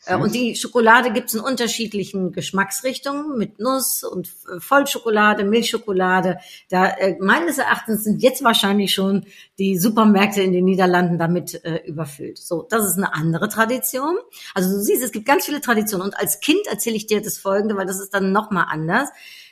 Äh, 0.06 0.16
und 0.16 0.34
die 0.34 0.56
Schokolade 0.56 1.12
gibt's 1.12 1.34
in 1.34 1.42
unterschiedlichen 1.42 2.32
Geschmacksrichtungen 2.32 3.38
mit 3.38 3.60
Nuss 3.60 4.04
und 4.04 4.30
Vollschokolade, 4.60 5.44
Milchschokolade. 5.44 6.38
Da 6.70 6.88
äh, 6.88 7.18
meines 7.20 7.58
Erachtens 7.58 8.06
sind 8.06 8.24
jetzt 8.24 8.44
wahrscheinlich 8.44 8.94
schon 8.94 9.26
die 9.60 9.78
Supermärkte 9.78 10.42
in 10.42 10.54
den 10.54 10.66
Niederlanden 10.66 11.18
damit 11.18 11.64
äh, 11.66 11.82
überfüllt. 11.86 12.38
So, 12.38 12.66
das 12.70 12.86
ist 12.86 12.98
eine 12.98 13.14
andere 13.14 13.50
Tradition. 13.50 14.18
Also 14.54 14.70
du 14.70 14.82
siehst, 14.82 15.04
es 15.04 15.12
gibt 15.12 15.26
ganz 15.26 15.46
viele 15.46 15.60
Traditionen. 15.60 16.08
Und 16.08 16.18
als 16.18 16.40
Kind 16.40 16.66
erzähle 16.68 16.96
ich 16.96 17.08
dir 17.08 17.22
das 17.22 17.38
Folgende, 17.38 17.76
weil 17.76 17.86
das 17.86 18.00
ist 18.00 18.14
dann 18.14 18.32
noch 18.32 18.50
mal 18.50 18.64
anders. 18.64 19.10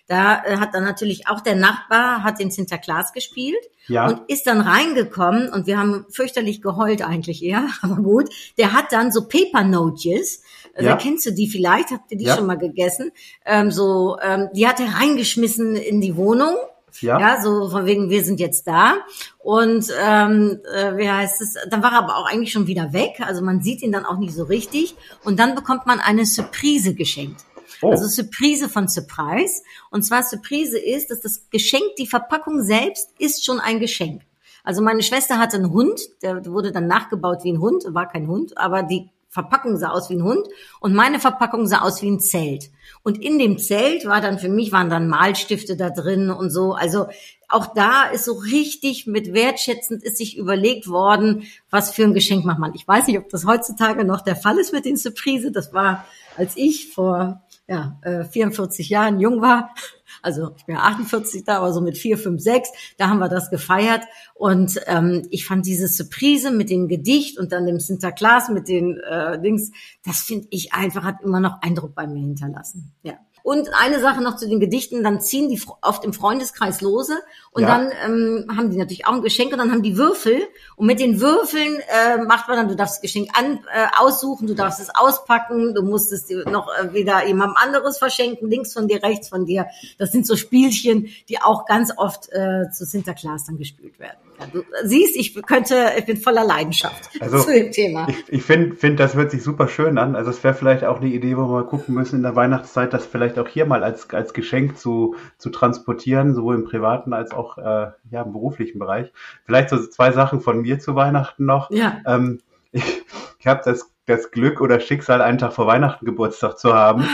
Da 0.08 0.44
äh, 0.44 0.58
hat 0.58 0.74
dann 0.74 0.84
natürlich 0.84 1.28
auch 1.28 1.42
der 1.42 1.56
Nachbar 1.56 2.24
hat 2.24 2.40
den 2.40 2.52
Sinterklaas 2.52 3.14
gespielt 3.14 3.64
ja. 3.88 4.08
und 4.08 4.22
ist 4.30 4.46
dann 4.46 4.62
reingekommen 4.62 5.50
und 5.50 5.68
wir 5.68 5.80
haben 5.80 6.06
fürchterlich 6.10 6.62
geheult 6.62 7.02
eigentlich 7.02 7.44
eher, 7.44 7.68
aber 7.82 7.98
gut. 7.98 8.30
Der 8.58 8.74
hat 8.74 8.92
dann 8.92 9.12
so 9.12 9.28
Paper 9.28 9.64
Notes, 9.64 10.42
also 10.76 10.90
ja. 10.90 10.96
kennst 10.98 11.26
du 11.26 11.32
die 11.32 11.48
vielleicht? 11.48 11.92
Habt 11.92 12.12
ihr 12.12 12.18
die 12.18 12.26
ja. 12.26 12.36
schon 12.36 12.46
mal 12.46 12.58
gegessen? 12.58 13.12
Ähm, 13.46 13.72
so, 13.72 14.18
ähm, 14.22 14.50
die 14.54 14.68
hat 14.68 14.80
er 14.80 15.00
reingeschmissen 15.00 15.76
in 15.76 16.02
die 16.02 16.16
Wohnung. 16.16 16.56
Ja. 17.02 17.20
ja, 17.20 17.42
so 17.42 17.70
von 17.70 17.86
wegen, 17.86 18.10
wir 18.10 18.24
sind 18.24 18.40
jetzt 18.40 18.68
da. 18.68 18.96
Und 19.40 19.92
ähm, 20.02 20.62
äh, 20.74 20.96
wie 20.96 21.10
heißt 21.10 21.42
es? 21.42 21.56
Dann 21.70 21.84
war 21.84 21.92
er 21.92 21.98
aber 21.98 22.18
auch 22.18 22.26
eigentlich 22.26 22.54
schon 22.54 22.68
wieder 22.68 22.94
weg. 22.94 23.20
Also 23.20 23.44
man 23.44 23.62
sieht 23.62 23.82
ihn 23.82 23.92
dann 23.92 24.06
auch 24.06 24.18
nicht 24.18 24.34
so 24.34 24.44
richtig. 24.44 24.96
Und 25.26 25.38
dann 25.40 25.56
bekommt 25.56 25.86
man 25.86 26.00
eine 26.00 26.26
Surprise 26.26 26.94
geschenkt. 26.94 27.44
Oh. 27.82 27.92
Also 27.92 28.08
Surprise 28.08 28.70
von 28.70 28.88
Surprise. 28.88 29.64
Und 29.92 30.04
zwar 30.04 30.24
Surprise 30.24 30.78
ist, 30.78 31.12
dass 31.12 31.22
das 31.22 31.50
Geschenk, 31.50 31.96
die 31.98 32.08
Verpackung 32.08 32.64
selbst 32.64 33.10
ist 33.20 33.46
schon 33.46 33.60
ein 33.60 33.80
Geschenk. 33.80 34.24
Also 34.64 34.82
meine 34.82 35.04
Schwester 35.04 35.38
hatte 35.38 35.58
einen 35.58 35.72
Hund, 35.72 36.02
der 36.24 36.46
wurde 36.48 36.72
dann 36.72 36.88
nachgebaut 36.88 37.44
wie 37.44 37.54
ein 37.54 37.60
Hund, 37.60 37.86
war 37.90 38.08
kein 38.08 38.28
Hund, 38.28 38.58
aber 38.58 38.82
die 38.82 39.10
Verpackung 39.36 39.78
sah 39.78 39.90
aus 39.90 40.10
wie 40.10 40.16
ein 40.16 40.24
Hund 40.24 40.48
und 40.80 40.96
meine 40.96 41.20
Verpackung 41.20 41.68
sah 41.68 41.82
aus 41.82 42.02
wie 42.02 42.10
ein 42.10 42.22
Zelt. 42.22 42.72
Und 43.04 43.22
in 43.22 43.38
dem 43.38 43.58
Zelt 43.60 44.06
war 44.06 44.22
dann 44.22 44.40
für 44.40 44.48
mich 44.48 44.72
waren 44.72 44.90
dann 44.90 45.10
Malstifte 45.10 45.76
da 45.76 45.90
drin 45.90 46.32
und 46.32 46.50
so. 46.50 46.74
Also 46.74 47.08
auch 47.50 47.74
da 47.74 48.06
ist 48.06 48.26
so 48.26 48.34
richtig 48.34 49.08
mit 49.08 49.34
wertschätzend 49.34 50.04
ist 50.04 50.18
sich 50.18 50.38
überlegt 50.38 50.88
worden, 50.88 51.44
was 51.70 51.94
für 51.94 52.04
ein 52.04 52.14
Geschenk 52.14 52.46
macht 52.46 52.60
man. 52.60 52.74
Ich 52.76 52.88
weiß 52.88 53.08
nicht, 53.08 53.20
ob 53.20 53.30
das 53.30 53.46
heutzutage 53.46 54.06
noch 54.06 54.22
der 54.22 54.38
Fall 54.38 54.58
ist 54.58 54.72
mit 54.72 54.86
den 54.86 54.98
Surprise. 54.98 55.52
Das 55.52 55.74
war, 55.74 56.06
als 56.38 56.54
ich 56.56 56.94
vor 56.94 57.44
ja, 57.68 58.00
äh, 58.04 58.24
44 58.24 58.90
Jahren 58.90 59.20
jung 59.20 59.42
war, 59.42 59.74
also 60.22 60.52
ich 60.56 60.66
bin 60.66 60.76
ja 60.76 60.82
48 60.82 61.44
da, 61.44 61.58
aber 61.58 61.74
so 61.74 61.82
mit 61.82 61.98
4, 61.98 62.18
5, 62.18 62.42
6, 62.42 62.70
da 62.98 63.10
haben 63.10 63.20
wir 63.20 63.30
das 63.30 63.50
gefeiert. 63.50 64.04
Und 64.34 64.80
ähm, 64.88 65.28
ich 65.30 65.46
fand 65.46 65.66
diese 65.66 65.88
Surprise 65.88 66.52
mit 66.52 66.70
dem 66.70 66.88
Gedicht 66.88 67.38
und 67.40 67.52
dann 67.52 67.66
dem 67.66 67.80
Sinterklaas 67.80 68.50
mit 68.50 68.68
den 68.68 68.98
äh, 69.00 69.40
Dings, 69.42 69.72
das 70.04 70.22
finde 70.22 70.48
ich 70.52 70.74
einfach, 70.74 71.04
hat 71.04 71.22
immer 71.22 71.40
noch 71.40 71.62
Eindruck 71.62 71.96
bei 71.96 72.08
mir 72.08 72.20
hinterlassen. 72.20 72.94
Ja. 73.04 73.20
Und 73.46 73.70
eine 73.80 74.00
Sache 74.00 74.24
noch 74.24 74.38
zu 74.38 74.50
den 74.50 74.60
Gedichten, 74.60 75.04
dann 75.04 75.22
ziehen 75.22 75.50
die 75.50 75.62
oft 75.84 76.04
im 76.04 76.14
Freundeskreis 76.14 76.82
lose 76.82 77.14
und 77.52 77.62
ja. 77.62 77.68
dann 77.68 77.92
ähm, 78.04 78.58
haben 78.58 78.72
die 78.72 78.78
natürlich 78.78 79.06
auch 79.06 79.14
ein 79.14 79.22
Geschenk 79.22 79.52
und 79.52 79.60
dann 79.60 79.72
haben 79.72 79.84
die 79.84 79.98
Würfel 79.98 80.48
und 80.76 80.88
mit 80.88 81.00
den 81.00 81.22
Würfeln 81.22 81.78
äh, 81.78 82.18
macht 82.24 82.48
man 82.48 82.58
dann, 82.58 82.70
du 82.70 82.76
darfst 82.76 82.96
das 82.96 83.02
Geschenk 83.04 83.30
an, 83.38 83.60
äh, 83.72 83.86
aussuchen, 84.00 84.48
du 84.48 84.56
darfst 84.56 84.80
es 84.80 84.90
auspacken, 84.90 85.76
du 85.76 85.84
musst 85.84 86.12
es 86.12 86.26
dir 86.26 86.50
noch 86.50 86.70
äh, 86.74 86.92
wieder 86.96 87.24
jemandem 87.28 87.56
anderes 87.58 88.00
verschenken, 88.00 88.50
links 88.50 88.74
von 88.74 88.88
dir, 88.88 89.04
rechts 89.04 89.30
von 89.30 89.46
dir. 89.46 89.68
Das 90.00 90.12
sind 90.12 90.26
so 90.26 90.36
Spielchen, 90.36 91.10
die 91.30 91.40
auch 91.40 91.68
ganz 91.68 91.94
oft 91.96 92.30
äh, 92.32 92.72
zu 92.72 92.84
Sinterklaas 92.84 93.46
dann 93.46 93.60
gespielt 93.60 94.00
werden. 94.00 94.25
Du 94.52 94.64
siehst, 94.84 95.16
ich 95.16 95.42
könnte, 95.46 95.92
ich 95.98 96.06
bin 96.06 96.18
voller 96.18 96.46
Leidenschaft 96.46 97.10
also, 97.20 97.40
zu 97.40 97.54
dem 97.54 97.72
Thema. 97.72 98.08
Ich, 98.10 98.24
ich 98.28 98.44
finde, 98.44 98.76
find, 98.76 99.00
das 99.00 99.16
hört 99.16 99.32
sich 99.32 99.44
super 99.44 99.68
schön 99.68 99.98
an. 99.98 100.16
Also 100.16 100.30
es 100.30 100.44
wäre 100.44 100.54
vielleicht 100.54 100.84
auch 100.84 101.00
eine 101.00 101.10
Idee, 101.10 101.38
wo 101.38 101.42
wir 101.42 101.62
mal 101.62 101.66
gucken 101.66 101.96
müssen 101.96 102.18
in 102.18 102.24
der 102.24 102.36
Weihnachtszeit, 102.36 102.94
das 102.94 103.06
vielleicht 103.06 103.40
auch 103.40 103.48
hier 103.48 103.66
mal 103.66 103.84
als, 103.84 104.10
als 104.12 104.34
Geschenk 104.34 104.78
zu, 104.78 105.16
zu 105.38 105.50
transportieren, 105.50 106.36
sowohl 106.36 106.56
im 106.56 106.66
privaten 106.66 107.14
als 107.14 107.32
auch 107.32 107.58
äh, 107.58 107.92
ja, 108.12 108.22
im 108.24 108.34
beruflichen 108.34 108.80
Bereich. 108.80 109.12
Vielleicht 109.46 109.70
so 109.70 109.78
zwei 109.88 110.12
Sachen 110.12 110.42
von 110.42 110.62
mir 110.62 110.80
zu 110.80 110.96
Weihnachten 110.96 111.46
noch. 111.46 111.72
Ja. 111.72 112.02
Ähm, 112.06 112.42
ich 112.72 113.04
ich 113.46 113.48
habe 113.48 113.62
das 113.64 113.95
das 114.06 114.30
Glück 114.30 114.62
oder 114.62 114.80
Schicksal, 114.80 115.22
einen 115.22 115.40
Tag 115.40 115.54
vor 115.54 115.66
Weihnachten 115.66 116.06
Geburtstag 116.06 116.60
zu 116.60 116.74
haben. 116.74 117.06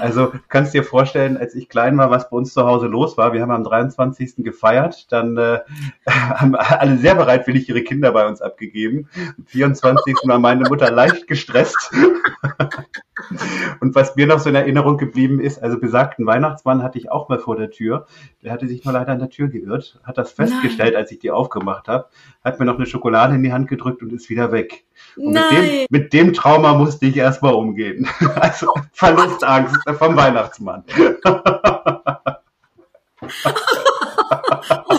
Also 0.00 0.32
kannst 0.48 0.74
dir 0.74 0.84
vorstellen, 0.84 1.36
als 1.36 1.54
ich 1.54 1.68
klein 1.68 1.98
war, 1.98 2.10
was 2.10 2.30
bei 2.30 2.36
uns 2.36 2.52
zu 2.52 2.64
Hause 2.64 2.86
los 2.86 3.16
war. 3.16 3.32
Wir 3.32 3.42
haben 3.42 3.50
am 3.50 3.64
23. 3.64 4.36
gefeiert, 4.38 5.10
dann 5.10 5.36
äh, 5.36 5.60
haben 6.08 6.54
alle 6.54 6.98
sehr 6.98 7.16
bereitwillig 7.16 7.68
ihre 7.68 7.82
Kinder 7.82 8.12
bei 8.12 8.26
uns 8.26 8.40
abgegeben. 8.40 9.08
Am 9.38 9.44
24. 9.46 10.14
war 10.24 10.38
meine 10.38 10.68
Mutter 10.68 10.90
leicht 10.90 11.26
gestresst. 11.26 11.92
Und 13.80 13.94
was 13.94 14.14
mir 14.14 14.26
noch 14.26 14.38
so 14.38 14.48
in 14.48 14.54
Erinnerung 14.54 14.98
geblieben 14.98 15.40
ist, 15.40 15.62
also 15.62 15.80
besagten 15.80 16.26
Weihnachtsmann 16.26 16.82
hatte 16.82 16.98
ich 16.98 17.10
auch 17.10 17.28
mal 17.28 17.38
vor 17.38 17.56
der 17.56 17.70
Tür. 17.70 18.06
Der 18.42 18.52
hatte 18.52 18.68
sich 18.68 18.84
nur 18.84 18.92
leider 18.92 19.12
an 19.12 19.18
der 19.18 19.30
Tür 19.30 19.48
geirrt, 19.48 19.98
hat 20.04 20.18
das 20.18 20.32
festgestellt, 20.32 20.92
Nein. 20.92 21.02
als 21.02 21.10
ich 21.10 21.18
die 21.18 21.30
aufgemacht 21.30 21.88
habe, 21.88 22.06
hat 22.44 22.60
mir 22.60 22.66
noch 22.66 22.76
eine 22.76 22.86
Schokolade 22.86 23.34
in 23.34 23.42
die 23.42 23.52
Hand 23.52 23.68
gedrückt 23.68 24.02
und 24.02 24.12
ist 24.12 24.28
wieder 24.30 24.52
weg. 24.52 24.84
Und 25.16 25.32
Nein. 25.32 25.46
mit 25.50 25.62
dem, 25.62 25.86
mit 25.90 26.12
dem 26.12 26.32
Trauma 26.32 26.74
musste 26.74 27.06
ich 27.06 27.16
erstmal 27.16 27.54
umgehen. 27.54 28.08
Also 28.36 28.72
Verlustangst 28.92 29.76
vom 29.98 30.16
Weihnachtsmann. 30.16 30.84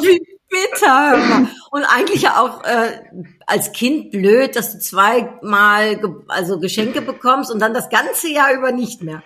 Wie 0.02 0.38
bitter. 0.50 1.48
Und 1.72 1.84
eigentlich 1.84 2.24
ja 2.24 2.42
auch 2.42 2.64
äh, 2.64 3.02
als 3.46 3.72
Kind 3.72 4.12
blöd, 4.12 4.56
dass 4.56 4.74
du 4.74 4.80
zweimal 4.80 5.98
ge 5.98 6.10
also 6.28 6.60
Geschenke 6.60 7.02
bekommst 7.02 7.52
und 7.52 7.60
dann 7.60 7.74
das 7.74 7.90
ganze 7.90 8.30
Jahr 8.30 8.54
über 8.54 8.72
nicht 8.72 9.04
mehr. 9.04 9.22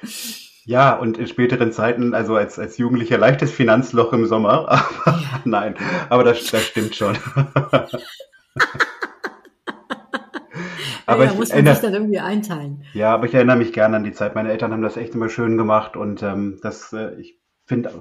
Ja, 0.65 0.93
und 0.93 1.17
in 1.17 1.27
späteren 1.27 1.71
Zeiten, 1.71 2.13
also 2.13 2.35
als, 2.35 2.59
als 2.59 2.77
Jugendlicher 2.77 3.17
leichtes 3.17 3.51
Finanzloch 3.51 4.13
im 4.13 4.27
Sommer. 4.27 4.69
Aber. 4.69 5.21
Nein, 5.45 5.75
aber 6.09 6.23
das, 6.23 6.43
das 6.45 6.63
stimmt 6.63 6.95
schon. 6.95 7.17
Aber 11.11 11.25
ja, 11.25 11.31
da 11.31 11.35
muss 11.37 11.49
man 11.49 11.57
erinnere, 11.57 11.75
sich 11.75 11.83
dann 11.83 11.93
irgendwie 11.93 12.19
einteilen. 12.19 12.83
Ja, 12.93 13.13
aber 13.13 13.25
ich 13.25 13.33
erinnere 13.33 13.57
mich 13.57 13.73
gerne 13.73 13.97
an 13.97 14.03
die 14.03 14.11
Zeit. 14.11 14.35
Meine 14.35 14.51
Eltern 14.51 14.71
haben 14.71 14.81
das 14.81 14.97
echt 14.97 15.15
immer 15.15 15.29
schön 15.29 15.57
gemacht 15.57 15.95
und 15.95 16.23
ähm, 16.23 16.59
das, 16.61 16.93
äh, 16.93 17.13
ich 17.15 17.39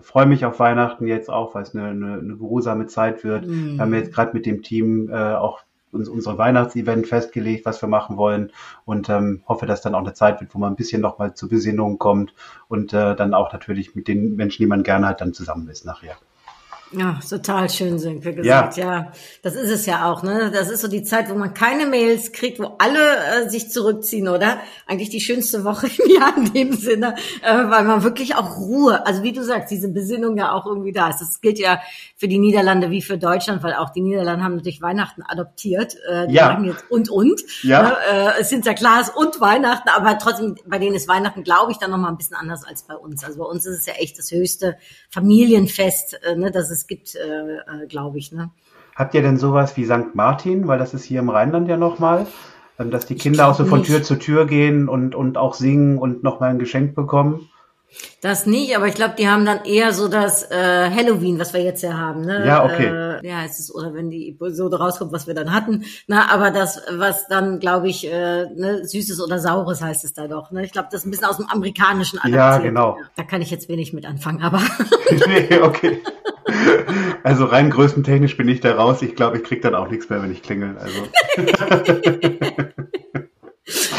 freue 0.02 0.26
mich 0.26 0.44
auf 0.44 0.58
Weihnachten 0.58 1.06
jetzt 1.06 1.30
auch, 1.30 1.54
weil 1.54 1.62
es 1.62 1.74
eine, 1.74 1.88
eine, 1.88 2.14
eine 2.14 2.36
geruhsame 2.36 2.86
Zeit 2.86 3.22
wird. 3.22 3.46
Mm. 3.46 3.74
Wir 3.74 3.80
haben 3.80 3.94
jetzt 3.94 4.12
gerade 4.12 4.32
mit 4.32 4.46
dem 4.46 4.62
Team 4.62 5.08
äh, 5.10 5.34
auch 5.34 5.60
uns, 5.92 6.08
unsere 6.08 6.38
Weihnachtsevent 6.38 7.06
festgelegt, 7.06 7.66
was 7.66 7.82
wir 7.82 7.88
machen 7.88 8.16
wollen 8.16 8.52
und 8.84 9.08
ähm, 9.08 9.42
hoffe, 9.46 9.66
dass 9.66 9.82
dann 9.82 9.94
auch 9.94 10.00
eine 10.00 10.14
Zeit 10.14 10.40
wird, 10.40 10.54
wo 10.54 10.58
man 10.58 10.72
ein 10.72 10.76
bisschen 10.76 11.00
nochmal 11.00 11.34
zur 11.34 11.48
Besinnung 11.48 11.98
kommt 11.98 12.34
und 12.68 12.92
äh, 12.92 13.14
dann 13.14 13.34
auch 13.34 13.52
natürlich 13.52 13.94
mit 13.94 14.08
den 14.08 14.36
Menschen, 14.36 14.62
die 14.62 14.68
man 14.68 14.82
gerne 14.82 15.08
hat, 15.08 15.20
dann 15.20 15.32
zusammen 15.32 15.68
ist 15.68 15.84
nachher. 15.84 16.16
Ja, 16.92 17.20
total 17.28 17.70
schön, 17.70 18.00
sind 18.00 18.24
wir 18.24 18.32
gesagt. 18.32 18.76
Ja. 18.76 18.84
ja, 18.84 19.12
das 19.42 19.54
ist 19.54 19.70
es 19.70 19.86
ja 19.86 20.10
auch. 20.10 20.24
Ne? 20.24 20.50
Das 20.52 20.68
ist 20.68 20.80
so 20.80 20.88
die 20.88 21.04
Zeit, 21.04 21.30
wo 21.30 21.34
man 21.34 21.54
keine 21.54 21.86
Mails 21.86 22.32
kriegt, 22.32 22.58
wo 22.58 22.74
alle 22.78 22.98
äh, 22.98 23.48
sich 23.48 23.70
zurückziehen, 23.70 24.26
oder? 24.26 24.58
Eigentlich 24.88 25.08
die 25.08 25.20
schönste 25.20 25.62
Woche 25.62 25.86
im 25.86 26.10
Jahr 26.10 26.36
in 26.36 26.52
dem 26.52 26.72
Sinne, 26.72 27.14
äh, 27.42 27.54
weil 27.54 27.84
man 27.84 28.02
wirklich 28.02 28.34
auch 28.34 28.56
Ruhe, 28.56 29.06
also 29.06 29.22
wie 29.22 29.32
du 29.32 29.44
sagst, 29.44 29.70
diese 29.70 29.88
Besinnung 29.88 30.36
ja 30.36 30.52
auch 30.52 30.66
irgendwie 30.66 30.90
da 30.90 31.10
ist. 31.10 31.20
Das 31.20 31.40
gilt 31.40 31.60
ja 31.60 31.80
für 32.16 32.26
die 32.26 32.38
Niederlande 32.38 32.90
wie 32.90 33.02
für 33.02 33.18
Deutschland, 33.18 33.62
weil 33.62 33.74
auch 33.74 33.90
die 33.90 34.00
Niederlande 34.00 34.42
haben 34.42 34.56
natürlich 34.56 34.82
Weihnachten 34.82 35.22
adoptiert. 35.22 35.94
Äh, 36.08 36.26
die 36.26 36.34
ja. 36.34 36.48
sagen 36.48 36.64
jetzt 36.64 36.84
und 36.90 37.08
und. 37.08 37.40
Ja. 37.62 37.82
Ne? 37.82 37.96
Äh, 38.10 38.40
es 38.40 38.48
sind 38.48 38.66
ja 38.66 38.74
klar, 38.74 39.00
es 39.00 39.10
und 39.10 39.40
Weihnachten, 39.40 39.88
aber 39.90 40.18
trotzdem, 40.18 40.56
bei 40.66 40.80
denen 40.80 40.96
ist 40.96 41.06
Weihnachten, 41.06 41.44
glaube 41.44 41.70
ich, 41.70 41.78
dann 41.78 41.92
nochmal 41.92 42.10
ein 42.10 42.18
bisschen 42.18 42.36
anders 42.36 42.64
als 42.64 42.82
bei 42.82 42.96
uns. 42.96 43.22
Also 43.22 43.38
bei 43.38 43.44
uns 43.44 43.64
ist 43.64 43.78
es 43.78 43.86
ja 43.86 43.94
echt 43.94 44.18
das 44.18 44.32
höchste 44.32 44.76
Familienfest, 45.08 46.20
äh, 46.24 46.34
ne? 46.34 46.50
das 46.50 46.70
ist 46.70 46.79
es 46.80 46.86
gibt, 46.86 47.14
äh, 47.14 47.56
äh, 47.56 47.86
glaube 47.88 48.18
ich. 48.18 48.32
Ne? 48.32 48.50
Habt 48.96 49.14
ihr 49.14 49.22
denn 49.22 49.36
sowas 49.36 49.76
wie 49.76 49.84
St. 49.84 50.14
Martin, 50.14 50.66
weil 50.66 50.78
das 50.78 50.94
ist 50.94 51.04
hier 51.04 51.20
im 51.20 51.28
Rheinland 51.28 51.68
ja 51.68 51.76
nochmal, 51.76 52.26
ähm, 52.78 52.90
dass 52.90 53.06
die 53.06 53.14
Kinder 53.14 53.48
auch 53.48 53.54
so 53.54 53.64
von 53.64 53.80
nicht. 53.80 53.90
Tür 53.90 54.02
zu 54.02 54.16
Tür 54.16 54.46
gehen 54.46 54.88
und, 54.88 55.14
und 55.14 55.36
auch 55.36 55.54
singen 55.54 55.98
und 55.98 56.22
nochmal 56.22 56.50
ein 56.50 56.58
Geschenk 56.58 56.94
bekommen? 56.94 57.48
Das 58.20 58.46
nicht, 58.46 58.76
aber 58.76 58.86
ich 58.86 58.94
glaube, 58.94 59.14
die 59.18 59.28
haben 59.28 59.44
dann 59.44 59.64
eher 59.64 59.92
so 59.92 60.06
das 60.06 60.48
äh, 60.50 60.90
Halloween, 60.90 61.38
was 61.38 61.54
wir 61.54 61.62
jetzt 61.62 61.82
ja 61.82 61.96
haben. 61.96 62.20
Ne? 62.20 62.46
Ja, 62.46 62.64
okay. 62.64 62.86
Äh, 62.86 63.26
ja, 63.26 63.44
es 63.44 63.58
ist, 63.58 63.74
oder 63.74 63.94
wenn 63.94 64.10
die 64.10 64.28
Episode 64.28 64.78
rauskommt, 64.78 65.10
was 65.10 65.26
wir 65.26 65.34
dann 65.34 65.52
hatten. 65.52 65.84
Na, 66.06 66.30
aber 66.30 66.50
das, 66.50 66.82
was 66.92 67.26
dann, 67.26 67.58
glaube 67.58 67.88
ich, 67.88 68.06
äh, 68.06 68.44
ne, 68.54 68.86
Süßes 68.86 69.20
oder 69.20 69.38
Saures 69.38 69.82
heißt 69.82 70.04
es 70.04 70.12
da 70.12 70.28
doch. 70.28 70.50
Ne? 70.50 70.64
Ich 70.64 70.72
glaube, 70.72 70.88
das 70.92 71.00
ist 71.00 71.06
ein 71.06 71.10
bisschen 71.10 71.26
aus 71.26 71.38
dem 71.38 71.48
Amerikanischen 71.48 72.18
adaptiert. 72.18 72.36
Ja, 72.36 72.58
genau. 72.58 72.98
Da 73.16 73.24
kann 73.24 73.42
ich 73.42 73.50
jetzt 73.50 73.68
wenig 73.68 73.92
mit 73.92 74.06
anfangen, 74.06 74.42
aber. 74.42 74.60
nee, 75.26 75.58
okay. 75.60 76.00
Also 77.22 77.44
rein 77.44 77.70
größentechnisch 77.70 78.36
bin 78.36 78.48
ich 78.48 78.60
da 78.60 78.74
raus. 78.74 79.02
Ich 79.02 79.14
glaube, 79.14 79.38
ich 79.38 79.44
krieg 79.44 79.62
dann 79.62 79.74
auch 79.74 79.90
nichts 79.90 80.08
mehr, 80.08 80.22
wenn 80.22 80.32
ich 80.32 80.42
klingel. 80.42 80.76
Also. 80.78 80.98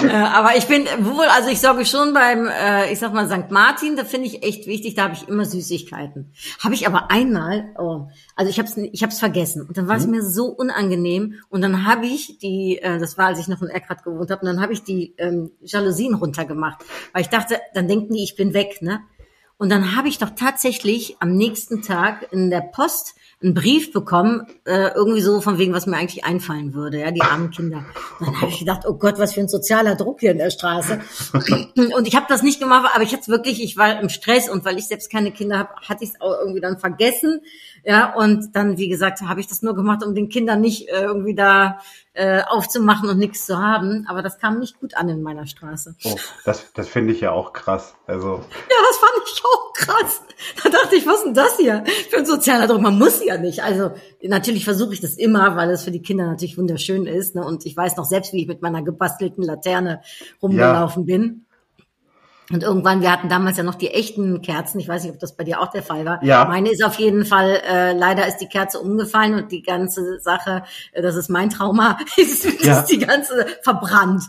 äh, 0.03 0.11
aber 0.11 0.57
ich 0.57 0.65
bin 0.65 0.85
wohl, 1.01 1.25
also 1.25 1.49
ich 1.49 1.59
sorge 1.59 1.85
schon 1.85 2.13
beim, 2.13 2.47
äh, 2.47 2.91
ich 2.91 2.99
sag 2.99 3.13
mal, 3.13 3.29
St. 3.29 3.51
Martin, 3.51 3.95
da 3.95 4.03
finde 4.03 4.27
ich 4.27 4.43
echt 4.43 4.67
wichtig, 4.67 4.95
da 4.95 5.03
habe 5.03 5.13
ich 5.13 5.27
immer 5.27 5.45
Süßigkeiten. 5.45 6.33
Habe 6.59 6.73
ich 6.73 6.87
aber 6.87 7.11
einmal, 7.11 7.73
oh, 7.77 8.07
also 8.35 8.49
ich 8.49 8.57
habe 8.57 8.67
es 8.67 8.77
ich 8.77 9.03
hab's 9.03 9.19
vergessen 9.19 9.65
und 9.67 9.77
dann 9.77 9.87
war 9.87 9.97
es 9.97 10.05
mhm. 10.05 10.11
mir 10.11 10.23
so 10.23 10.47
unangenehm 10.47 11.35
und 11.49 11.61
dann 11.61 11.85
habe 11.85 12.07
ich 12.07 12.39
die, 12.39 12.79
äh, 12.81 12.99
das 12.99 13.17
war, 13.17 13.27
als 13.27 13.39
ich 13.39 13.47
noch 13.47 13.61
in 13.61 13.69
Erkrath 13.69 14.03
gewohnt 14.03 14.31
habe, 14.31 14.41
und 14.41 14.47
dann 14.47 14.61
habe 14.61 14.73
ich 14.73 14.83
die 14.83 15.13
ähm, 15.17 15.51
Jalousien 15.61 16.15
runtergemacht, 16.15 16.83
weil 17.13 17.21
ich 17.21 17.29
dachte, 17.29 17.59
dann 17.73 17.87
denken 17.87 18.13
die, 18.13 18.23
ich 18.23 18.35
bin 18.35 18.53
weg, 18.53 18.81
ne? 18.81 19.01
Und 19.61 19.69
dann 19.69 19.95
habe 19.95 20.07
ich 20.07 20.17
doch 20.17 20.31
tatsächlich 20.31 21.17
am 21.19 21.35
nächsten 21.35 21.83
Tag 21.83 22.33
in 22.33 22.49
der 22.49 22.61
Post 22.61 23.13
einen 23.43 23.53
Brief 23.53 23.91
bekommen, 23.91 24.45
äh, 24.65 24.89
irgendwie 24.93 25.21
so 25.21 25.41
von 25.41 25.57
wegen, 25.57 25.73
was 25.73 25.87
mir 25.87 25.97
eigentlich 25.97 26.25
einfallen 26.25 26.73
würde, 26.73 26.99
ja, 26.99 27.11
die 27.11 27.21
armen 27.21 27.49
Kinder. 27.49 27.83
Dann 28.19 28.41
habe 28.41 28.51
ich 28.51 28.59
gedacht, 28.59 28.81
oh 28.87 28.93
Gott, 28.93 29.17
was 29.17 29.33
für 29.33 29.41
ein 29.41 29.47
sozialer 29.47 29.95
Druck 29.95 30.19
hier 30.19 30.31
in 30.31 30.37
der 30.37 30.51
Straße. 30.51 30.99
Und 31.95 32.07
ich 32.07 32.15
habe 32.15 32.27
das 32.29 32.43
nicht 32.43 32.59
gemacht, 32.59 32.91
aber 32.93 33.03
ich 33.03 33.13
hatte 33.13 33.29
wirklich, 33.29 33.63
ich 33.63 33.77
war 33.77 33.99
im 33.99 34.09
Stress 34.09 34.49
und 34.49 34.65
weil 34.65 34.77
ich 34.77 34.87
selbst 34.87 35.11
keine 35.11 35.31
Kinder 35.31 35.57
habe, 35.57 35.69
hatte 35.87 36.03
ich 36.03 36.11
es 36.11 36.21
auch 36.21 36.39
irgendwie 36.39 36.61
dann 36.61 36.77
vergessen. 36.77 37.41
Ja, 37.83 38.13
und 38.13 38.55
dann, 38.55 38.77
wie 38.77 38.89
gesagt, 38.89 39.21
habe 39.21 39.39
ich 39.39 39.47
das 39.47 39.63
nur 39.63 39.75
gemacht, 39.75 40.05
um 40.05 40.13
den 40.13 40.29
Kindern 40.29 40.61
nicht 40.61 40.89
äh, 40.89 41.01
irgendwie 41.01 41.33
da 41.33 41.79
äh, 42.13 42.41
aufzumachen 42.47 43.09
und 43.09 43.17
nichts 43.17 43.45
zu 43.45 43.57
haben. 43.57 44.05
Aber 44.07 44.21
das 44.21 44.37
kam 44.37 44.59
nicht 44.59 44.79
gut 44.79 44.95
an 44.95 45.09
in 45.09 45.21
meiner 45.21 45.47
Straße. 45.47 45.95
Oh, 46.03 46.15
das, 46.45 46.71
das 46.73 46.87
finde 46.87 47.13
ich 47.13 47.21
ja 47.21 47.31
auch 47.31 47.53
krass. 47.53 47.95
Also. 48.05 48.35
Ja, 48.35 48.75
das 48.89 48.97
fand 48.97 49.11
ich 49.25 49.43
auch 49.43 49.73
krass. 49.73 50.21
Da 50.63 50.69
dachte 50.69 50.95
ich, 50.95 51.05
was 51.05 51.17
ist 51.17 51.25
denn 51.25 51.33
das 51.33 51.57
hier 51.57 51.83
für 52.09 52.17
ein 52.17 52.25
sozialer 52.25 52.67
Druck? 52.67 52.81
Man 52.81 52.97
muss 52.97 53.21
ja 53.33 53.39
nicht. 53.39 53.63
Also 53.63 53.91
natürlich 54.21 54.65
versuche 54.65 54.93
ich 54.93 55.01
das 55.01 55.15
immer, 55.15 55.55
weil 55.55 55.69
es 55.69 55.83
für 55.83 55.91
die 55.91 56.01
Kinder 56.01 56.27
natürlich 56.27 56.57
wunderschön 56.57 57.05
ist. 57.05 57.35
Ne? 57.35 57.45
Und 57.45 57.65
ich 57.65 57.75
weiß 57.75 57.97
noch 57.97 58.05
selbst, 58.05 58.33
wie 58.33 58.41
ich 58.41 58.47
mit 58.47 58.61
meiner 58.61 58.83
gebastelten 58.83 59.43
Laterne 59.43 60.01
rumgelaufen 60.41 61.07
ja. 61.07 61.17
bin. 61.17 61.45
Und 62.51 62.63
irgendwann, 62.63 63.01
wir 63.01 63.11
hatten 63.11 63.29
damals 63.29 63.57
ja 63.57 63.63
noch 63.63 63.75
die 63.75 63.89
echten 63.91 64.41
Kerzen. 64.41 64.79
Ich 64.79 64.87
weiß 64.87 65.03
nicht, 65.03 65.13
ob 65.13 65.19
das 65.19 65.35
bei 65.35 65.43
dir 65.43 65.61
auch 65.61 65.71
der 65.71 65.83
Fall 65.83 66.05
war. 66.05 66.23
Ja. 66.23 66.45
Meine 66.45 66.69
ist 66.69 66.83
auf 66.83 66.95
jeden 66.95 67.25
Fall, 67.25 67.61
äh, 67.67 67.93
leider 67.93 68.27
ist 68.27 68.37
die 68.37 68.47
Kerze 68.47 68.79
umgefallen 68.79 69.35
und 69.35 69.51
die 69.51 69.61
ganze 69.61 70.19
Sache, 70.19 70.63
äh, 70.91 71.01
das 71.01 71.15
ist 71.15 71.29
mein 71.29 71.49
Trauma, 71.49 71.97
ist, 72.17 72.63
ja. 72.63 72.79
ist 72.79 72.87
die 72.87 72.99
ganze 72.99 73.45
verbrannt. 73.61 74.23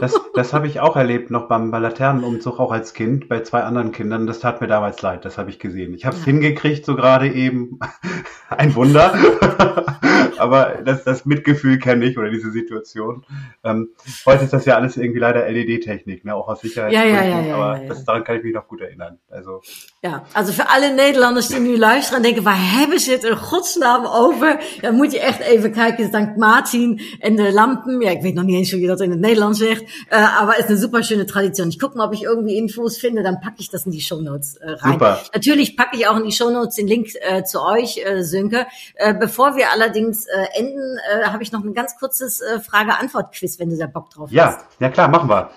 Das, 0.00 0.18
das 0.34 0.52
habe 0.52 0.66
ich 0.66 0.80
auch 0.80 0.96
erlebt, 0.96 1.30
noch 1.30 1.48
beim, 1.48 1.70
beim 1.70 1.82
Laternenumzug, 1.82 2.58
auch 2.60 2.72
als 2.72 2.94
Kind, 2.94 3.28
bei 3.28 3.42
zwei 3.42 3.62
anderen 3.62 3.92
Kindern. 3.92 4.26
Das 4.26 4.40
tat 4.40 4.60
mir 4.60 4.68
damals 4.68 5.02
leid, 5.02 5.24
das 5.24 5.38
habe 5.38 5.50
ich 5.50 5.58
gesehen. 5.58 5.94
Ich 5.94 6.04
habe 6.04 6.16
es 6.16 6.22
ja. 6.22 6.32
hingekriegt, 6.32 6.84
so 6.84 6.96
gerade 6.96 7.32
eben. 7.32 7.78
Ein 8.48 8.74
Wunder. 8.74 9.14
Aber 10.38 10.78
das, 10.84 11.04
das 11.04 11.26
Mitgefühl 11.26 11.78
kenne 11.78 12.04
ich 12.06 12.16
oder 12.16 12.30
diese 12.30 12.50
Situation. 12.50 13.24
Ähm, 13.64 13.90
heute 14.24 14.44
ist 14.44 14.52
das 14.52 14.64
ja 14.64 14.76
alles 14.76 14.96
irgendwie 14.96 15.18
leider 15.18 15.48
LED-Technik, 15.50 16.24
ne? 16.24 16.34
auch 16.34 16.48
aus 16.48 16.60
Sicherheitsgründen. 16.60 17.14
Ja, 17.14 17.22
ja, 17.22 17.28
ja, 17.28 17.46
ja, 17.46 17.47
aber 17.54 17.80
das, 17.88 18.04
daran 18.04 18.24
kann 18.24 18.36
ich 18.36 18.42
mich 18.42 18.54
noch 18.54 18.66
gut 18.68 18.80
erinnern. 18.80 19.18
Also. 19.30 19.62
Ja, 20.02 20.24
also 20.32 20.52
für 20.52 20.68
alle 20.68 20.94
Nederlanders 20.94 21.48
die 21.48 21.60
nu 21.60 21.76
luisteren 21.76 22.16
en 22.18 22.22
denken, 22.22 22.42
waar 22.42 22.78
hebben 22.78 23.00
ze 23.00 23.10
het 23.10 23.24
in 23.24 23.36
godsnaam 23.36 24.06
over? 24.06 24.78
Dan 24.80 24.94
moet 24.94 25.12
je 25.12 25.20
echt 25.20 25.40
even 25.40 25.72
kijken, 25.72 26.06
St. 26.06 26.36
Martin 26.36 27.00
en 27.20 27.36
de 27.36 27.52
lampen. 27.52 28.00
Ja, 28.00 28.10
ik 28.10 28.22
weet 28.22 28.34
nog 28.34 28.44
niet 28.44 28.56
eens 28.56 28.70
hoe 28.70 28.80
je 28.80 28.86
dat 28.86 29.00
in 29.00 29.10
het 29.10 29.20
Nederlands 29.20 29.58
zegt, 29.58 29.82
uh, 29.82 30.40
aber 30.40 30.58
ist 30.58 30.68
eine 30.68 30.76
super 30.76 31.04
schöne 31.04 31.24
Tradition. 31.24 31.68
Ich 31.68 31.78
gucke 31.78 31.96
mal, 31.96 32.06
ob 32.06 32.12
ich 32.12 32.22
irgendwie 32.22 32.56
Infos 32.56 32.98
finde, 32.98 33.22
dann 33.22 33.40
packe 33.40 33.60
ich 33.60 33.70
das 33.70 33.86
in 33.86 33.92
die 33.92 34.00
Shownotes 34.00 34.56
äh, 34.56 34.70
rein. 34.70 34.92
Super. 34.92 35.18
Natürlich 35.32 35.76
packe 35.76 35.96
ich 35.96 36.06
auch 36.06 36.16
in 36.16 36.24
die 36.24 36.32
Shownotes 36.32 36.74
den 36.74 36.86
Link 36.86 37.08
äh, 37.20 37.42
zu 37.44 37.62
euch, 37.62 37.98
äh, 38.04 38.22
Sönke. 38.22 38.66
Äh, 38.94 39.14
bevor 39.14 39.56
wir 39.56 39.70
allerdings 39.72 40.26
äh, 40.26 40.58
enden, 40.58 40.98
äh, 41.12 41.24
habe 41.26 41.42
ich 41.42 41.52
noch 41.52 41.64
ein 41.64 41.74
ganz 41.74 41.96
kurzes 41.98 42.40
äh, 42.40 42.60
Frage-Antwort-Quiz, 42.60 43.58
wenn 43.58 43.70
du 43.70 43.76
da 43.76 43.86
Bock 43.86 44.10
drauf 44.10 44.30
ja, 44.30 44.46
hast. 44.46 44.60
Ja, 44.78 44.86
ja 44.86 44.92
klar, 44.92 45.08
machen 45.08 45.28
wir. 45.28 45.50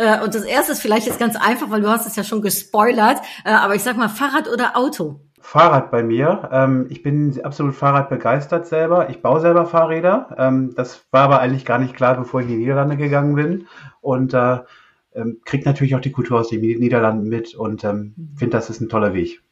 Äh, 0.00 0.22
und 0.24 0.34
das 0.34 0.44
erste 0.44 0.72
ist 0.72 0.80
vielleicht 0.80 1.06
jetzt 1.06 1.18
ganz 1.18 1.36
einfach, 1.36 1.70
weil 1.70 1.82
du 1.82 1.88
hast 1.88 2.06
es 2.06 2.16
ja 2.16 2.24
schon 2.24 2.40
gespoilert. 2.40 3.18
Äh, 3.44 3.50
aber 3.50 3.74
ich 3.74 3.82
sag 3.82 3.98
mal, 3.98 4.08
Fahrrad 4.08 4.48
oder 4.48 4.76
Auto? 4.76 5.20
Fahrrad 5.40 5.90
bei 5.90 6.02
mir. 6.02 6.48
Ähm, 6.52 6.86
ich 6.88 7.02
bin 7.02 7.38
absolut 7.44 7.74
Fahrrad 7.74 8.08
begeistert 8.08 8.66
selber. 8.66 9.10
Ich 9.10 9.20
baue 9.20 9.40
selber 9.40 9.66
Fahrräder. 9.66 10.34
Ähm, 10.38 10.74
das 10.74 11.04
war 11.10 11.22
aber 11.24 11.40
eigentlich 11.40 11.66
gar 11.66 11.78
nicht 11.78 11.94
klar, 11.94 12.16
bevor 12.16 12.40
ich 12.40 12.46
in 12.46 12.52
die 12.52 12.58
Niederlande 12.58 12.96
gegangen 12.96 13.34
bin. 13.34 13.66
Und 14.00 14.32
äh, 14.32 14.60
ähm, 15.14 15.40
kriegt 15.44 15.66
natürlich 15.66 15.94
auch 15.94 16.00
die 16.00 16.12
Kultur 16.12 16.40
aus 16.40 16.48
den 16.48 16.60
Niederlanden 16.60 17.28
mit 17.28 17.54
und 17.54 17.84
ähm, 17.84 18.14
finde, 18.36 18.56
das 18.56 18.70
ist 18.70 18.80
ein 18.80 18.88
toller 18.88 19.12
Weg. 19.12 19.42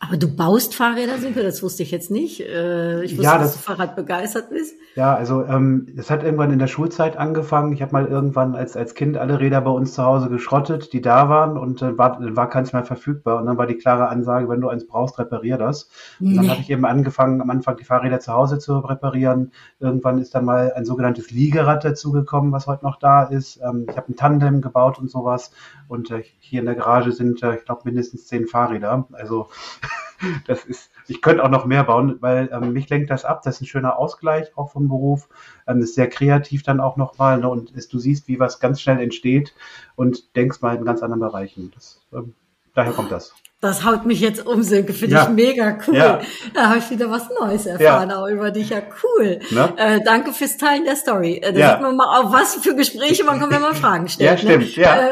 Aber 0.00 0.16
du 0.16 0.28
baust 0.34 0.76
Fahrräder, 0.76 1.18
Simpe, 1.18 1.42
das 1.42 1.60
wusste 1.62 1.82
ich 1.82 1.90
jetzt 1.90 2.08
nicht. 2.10 2.40
Äh, 2.40 3.02
ich 3.02 3.12
wusste, 3.12 3.24
Ja, 3.24 3.32
dass 3.38 3.54
das- 3.54 3.56
du 3.56 3.58
Fahrrad 3.72 3.96
begeistert 3.96 4.48
bist. 4.50 4.76
Ja, 4.94 5.14
also 5.14 5.44
ähm, 5.44 5.86
es 5.96 6.10
hat 6.10 6.24
irgendwann 6.24 6.52
in 6.52 6.58
der 6.58 6.66
Schulzeit 6.66 7.16
angefangen. 7.16 7.72
Ich 7.72 7.82
habe 7.82 7.92
mal 7.92 8.06
irgendwann 8.06 8.54
als, 8.56 8.76
als 8.76 8.94
Kind 8.94 9.16
alle 9.16 9.38
Räder 9.38 9.60
bei 9.60 9.70
uns 9.70 9.94
zu 9.94 10.02
Hause 10.04 10.28
geschrottet, 10.28 10.92
die 10.92 11.00
da 11.00 11.28
waren 11.28 11.56
und 11.58 11.82
äh, 11.82 11.96
war, 11.98 12.18
dann 12.18 12.36
war 12.36 12.48
keins 12.48 12.72
mehr 12.72 12.84
verfügbar. 12.84 13.38
Und 13.40 13.46
dann 13.46 13.56
war 13.58 13.66
die 13.66 13.76
klare 13.76 14.08
Ansage, 14.08 14.48
wenn 14.48 14.60
du 14.60 14.68
eins 14.68 14.86
brauchst, 14.86 15.18
reparier 15.18 15.56
das. 15.58 15.88
Und 16.20 16.34
dann 16.36 16.44
Nee. 16.44 16.50
habe 16.50 16.60
ich 16.60 16.70
eben 16.70 16.84
angefangen, 16.84 17.40
am 17.40 17.50
Anfang 17.50 17.76
die 17.76 17.84
Fahrräder 17.84 18.18
zu 18.20 18.32
Hause 18.32 18.58
zu 18.58 18.78
reparieren. 18.78 19.52
Irgendwann 19.78 20.18
ist 20.18 20.34
dann 20.34 20.44
mal 20.44 20.72
ein 20.74 20.84
sogenanntes 20.84 21.30
Liegerad 21.30 21.84
dazugekommen, 21.84 22.50
was 22.52 22.66
heute 22.66 22.84
noch 22.84 22.98
da 22.98 23.24
ist. 23.24 23.60
Ähm, 23.62 23.86
ich 23.88 23.96
habe 23.96 24.10
ein 24.12 24.16
Tandem 24.16 24.60
gebaut 24.62 24.98
und 24.98 25.10
sowas. 25.10 25.52
Und 25.86 26.10
äh, 26.10 26.22
hier 26.40 26.60
in 26.60 26.66
der 26.66 26.74
Garage 26.74 27.12
sind, 27.12 27.42
äh, 27.42 27.56
ich 27.56 27.64
glaube, 27.64 27.82
mindestens 27.84 28.26
zehn 28.26 28.46
Fahrräder. 28.48 29.06
Also 29.12 29.48
das 30.46 30.64
ist, 30.64 30.90
ich 31.06 31.22
könnte 31.22 31.44
auch 31.44 31.48
noch 31.48 31.64
mehr 31.66 31.84
bauen, 31.84 32.16
weil 32.20 32.50
ähm, 32.52 32.72
mich 32.72 32.88
lenkt 32.88 33.10
das 33.10 33.24
ab. 33.24 33.42
Das 33.44 33.56
ist 33.56 33.60
ein 33.62 33.66
schöner 33.66 33.98
Ausgleich 33.98 34.48
auch 34.56 34.70
vom 34.70 34.88
Beruf. 34.88 35.28
Ähm, 35.66 35.80
ist 35.80 35.94
sehr 35.94 36.08
kreativ 36.08 36.62
dann 36.62 36.80
auch 36.80 36.96
nochmal. 36.96 37.38
Ne? 37.38 37.48
Und 37.48 37.70
ist, 37.72 37.92
du 37.92 37.98
siehst, 37.98 38.28
wie 38.28 38.38
was 38.40 38.60
ganz 38.60 38.80
schnell 38.80 39.00
entsteht 39.00 39.54
und 39.96 40.34
denkst 40.36 40.60
mal 40.60 40.76
in 40.76 40.84
ganz 40.84 41.02
anderen 41.02 41.20
Bereichen. 41.20 41.70
Das, 41.74 42.00
ähm, 42.12 42.34
daher 42.74 42.92
kommt 42.92 43.12
das. 43.12 43.34
Das 43.60 43.84
haut 43.84 44.06
mich 44.06 44.20
jetzt 44.20 44.46
um, 44.46 44.62
Silke. 44.62 44.92
Finde 44.92 45.16
Ja. 45.16 45.24
ich 45.24 45.30
mega 45.30 45.78
cool. 45.88 45.96
Ja. 45.96 46.20
Da 46.54 46.68
habe 46.68 46.78
ich 46.78 46.88
wieder 46.90 47.10
was 47.10 47.28
Neues 47.40 47.66
erfahren, 47.66 48.12
auch 48.12 48.28
über 48.28 48.52
dich. 48.52 48.70
Ja, 48.70 48.82
cool. 49.02 49.40
Ne? 49.50 49.72
Äh, 49.76 50.00
danke 50.04 50.32
fürs 50.32 50.58
Teilen 50.58 50.84
der 50.84 50.94
Story. 50.94 51.38
Äh, 51.42 51.52
da 51.52 51.58
Ja. 51.58 51.70
sieht 51.72 51.80
man 51.80 51.96
mal, 51.96 52.20
auf 52.20 52.32
was 52.32 52.54
für 52.54 52.76
Gespräche 52.76 53.24
man 53.24 53.40
kommt, 53.40 53.52
wenn 53.52 53.60
man 53.62 53.74
Fragen 53.74 54.08
stellt. 54.08 54.30
Ja, 54.30 54.36
stimmt, 54.38 54.76
Ne? 54.76 54.82
ja. 54.84 55.08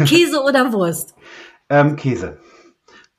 Äh, 0.00 0.04
Käse 0.04 0.40
oder 0.42 0.72
Wurst? 0.72 1.14
Ähm, 1.70 1.96
Käse. 1.96 2.36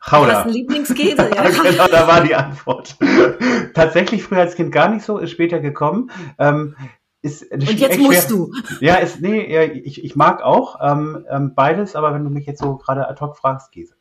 Du 0.05 0.11
hast 0.11 0.43
Chauda. 0.43 0.45
Lieblingskäse? 0.47 1.31
Ja. 1.33 1.49
genau, 1.63 1.87
da 1.87 2.07
war 2.07 2.21
die 2.21 2.35
Antwort. 2.35 2.95
Tatsächlich 3.73 4.23
früher 4.23 4.41
als 4.41 4.55
Kind 4.55 4.71
gar 4.71 4.89
nicht 4.89 5.05
so, 5.05 5.17
ist 5.17 5.31
später 5.31 5.59
gekommen. 5.59 6.11
Ähm, 6.37 6.75
ist 7.21 7.49
Und 7.51 7.63
jetzt 7.79 7.99
musst 7.99 8.29
du. 8.29 8.51
Ja, 8.81 8.95
ist, 8.95 9.21
nee, 9.21 9.51
ja, 9.51 9.63
ich, 9.63 10.03
ich 10.03 10.15
mag 10.15 10.41
auch 10.41 10.79
ähm, 10.81 11.25
ähm, 11.29 11.53
beides, 11.55 11.95
aber 11.95 12.13
wenn 12.13 12.23
du 12.25 12.29
mich 12.29 12.45
jetzt 12.45 12.59
so 12.61 12.75
gerade 12.75 13.07
ad 13.07 13.21
hoc 13.21 13.37
fragst, 13.37 13.71
Käse. 13.71 13.95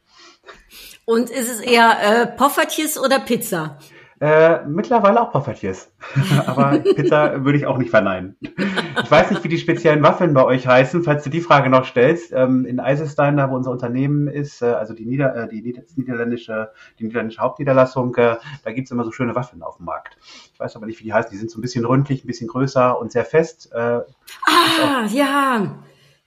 Und 1.04 1.30
ist 1.30 1.50
es 1.50 1.60
eher 1.60 1.96
äh, 2.02 2.26
Poffertjes 2.26 2.98
oder 2.98 3.20
Pizza? 3.20 3.78
Äh, 4.22 4.64
mittlerweile 4.68 5.20
auch 5.20 5.32
Poffertjes. 5.32 5.90
Aber 6.46 6.78
Pizza 6.78 7.44
würde 7.44 7.58
ich 7.58 7.66
auch 7.66 7.76
nicht 7.76 7.90
verneinen. 7.90 8.36
Ich 8.40 9.10
weiß 9.10 9.32
nicht, 9.32 9.42
wie 9.42 9.48
die 9.48 9.58
speziellen 9.58 10.00
Waffeln 10.04 10.32
bei 10.32 10.44
euch 10.44 10.64
heißen, 10.64 11.02
falls 11.02 11.24
du 11.24 11.30
die 11.30 11.40
Frage 11.40 11.68
noch 11.68 11.84
stellst. 11.84 12.32
Ähm, 12.32 12.64
in 12.64 12.78
Eisenstein, 12.78 13.36
da 13.36 13.50
wo 13.50 13.56
unser 13.56 13.72
Unternehmen 13.72 14.28
ist, 14.28 14.62
äh, 14.62 14.66
also 14.66 14.94
die, 14.94 15.06
Nieder 15.06 15.34
äh, 15.34 15.48
die 15.48 15.60
Nieder 15.60 15.82
niederländische, 15.96 16.70
die 17.00 17.04
niederländische 17.04 17.40
Hauptniederlassung, 17.40 18.14
äh, 18.14 18.36
da 18.62 18.70
gibt's 18.70 18.92
immer 18.92 19.02
so 19.02 19.10
schöne 19.10 19.34
Waffeln 19.34 19.60
auf 19.64 19.78
dem 19.78 19.86
Markt. 19.86 20.16
Ich 20.54 20.60
weiß 20.60 20.76
aber 20.76 20.86
nicht, 20.86 21.00
wie 21.00 21.04
die 21.04 21.12
heißen. 21.12 21.32
Die 21.32 21.36
sind 21.36 21.50
so 21.50 21.58
ein 21.58 21.62
bisschen 21.62 21.84
rundlich, 21.84 22.22
ein 22.22 22.28
bisschen 22.28 22.46
größer 22.46 23.00
und 23.00 23.10
sehr 23.10 23.24
fest. 23.24 23.72
Äh, 23.72 24.02
Ah, 24.46 25.04
ja. 25.08 25.66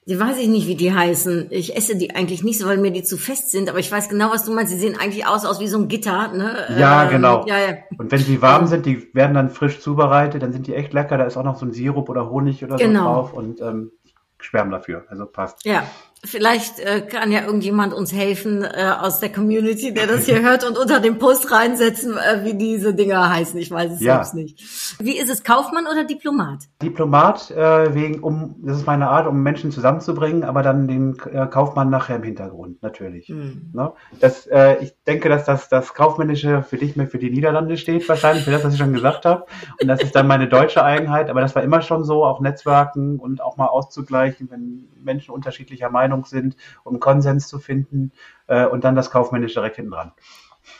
Die 0.08 0.20
weiß 0.20 0.38
ich 0.38 0.46
nicht, 0.46 0.68
wie 0.68 0.76
die 0.76 0.94
heißen. 0.94 1.48
Ich 1.50 1.76
esse 1.76 1.96
die 1.96 2.14
eigentlich 2.14 2.44
nicht 2.44 2.60
so, 2.60 2.66
weil 2.68 2.78
mir 2.78 2.92
die 2.92 3.02
zu 3.02 3.16
fest 3.16 3.50
sind. 3.50 3.68
Aber 3.68 3.80
ich 3.80 3.90
weiß 3.90 4.08
genau, 4.08 4.30
was 4.30 4.44
du 4.44 4.54
meinst. 4.54 4.72
Sie 4.72 4.78
sehen 4.78 4.96
eigentlich 4.96 5.26
aus, 5.26 5.44
aus 5.44 5.58
wie 5.58 5.66
so 5.66 5.78
ein 5.78 5.88
Gitter. 5.88 6.28
Ne? 6.28 6.64
Ja, 6.78 7.04
Ähm, 7.04 7.10
genau. 7.10 7.44
Ja, 7.46 7.58
ja. 7.58 7.74
und 7.98 8.12
wenn 8.12 8.20
sie 8.20 8.40
warm 8.40 8.68
sind, 8.68 8.86
die 8.86 9.12
werden 9.14 9.34
dann 9.34 9.50
frisch 9.50 9.80
zubereitet, 9.80 10.42
dann 10.42 10.52
sind 10.52 10.68
die 10.68 10.74
echt 10.74 10.92
lecker. 10.92 11.18
Da 11.18 11.24
ist 11.24 11.36
auch 11.36 11.42
noch 11.42 11.58
so 11.58 11.66
ein 11.66 11.72
Sirup 11.72 12.08
oder 12.08 12.30
Honig 12.30 12.62
oder 12.62 12.78
so 12.78 12.84
Genau. 12.84 13.14
drauf 13.14 13.32
und 13.32 13.60
ähm, 13.60 13.90
ich 14.04 14.14
schwärme 14.46 14.70
dafür. 14.70 15.04
Also 15.08 15.26
passt. 15.26 15.64
Ja, 15.64 15.82
vielleicht 16.26 16.80
äh, 16.80 17.00
kann 17.00 17.32
ja 17.32 17.44
irgendjemand 17.44 17.94
uns 17.94 18.12
helfen 18.12 18.62
äh, 18.64 18.92
aus 19.00 19.20
der 19.20 19.32
Community, 19.32 19.94
der 19.94 20.06
das 20.06 20.26
hier 20.26 20.42
hört 20.42 20.64
und 20.64 20.76
unter 20.76 21.00
dem 21.00 21.18
Post 21.18 21.50
reinsetzen, 21.50 22.16
äh, 22.16 22.44
wie 22.44 22.54
diese 22.54 22.94
Dinger 22.94 23.30
heißen. 23.30 23.58
Ich 23.58 23.70
weiß 23.70 23.92
es 23.92 24.00
Ja. 24.00 24.16
selbst 24.16 24.34
nicht. 24.34 24.98
Wie 25.00 25.18
ist 25.18 25.30
es, 25.30 25.44
Kaufmann 25.44 25.86
oder 25.86 26.04
Diplomat? 26.04 26.64
Diplomat, 26.82 27.50
äh, 27.52 27.94
wegen, 27.94 28.20
um, 28.20 28.56
das 28.62 28.78
ist 28.78 28.86
meine 28.86 29.08
Art, 29.08 29.26
um 29.26 29.42
Menschen 29.42 29.70
zusammenzubringen, 29.70 30.42
aber 30.44 30.62
dann 30.62 30.88
den 30.88 31.16
äh, 31.32 31.46
Kaufmann 31.46 31.90
nachher 31.90 32.16
im 32.16 32.22
Hintergrund, 32.24 32.82
natürlich. 32.82 33.28
Hm. 33.28 33.70
Ne? 33.72 33.92
Das, 34.20 34.46
äh, 34.46 34.76
ich 34.82 34.95
denke, 35.06 35.28
dass 35.28 35.44
das, 35.44 35.68
das 35.68 35.94
Kaufmännische 35.94 36.62
für 36.62 36.76
dich 36.76 36.96
mehr 36.96 37.06
für 37.06 37.18
die 37.18 37.30
Niederlande 37.30 37.76
steht, 37.76 38.08
wahrscheinlich, 38.08 38.44
für 38.44 38.50
das, 38.50 38.64
was 38.64 38.72
ich 38.74 38.78
schon 38.78 38.92
gesagt 38.92 39.24
habe. 39.24 39.46
Und 39.80 39.88
das 39.88 40.02
ist 40.02 40.14
dann 40.16 40.26
meine 40.26 40.48
deutsche 40.48 40.84
Eigenheit, 40.84 41.30
aber 41.30 41.40
das 41.40 41.54
war 41.54 41.62
immer 41.62 41.80
schon 41.80 42.04
so, 42.04 42.24
auch 42.24 42.40
Netzwerken 42.40 43.18
und 43.18 43.40
auch 43.40 43.56
mal 43.56 43.66
auszugleichen, 43.66 44.50
wenn 44.50 44.88
Menschen 45.02 45.32
unterschiedlicher 45.32 45.90
Meinung 45.90 46.24
sind, 46.24 46.56
um 46.84 46.98
Konsens 47.00 47.48
zu 47.48 47.58
finden 47.58 48.12
äh, 48.48 48.66
und 48.66 48.84
dann 48.84 48.96
das 48.96 49.10
Kaufmännische 49.10 49.54
direkt 49.54 49.76
hinten 49.76 49.92
dran. 49.92 50.12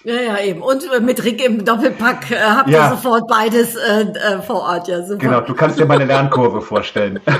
Ja, 0.04 0.14
ja, 0.14 0.38
eben. 0.40 0.62
Und 0.62 0.82
äh, 0.92 1.00
mit 1.00 1.22
Rick 1.24 1.44
im 1.44 1.64
Doppelpack 1.64 2.30
äh, 2.30 2.36
habt 2.36 2.68
Ja. 2.68 2.84
ihr 2.84 2.90
sofort 2.96 3.28
beides 3.28 3.76
äh, 3.76 4.02
äh, 4.02 4.42
vor 4.42 4.62
Ort. 4.62 4.88
Ja, 4.88 5.02
super. 5.02 5.18
Genau, 5.18 5.40
du 5.40 5.54
kannst 5.54 5.78
dir 5.78 5.86
meine 5.86 6.04
Lernkurve 6.04 6.60
vorstellen. 6.60 7.20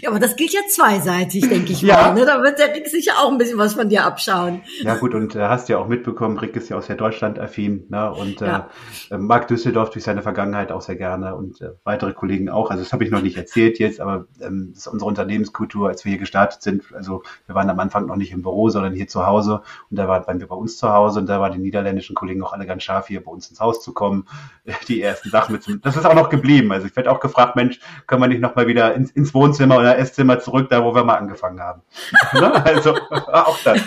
Ja, 0.00 0.10
aber 0.10 0.18
das 0.18 0.36
gilt 0.36 0.52
ja 0.52 0.60
zweiseitig, 0.68 1.48
denke 1.48 1.72
ich 1.72 1.82
Ja. 1.82 1.94
mal. 2.08 2.14
Ne? 2.14 2.26
Da 2.26 2.42
wird 2.42 2.58
der 2.58 2.74
Rick 2.74 2.88
sicher 2.88 3.12
auch 3.22 3.30
ein 3.30 3.38
bisschen 3.38 3.58
was 3.58 3.74
von 3.74 3.88
dir 3.88 4.04
abschauen. 4.04 4.62
Ja 4.82 4.94
gut, 4.96 5.14
und 5.14 5.34
äh, 5.34 5.42
hast 5.42 5.68
ja 5.68 5.78
auch 5.78 5.88
mitbekommen, 5.88 6.38
Rick 6.38 6.56
ist 6.56 6.68
ja 6.68 6.78
auch 6.78 6.82
sehr 6.82 6.96
Deutschland-affin 6.96 7.86
ne? 7.88 8.12
und 8.12 8.40
Ja. 8.40 8.68
äh, 9.10 9.18
mag 9.18 9.48
Düsseldorf 9.48 9.90
durch 9.90 10.04
seine 10.04 10.22
Vergangenheit 10.22 10.72
auch 10.72 10.82
sehr 10.82 10.96
gerne 10.96 11.34
und 11.34 11.60
äh, 11.60 11.70
weitere 11.84 12.12
Kollegen 12.12 12.48
auch. 12.48 12.70
Also 12.70 12.82
das 12.82 12.92
habe 12.92 13.04
ich 13.04 13.10
noch 13.10 13.22
nicht 13.22 13.36
erzählt 13.36 13.78
jetzt, 13.78 14.00
aber 14.00 14.26
ähm, 14.40 14.70
das 14.72 14.80
ist 14.80 14.86
unsere 14.88 15.08
Unternehmenskultur, 15.08 15.88
als 15.88 16.04
wir 16.04 16.10
hier 16.10 16.18
gestartet 16.18 16.62
sind. 16.62 16.84
Also 16.94 17.22
wir 17.46 17.54
waren 17.54 17.70
am 17.70 17.78
Anfang 17.80 18.06
noch 18.06 18.16
nicht 18.16 18.32
im 18.32 18.42
Büro, 18.42 18.68
sondern 18.70 18.94
hier 18.94 19.08
zu 19.08 19.26
Hause 19.26 19.62
und 19.90 19.96
da 19.98 20.08
waren, 20.08 20.40
wir 20.40 20.46
bei 20.46 20.54
uns 20.56 20.76
zu 20.76 20.92
Hause 20.92 21.20
und 21.20 21.26
da 21.26 21.40
waren 21.40 21.52
die 21.52 21.58
niederländischen 21.58 22.14
Kollegen 22.14 22.42
auch 22.42 22.52
alle 22.52 22.66
ganz 22.66 22.82
scharf, 22.82 23.08
hier 23.08 23.22
bei 23.22 23.30
uns 23.30 23.48
ins 23.48 23.60
Haus 23.60 23.82
zu 23.82 23.92
kommen, 23.92 24.26
die 24.88 25.00
ersten 25.02 25.30
Sachen 25.30 25.52
mit 25.52 25.62
zum, 25.62 25.80
Das 25.80 25.96
ist 25.96 26.04
auch 26.06 26.14
noch 26.14 26.28
geblieben. 26.30 26.72
Also 26.72 26.86
ich 26.86 26.96
werde 26.96 27.10
auch 27.10 27.20
gefragt, 27.20 27.56
Mensch, 27.56 27.80
können 28.06 28.22
wir 28.22 28.28
nicht 28.28 28.40
noch 28.40 28.54
mal 28.56 28.66
wieder 28.66 28.94
ins, 28.94 29.10
ins 29.10 29.32
Wohnzimmer 29.34 29.63
oder 29.72 29.98
Esszimmer 29.98 30.40
zurück, 30.40 30.68
da 30.70 30.84
wo 30.84 30.94
wir 30.94 31.04
mal 31.04 31.16
angefangen 31.16 31.60
haben. 31.60 31.82
ne? 32.34 32.64
Also 32.64 32.94
auch 33.32 33.58
das. 33.64 33.80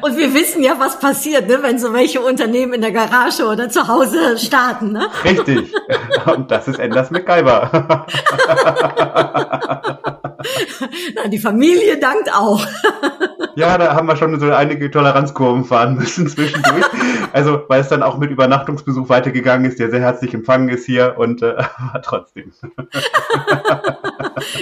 Und 0.00 0.16
wir 0.16 0.34
wissen 0.34 0.62
ja, 0.62 0.74
was 0.78 0.98
passiert, 0.98 1.48
ne, 1.48 1.58
wenn 1.62 1.78
so 1.78 1.92
welche 1.92 2.20
Unternehmen 2.20 2.74
in 2.74 2.80
der 2.80 2.92
Garage 2.92 3.44
oder 3.44 3.68
zu 3.68 3.86
Hause 3.88 4.38
starten. 4.38 4.92
Ne? 4.92 5.08
Richtig. 5.24 5.72
Und 6.26 6.50
das 6.50 6.68
ist 6.68 6.78
Enders 6.78 7.10
MacGyver. 7.10 8.06
Na, 11.16 11.28
die 11.28 11.38
Familie 11.38 11.98
dankt 11.98 12.32
auch. 12.34 12.66
Ja, 13.54 13.76
da 13.76 13.94
haben 13.94 14.08
wir 14.08 14.16
schon 14.16 14.40
so 14.40 14.50
einige 14.50 14.90
Toleranzkurven 14.90 15.66
fahren 15.66 15.96
müssen 15.96 16.26
zwischendurch. 16.26 16.86
Also, 17.34 17.64
weil 17.68 17.82
es 17.82 17.88
dann 17.88 18.02
auch 18.02 18.16
mit 18.16 18.30
Übernachtungsbesuch 18.30 19.10
weitergegangen 19.10 19.70
ist, 19.70 19.78
der 19.78 19.90
sehr 19.90 20.00
herzlich 20.00 20.32
empfangen 20.32 20.70
ist 20.70 20.86
hier 20.86 21.16
und 21.18 21.42
äh, 21.42 21.62
trotzdem. 22.02 22.52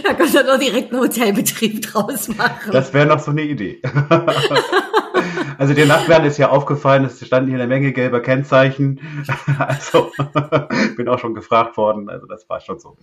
Da 0.03 0.15
könnt 0.15 0.35
ihr 0.35 0.43
doch 0.43 0.59
direkt 0.59 0.93
einen 0.93 1.03
Hotelbetrieb 1.03 1.83
draus 1.83 2.27
machen. 2.37 2.73
Das 2.73 2.93
wäre 2.93 3.07
noch 3.07 3.21
so 3.21 3.31
eine 3.31 3.43
Idee. 3.43 3.81
Also 5.61 5.75
der 5.75 5.85
Nachbarn 5.85 6.25
ist 6.25 6.39
ja 6.39 6.49
aufgefallen, 6.49 7.05
es 7.05 7.23
standen 7.23 7.51
hier 7.51 7.59
eine 7.59 7.67
Menge 7.67 7.93
gelber 7.93 8.21
Kennzeichen. 8.21 8.99
Also 9.59 10.11
bin 10.97 11.09
auch 11.09 11.19
schon 11.19 11.35
gefragt 11.35 11.77
worden. 11.77 12.09
Also 12.09 12.27
das 12.27 12.49
war 12.49 12.61
schon 12.61 12.79
so. 12.79 12.97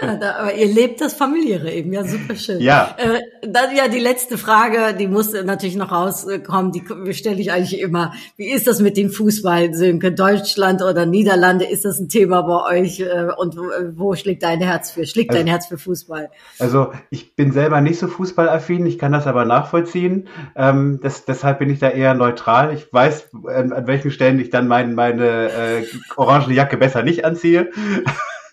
Ja, 0.00 0.16
da, 0.16 0.36
aber 0.36 0.54
ihr 0.54 0.66
lebt 0.66 1.00
das 1.00 1.12
Familiäre 1.12 1.70
eben, 1.70 1.92
ja, 1.92 2.04
super 2.04 2.34
schön. 2.34 2.60
Ja. 2.60 2.96
Äh, 2.96 3.20
dann 3.46 3.76
ja 3.76 3.88
die 3.88 3.98
letzte 3.98 4.38
Frage, 4.38 4.94
die 4.98 5.06
muss 5.06 5.32
natürlich 5.32 5.76
noch 5.76 5.92
rauskommen, 5.92 6.72
die 6.72 7.12
stelle 7.12 7.40
ich 7.40 7.52
eigentlich 7.52 7.78
immer. 7.78 8.14
Wie 8.36 8.50
ist 8.50 8.66
das 8.66 8.80
mit 8.80 8.96
dem 8.96 9.10
Fußball, 9.10 9.74
Sönke? 9.74 10.12
Deutschland 10.12 10.82
oder 10.82 11.04
Niederlande, 11.04 11.66
ist 11.66 11.84
das 11.84 11.98
ein 11.98 12.08
Thema 12.08 12.42
bei 12.42 12.80
euch? 12.80 13.00
Äh, 13.00 13.28
Und 13.36 13.56
wo, 13.56 14.14
schlägt 14.14 14.42
dein 14.42 14.60
Herz 14.60 14.92
für? 14.92 15.06
Schlägt 15.06 15.34
dein 15.34 15.46
Herz 15.46 15.66
für 15.66 15.78
Fußball? 15.78 16.30
Also 16.58 16.92
ich 17.10 17.36
bin 17.36 17.52
selber 17.52 17.80
nicht 17.80 17.98
so 17.98 18.06
fußballaffin, 18.06 18.86
ich 18.86 18.98
kann 18.98 19.12
das 19.12 19.26
aber 19.26 19.44
nachvollziehen. 19.44 20.28
Ähm, 20.56 21.00
das, 21.02 21.26
deshalb 21.26 21.58
bin 21.58 21.68
ich 21.68 21.81
da 21.82 21.90
eher 21.90 22.14
neutral. 22.14 22.72
Ich 22.74 22.92
weiß, 22.92 23.30
an, 23.48 23.72
an 23.72 23.86
welchen 23.86 24.10
Stellen 24.10 24.38
ich 24.40 24.50
dann 24.50 24.68
mein, 24.68 24.94
meine 24.94 25.50
äh, 25.50 25.86
orangene 26.16 26.54
Jacke 26.54 26.76
besser 26.76 27.02
nicht 27.02 27.24
anziehe. 27.24 27.70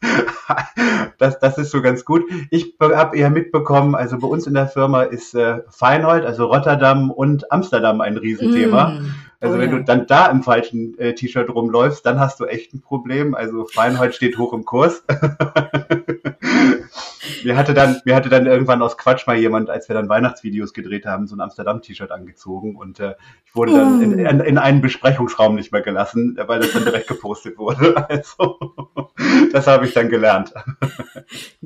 das, 1.17 1.39
das 1.39 1.57
ist 1.57 1.71
so 1.71 1.81
ganz 1.81 2.05
gut. 2.05 2.23
Ich 2.49 2.75
habe 2.79 3.17
eher 3.17 3.29
mitbekommen, 3.29 3.95
also 3.95 4.17
bei 4.17 4.27
uns 4.27 4.47
in 4.47 4.53
der 4.53 4.67
Firma 4.67 5.03
ist 5.03 5.35
äh, 5.35 5.59
Feinhold, 5.69 6.25
also 6.25 6.45
Rotterdam 6.45 7.11
und 7.11 7.51
Amsterdam 7.51 8.01
ein 8.01 8.17
Riesenthema. 8.17 8.89
Mm. 8.91 9.13
Also 9.41 9.55
Oh 9.55 9.59
wenn 9.59 9.71
ja. 9.71 9.77
du 9.77 9.83
dann 9.83 10.05
da 10.05 10.27
im 10.27 10.43
falschen 10.43 10.97
äh, 10.99 11.13
T-Shirt 11.13 11.49
rumläufst, 11.49 12.05
dann 12.05 12.19
hast 12.19 12.41
du 12.41 12.45
echt 12.45 12.73
ein 12.73 12.81
Problem. 12.81 13.35
Also 13.35 13.65
Feinhold 13.65 14.13
steht 14.15 14.37
hoch 14.37 14.51
im 14.53 14.65
Kurs. 14.65 15.03
mir 17.43 17.55
hatte 17.57 17.73
dann, 17.73 18.01
mir 18.05 18.15
hatte 18.15 18.29
dann 18.29 18.45
irgendwann 18.45 18.81
aus 18.81 18.97
Quatsch 18.97 19.27
mal 19.27 19.37
jemand, 19.37 19.69
als 19.69 19.87
wir 19.89 19.93
dann 19.95 20.09
Weihnachtsvideos 20.09 20.73
gedreht 20.73 21.05
haben, 21.05 21.27
so 21.27 21.35
ein 21.35 21.41
Amsterdam-T-Shirt 21.41 22.11
angezogen 22.11 22.75
und 22.75 22.99
äh, 22.99 23.15
ich 23.45 23.55
wurde 23.55 23.73
dann 23.73 24.01
in, 24.01 24.19
in, 24.19 24.39
in 24.41 24.57
einen 24.57 24.81
Besprechungsraum 24.81 25.55
nicht 25.55 25.71
mehr 25.71 25.81
gelassen, 25.81 26.37
weil 26.45 26.59
das 26.59 26.71
dann 26.73 26.83
direkt 26.85 27.07
gepostet 27.07 27.57
wurde. 27.57 27.95
Also 28.09 28.57
das 29.51 29.67
habe 29.67 29.85
ich 29.85 29.93
dann 29.93 30.09
gelernt. 30.09 30.53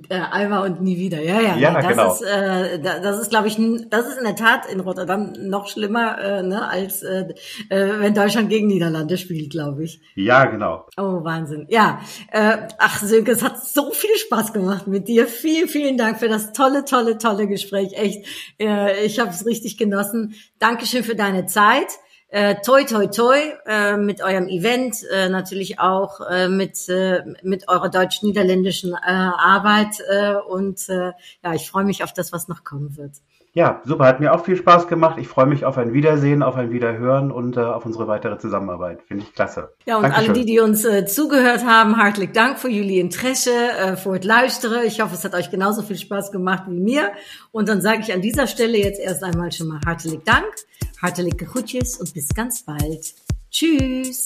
Äh, 0.09 0.15
einmal 0.31 0.69
und 0.69 0.81
nie 0.81 0.97
wieder. 0.97 1.21
Ja, 1.21 1.39
ja. 1.39 1.55
Ja, 1.55 1.73
das 1.81 1.87
genau. 1.87 2.13
Ist, 2.13 2.21
äh, 2.23 2.79
da- 2.79 2.99
das 2.99 3.19
ist, 3.19 3.29
glaube 3.29 3.47
ich, 3.47 3.57
das 3.89 4.07
ist 4.07 4.17
in 4.17 4.23
der 4.23 4.35
Tat 4.35 4.65
in 4.71 4.79
Rotterdam 4.79 5.33
noch 5.37 5.67
schlimmer, 5.67 6.17
äh, 6.19 6.43
ne, 6.43 6.67
als 6.67 7.03
äh, 7.03 7.25
äh, 7.69 7.99
wenn 7.99 8.13
Deutschland 8.13 8.49
gegen 8.49 8.67
Niederlande 8.67 9.17
spielt, 9.17 9.51
glaube 9.51 9.83
ich. 9.83 10.01
Ja, 10.15 10.45
genau. 10.45 10.85
Oh, 10.97 11.23
Wahnsinn. 11.23 11.65
Ja, 11.69 11.99
äh, 12.31 12.57
ach 12.79 13.01
Sönke, 13.01 13.31
es 13.31 13.43
hat 13.43 13.63
so 13.65 13.91
viel 13.91 14.15
Spaß 14.17 14.53
gemacht 14.53 14.87
mit 14.87 15.07
dir. 15.07 15.27
Vielen, 15.43 15.67
vielen 15.67 15.97
Dank 15.97 16.19
für 16.19 16.29
das 16.29 16.53
tolle, 16.53 16.85
tolle, 16.85 17.17
tolle 17.17 17.47
Gespräch. 17.49 17.91
Echt, 17.97 18.25
äh, 18.61 19.05
ich 19.05 19.19
habe 19.19 19.31
es 19.31 19.45
richtig 19.45 19.77
genossen. 19.77 20.35
Dankeschön 20.57 21.03
für 21.03 21.17
deine 21.17 21.47
Zeit. 21.47 21.87
Äh, 22.29 22.61
toi, 22.65 22.85
toi, 22.85 23.07
toi 23.07 23.37
äh, 23.65 23.97
mit 23.97 24.21
eurem 24.21 24.47
Event, 24.47 25.03
äh, 25.11 25.27
natürlich 25.27 25.79
auch 25.79 26.21
äh, 26.21 26.47
mit, 26.47 26.87
äh, 26.87 27.25
mit 27.43 27.67
eurer 27.67 27.89
deutsch-niederländischen 27.89 28.93
äh, 28.93 28.97
Arbeit. 29.01 29.99
Äh, 30.09 30.35
und 30.35 30.87
äh, 30.87 31.11
ja, 31.43 31.53
ich 31.53 31.69
freue 31.69 31.83
mich 31.83 32.05
auf 32.05 32.13
das, 32.13 32.31
was 32.31 32.47
noch 32.47 32.63
kommen 32.63 32.95
wird. 32.95 33.17
Ja, 33.55 33.81
super. 33.85 34.05
Hat 34.05 34.19
mir 34.19 34.33
auch 34.33 34.43
viel 34.43 34.55
Spaß 34.55 34.87
gemacht. 34.87 35.19
Ich 35.19 35.27
freue 35.27 35.45
mich 35.45 35.63
auf 35.63 35.77
ein 35.77 35.93
Wiedersehen, 35.93 36.41
auf 36.41 36.55
ein 36.55 36.71
Wiederhören 36.71 37.31
und 37.31 37.55
äh, 37.55 37.59
auf 37.59 37.85
unsere 37.85 38.07
weitere 38.07 38.39
Zusammenarbeit. 38.39 39.03
Finde 39.03 39.23
ich 39.23 39.33
klasse. 39.33 39.69
Ja, 39.85 39.97
und 39.97 40.03
Dankeschön. 40.03 40.29
alle 40.31 40.39
die, 40.39 40.45
die 40.45 40.59
uns 40.59 40.83
äh, 40.85 41.05
zugehört 41.05 41.63
haben, 41.63 41.97
hartelijk 41.97 42.33
dank 42.33 42.57
voor 42.57 42.71
jullie 42.71 42.99
Interesse, 42.99 43.51
äh, 43.51 43.95
voor 43.95 44.13
het 44.13 44.23
luisteren. 44.23 44.83
Ich 44.85 45.01
hoffe, 45.01 45.13
es 45.13 45.23
hat 45.23 45.35
euch 45.35 45.51
genauso 45.51 45.83
viel 45.83 45.97
Spaß 45.97 46.31
gemacht 46.31 46.63
wie 46.67 46.79
mir. 46.79 47.11
Und 47.51 47.69
dann 47.69 47.81
sage 47.81 47.99
ich 48.01 48.11
an 48.11 48.21
dieser 48.21 48.47
Stelle 48.47 48.79
jetzt 48.79 48.99
erst 48.99 49.23
einmal 49.23 49.51
schon 49.51 49.67
mal 49.67 49.79
hartelijk 49.85 50.25
dank, 50.25 50.51
hartelijke 50.99 51.45
groetjes 51.45 51.97
und 51.99 52.11
bis 52.11 52.29
ganz 52.33 52.63
bald. 52.63 53.13
Tschüss. 53.51 54.25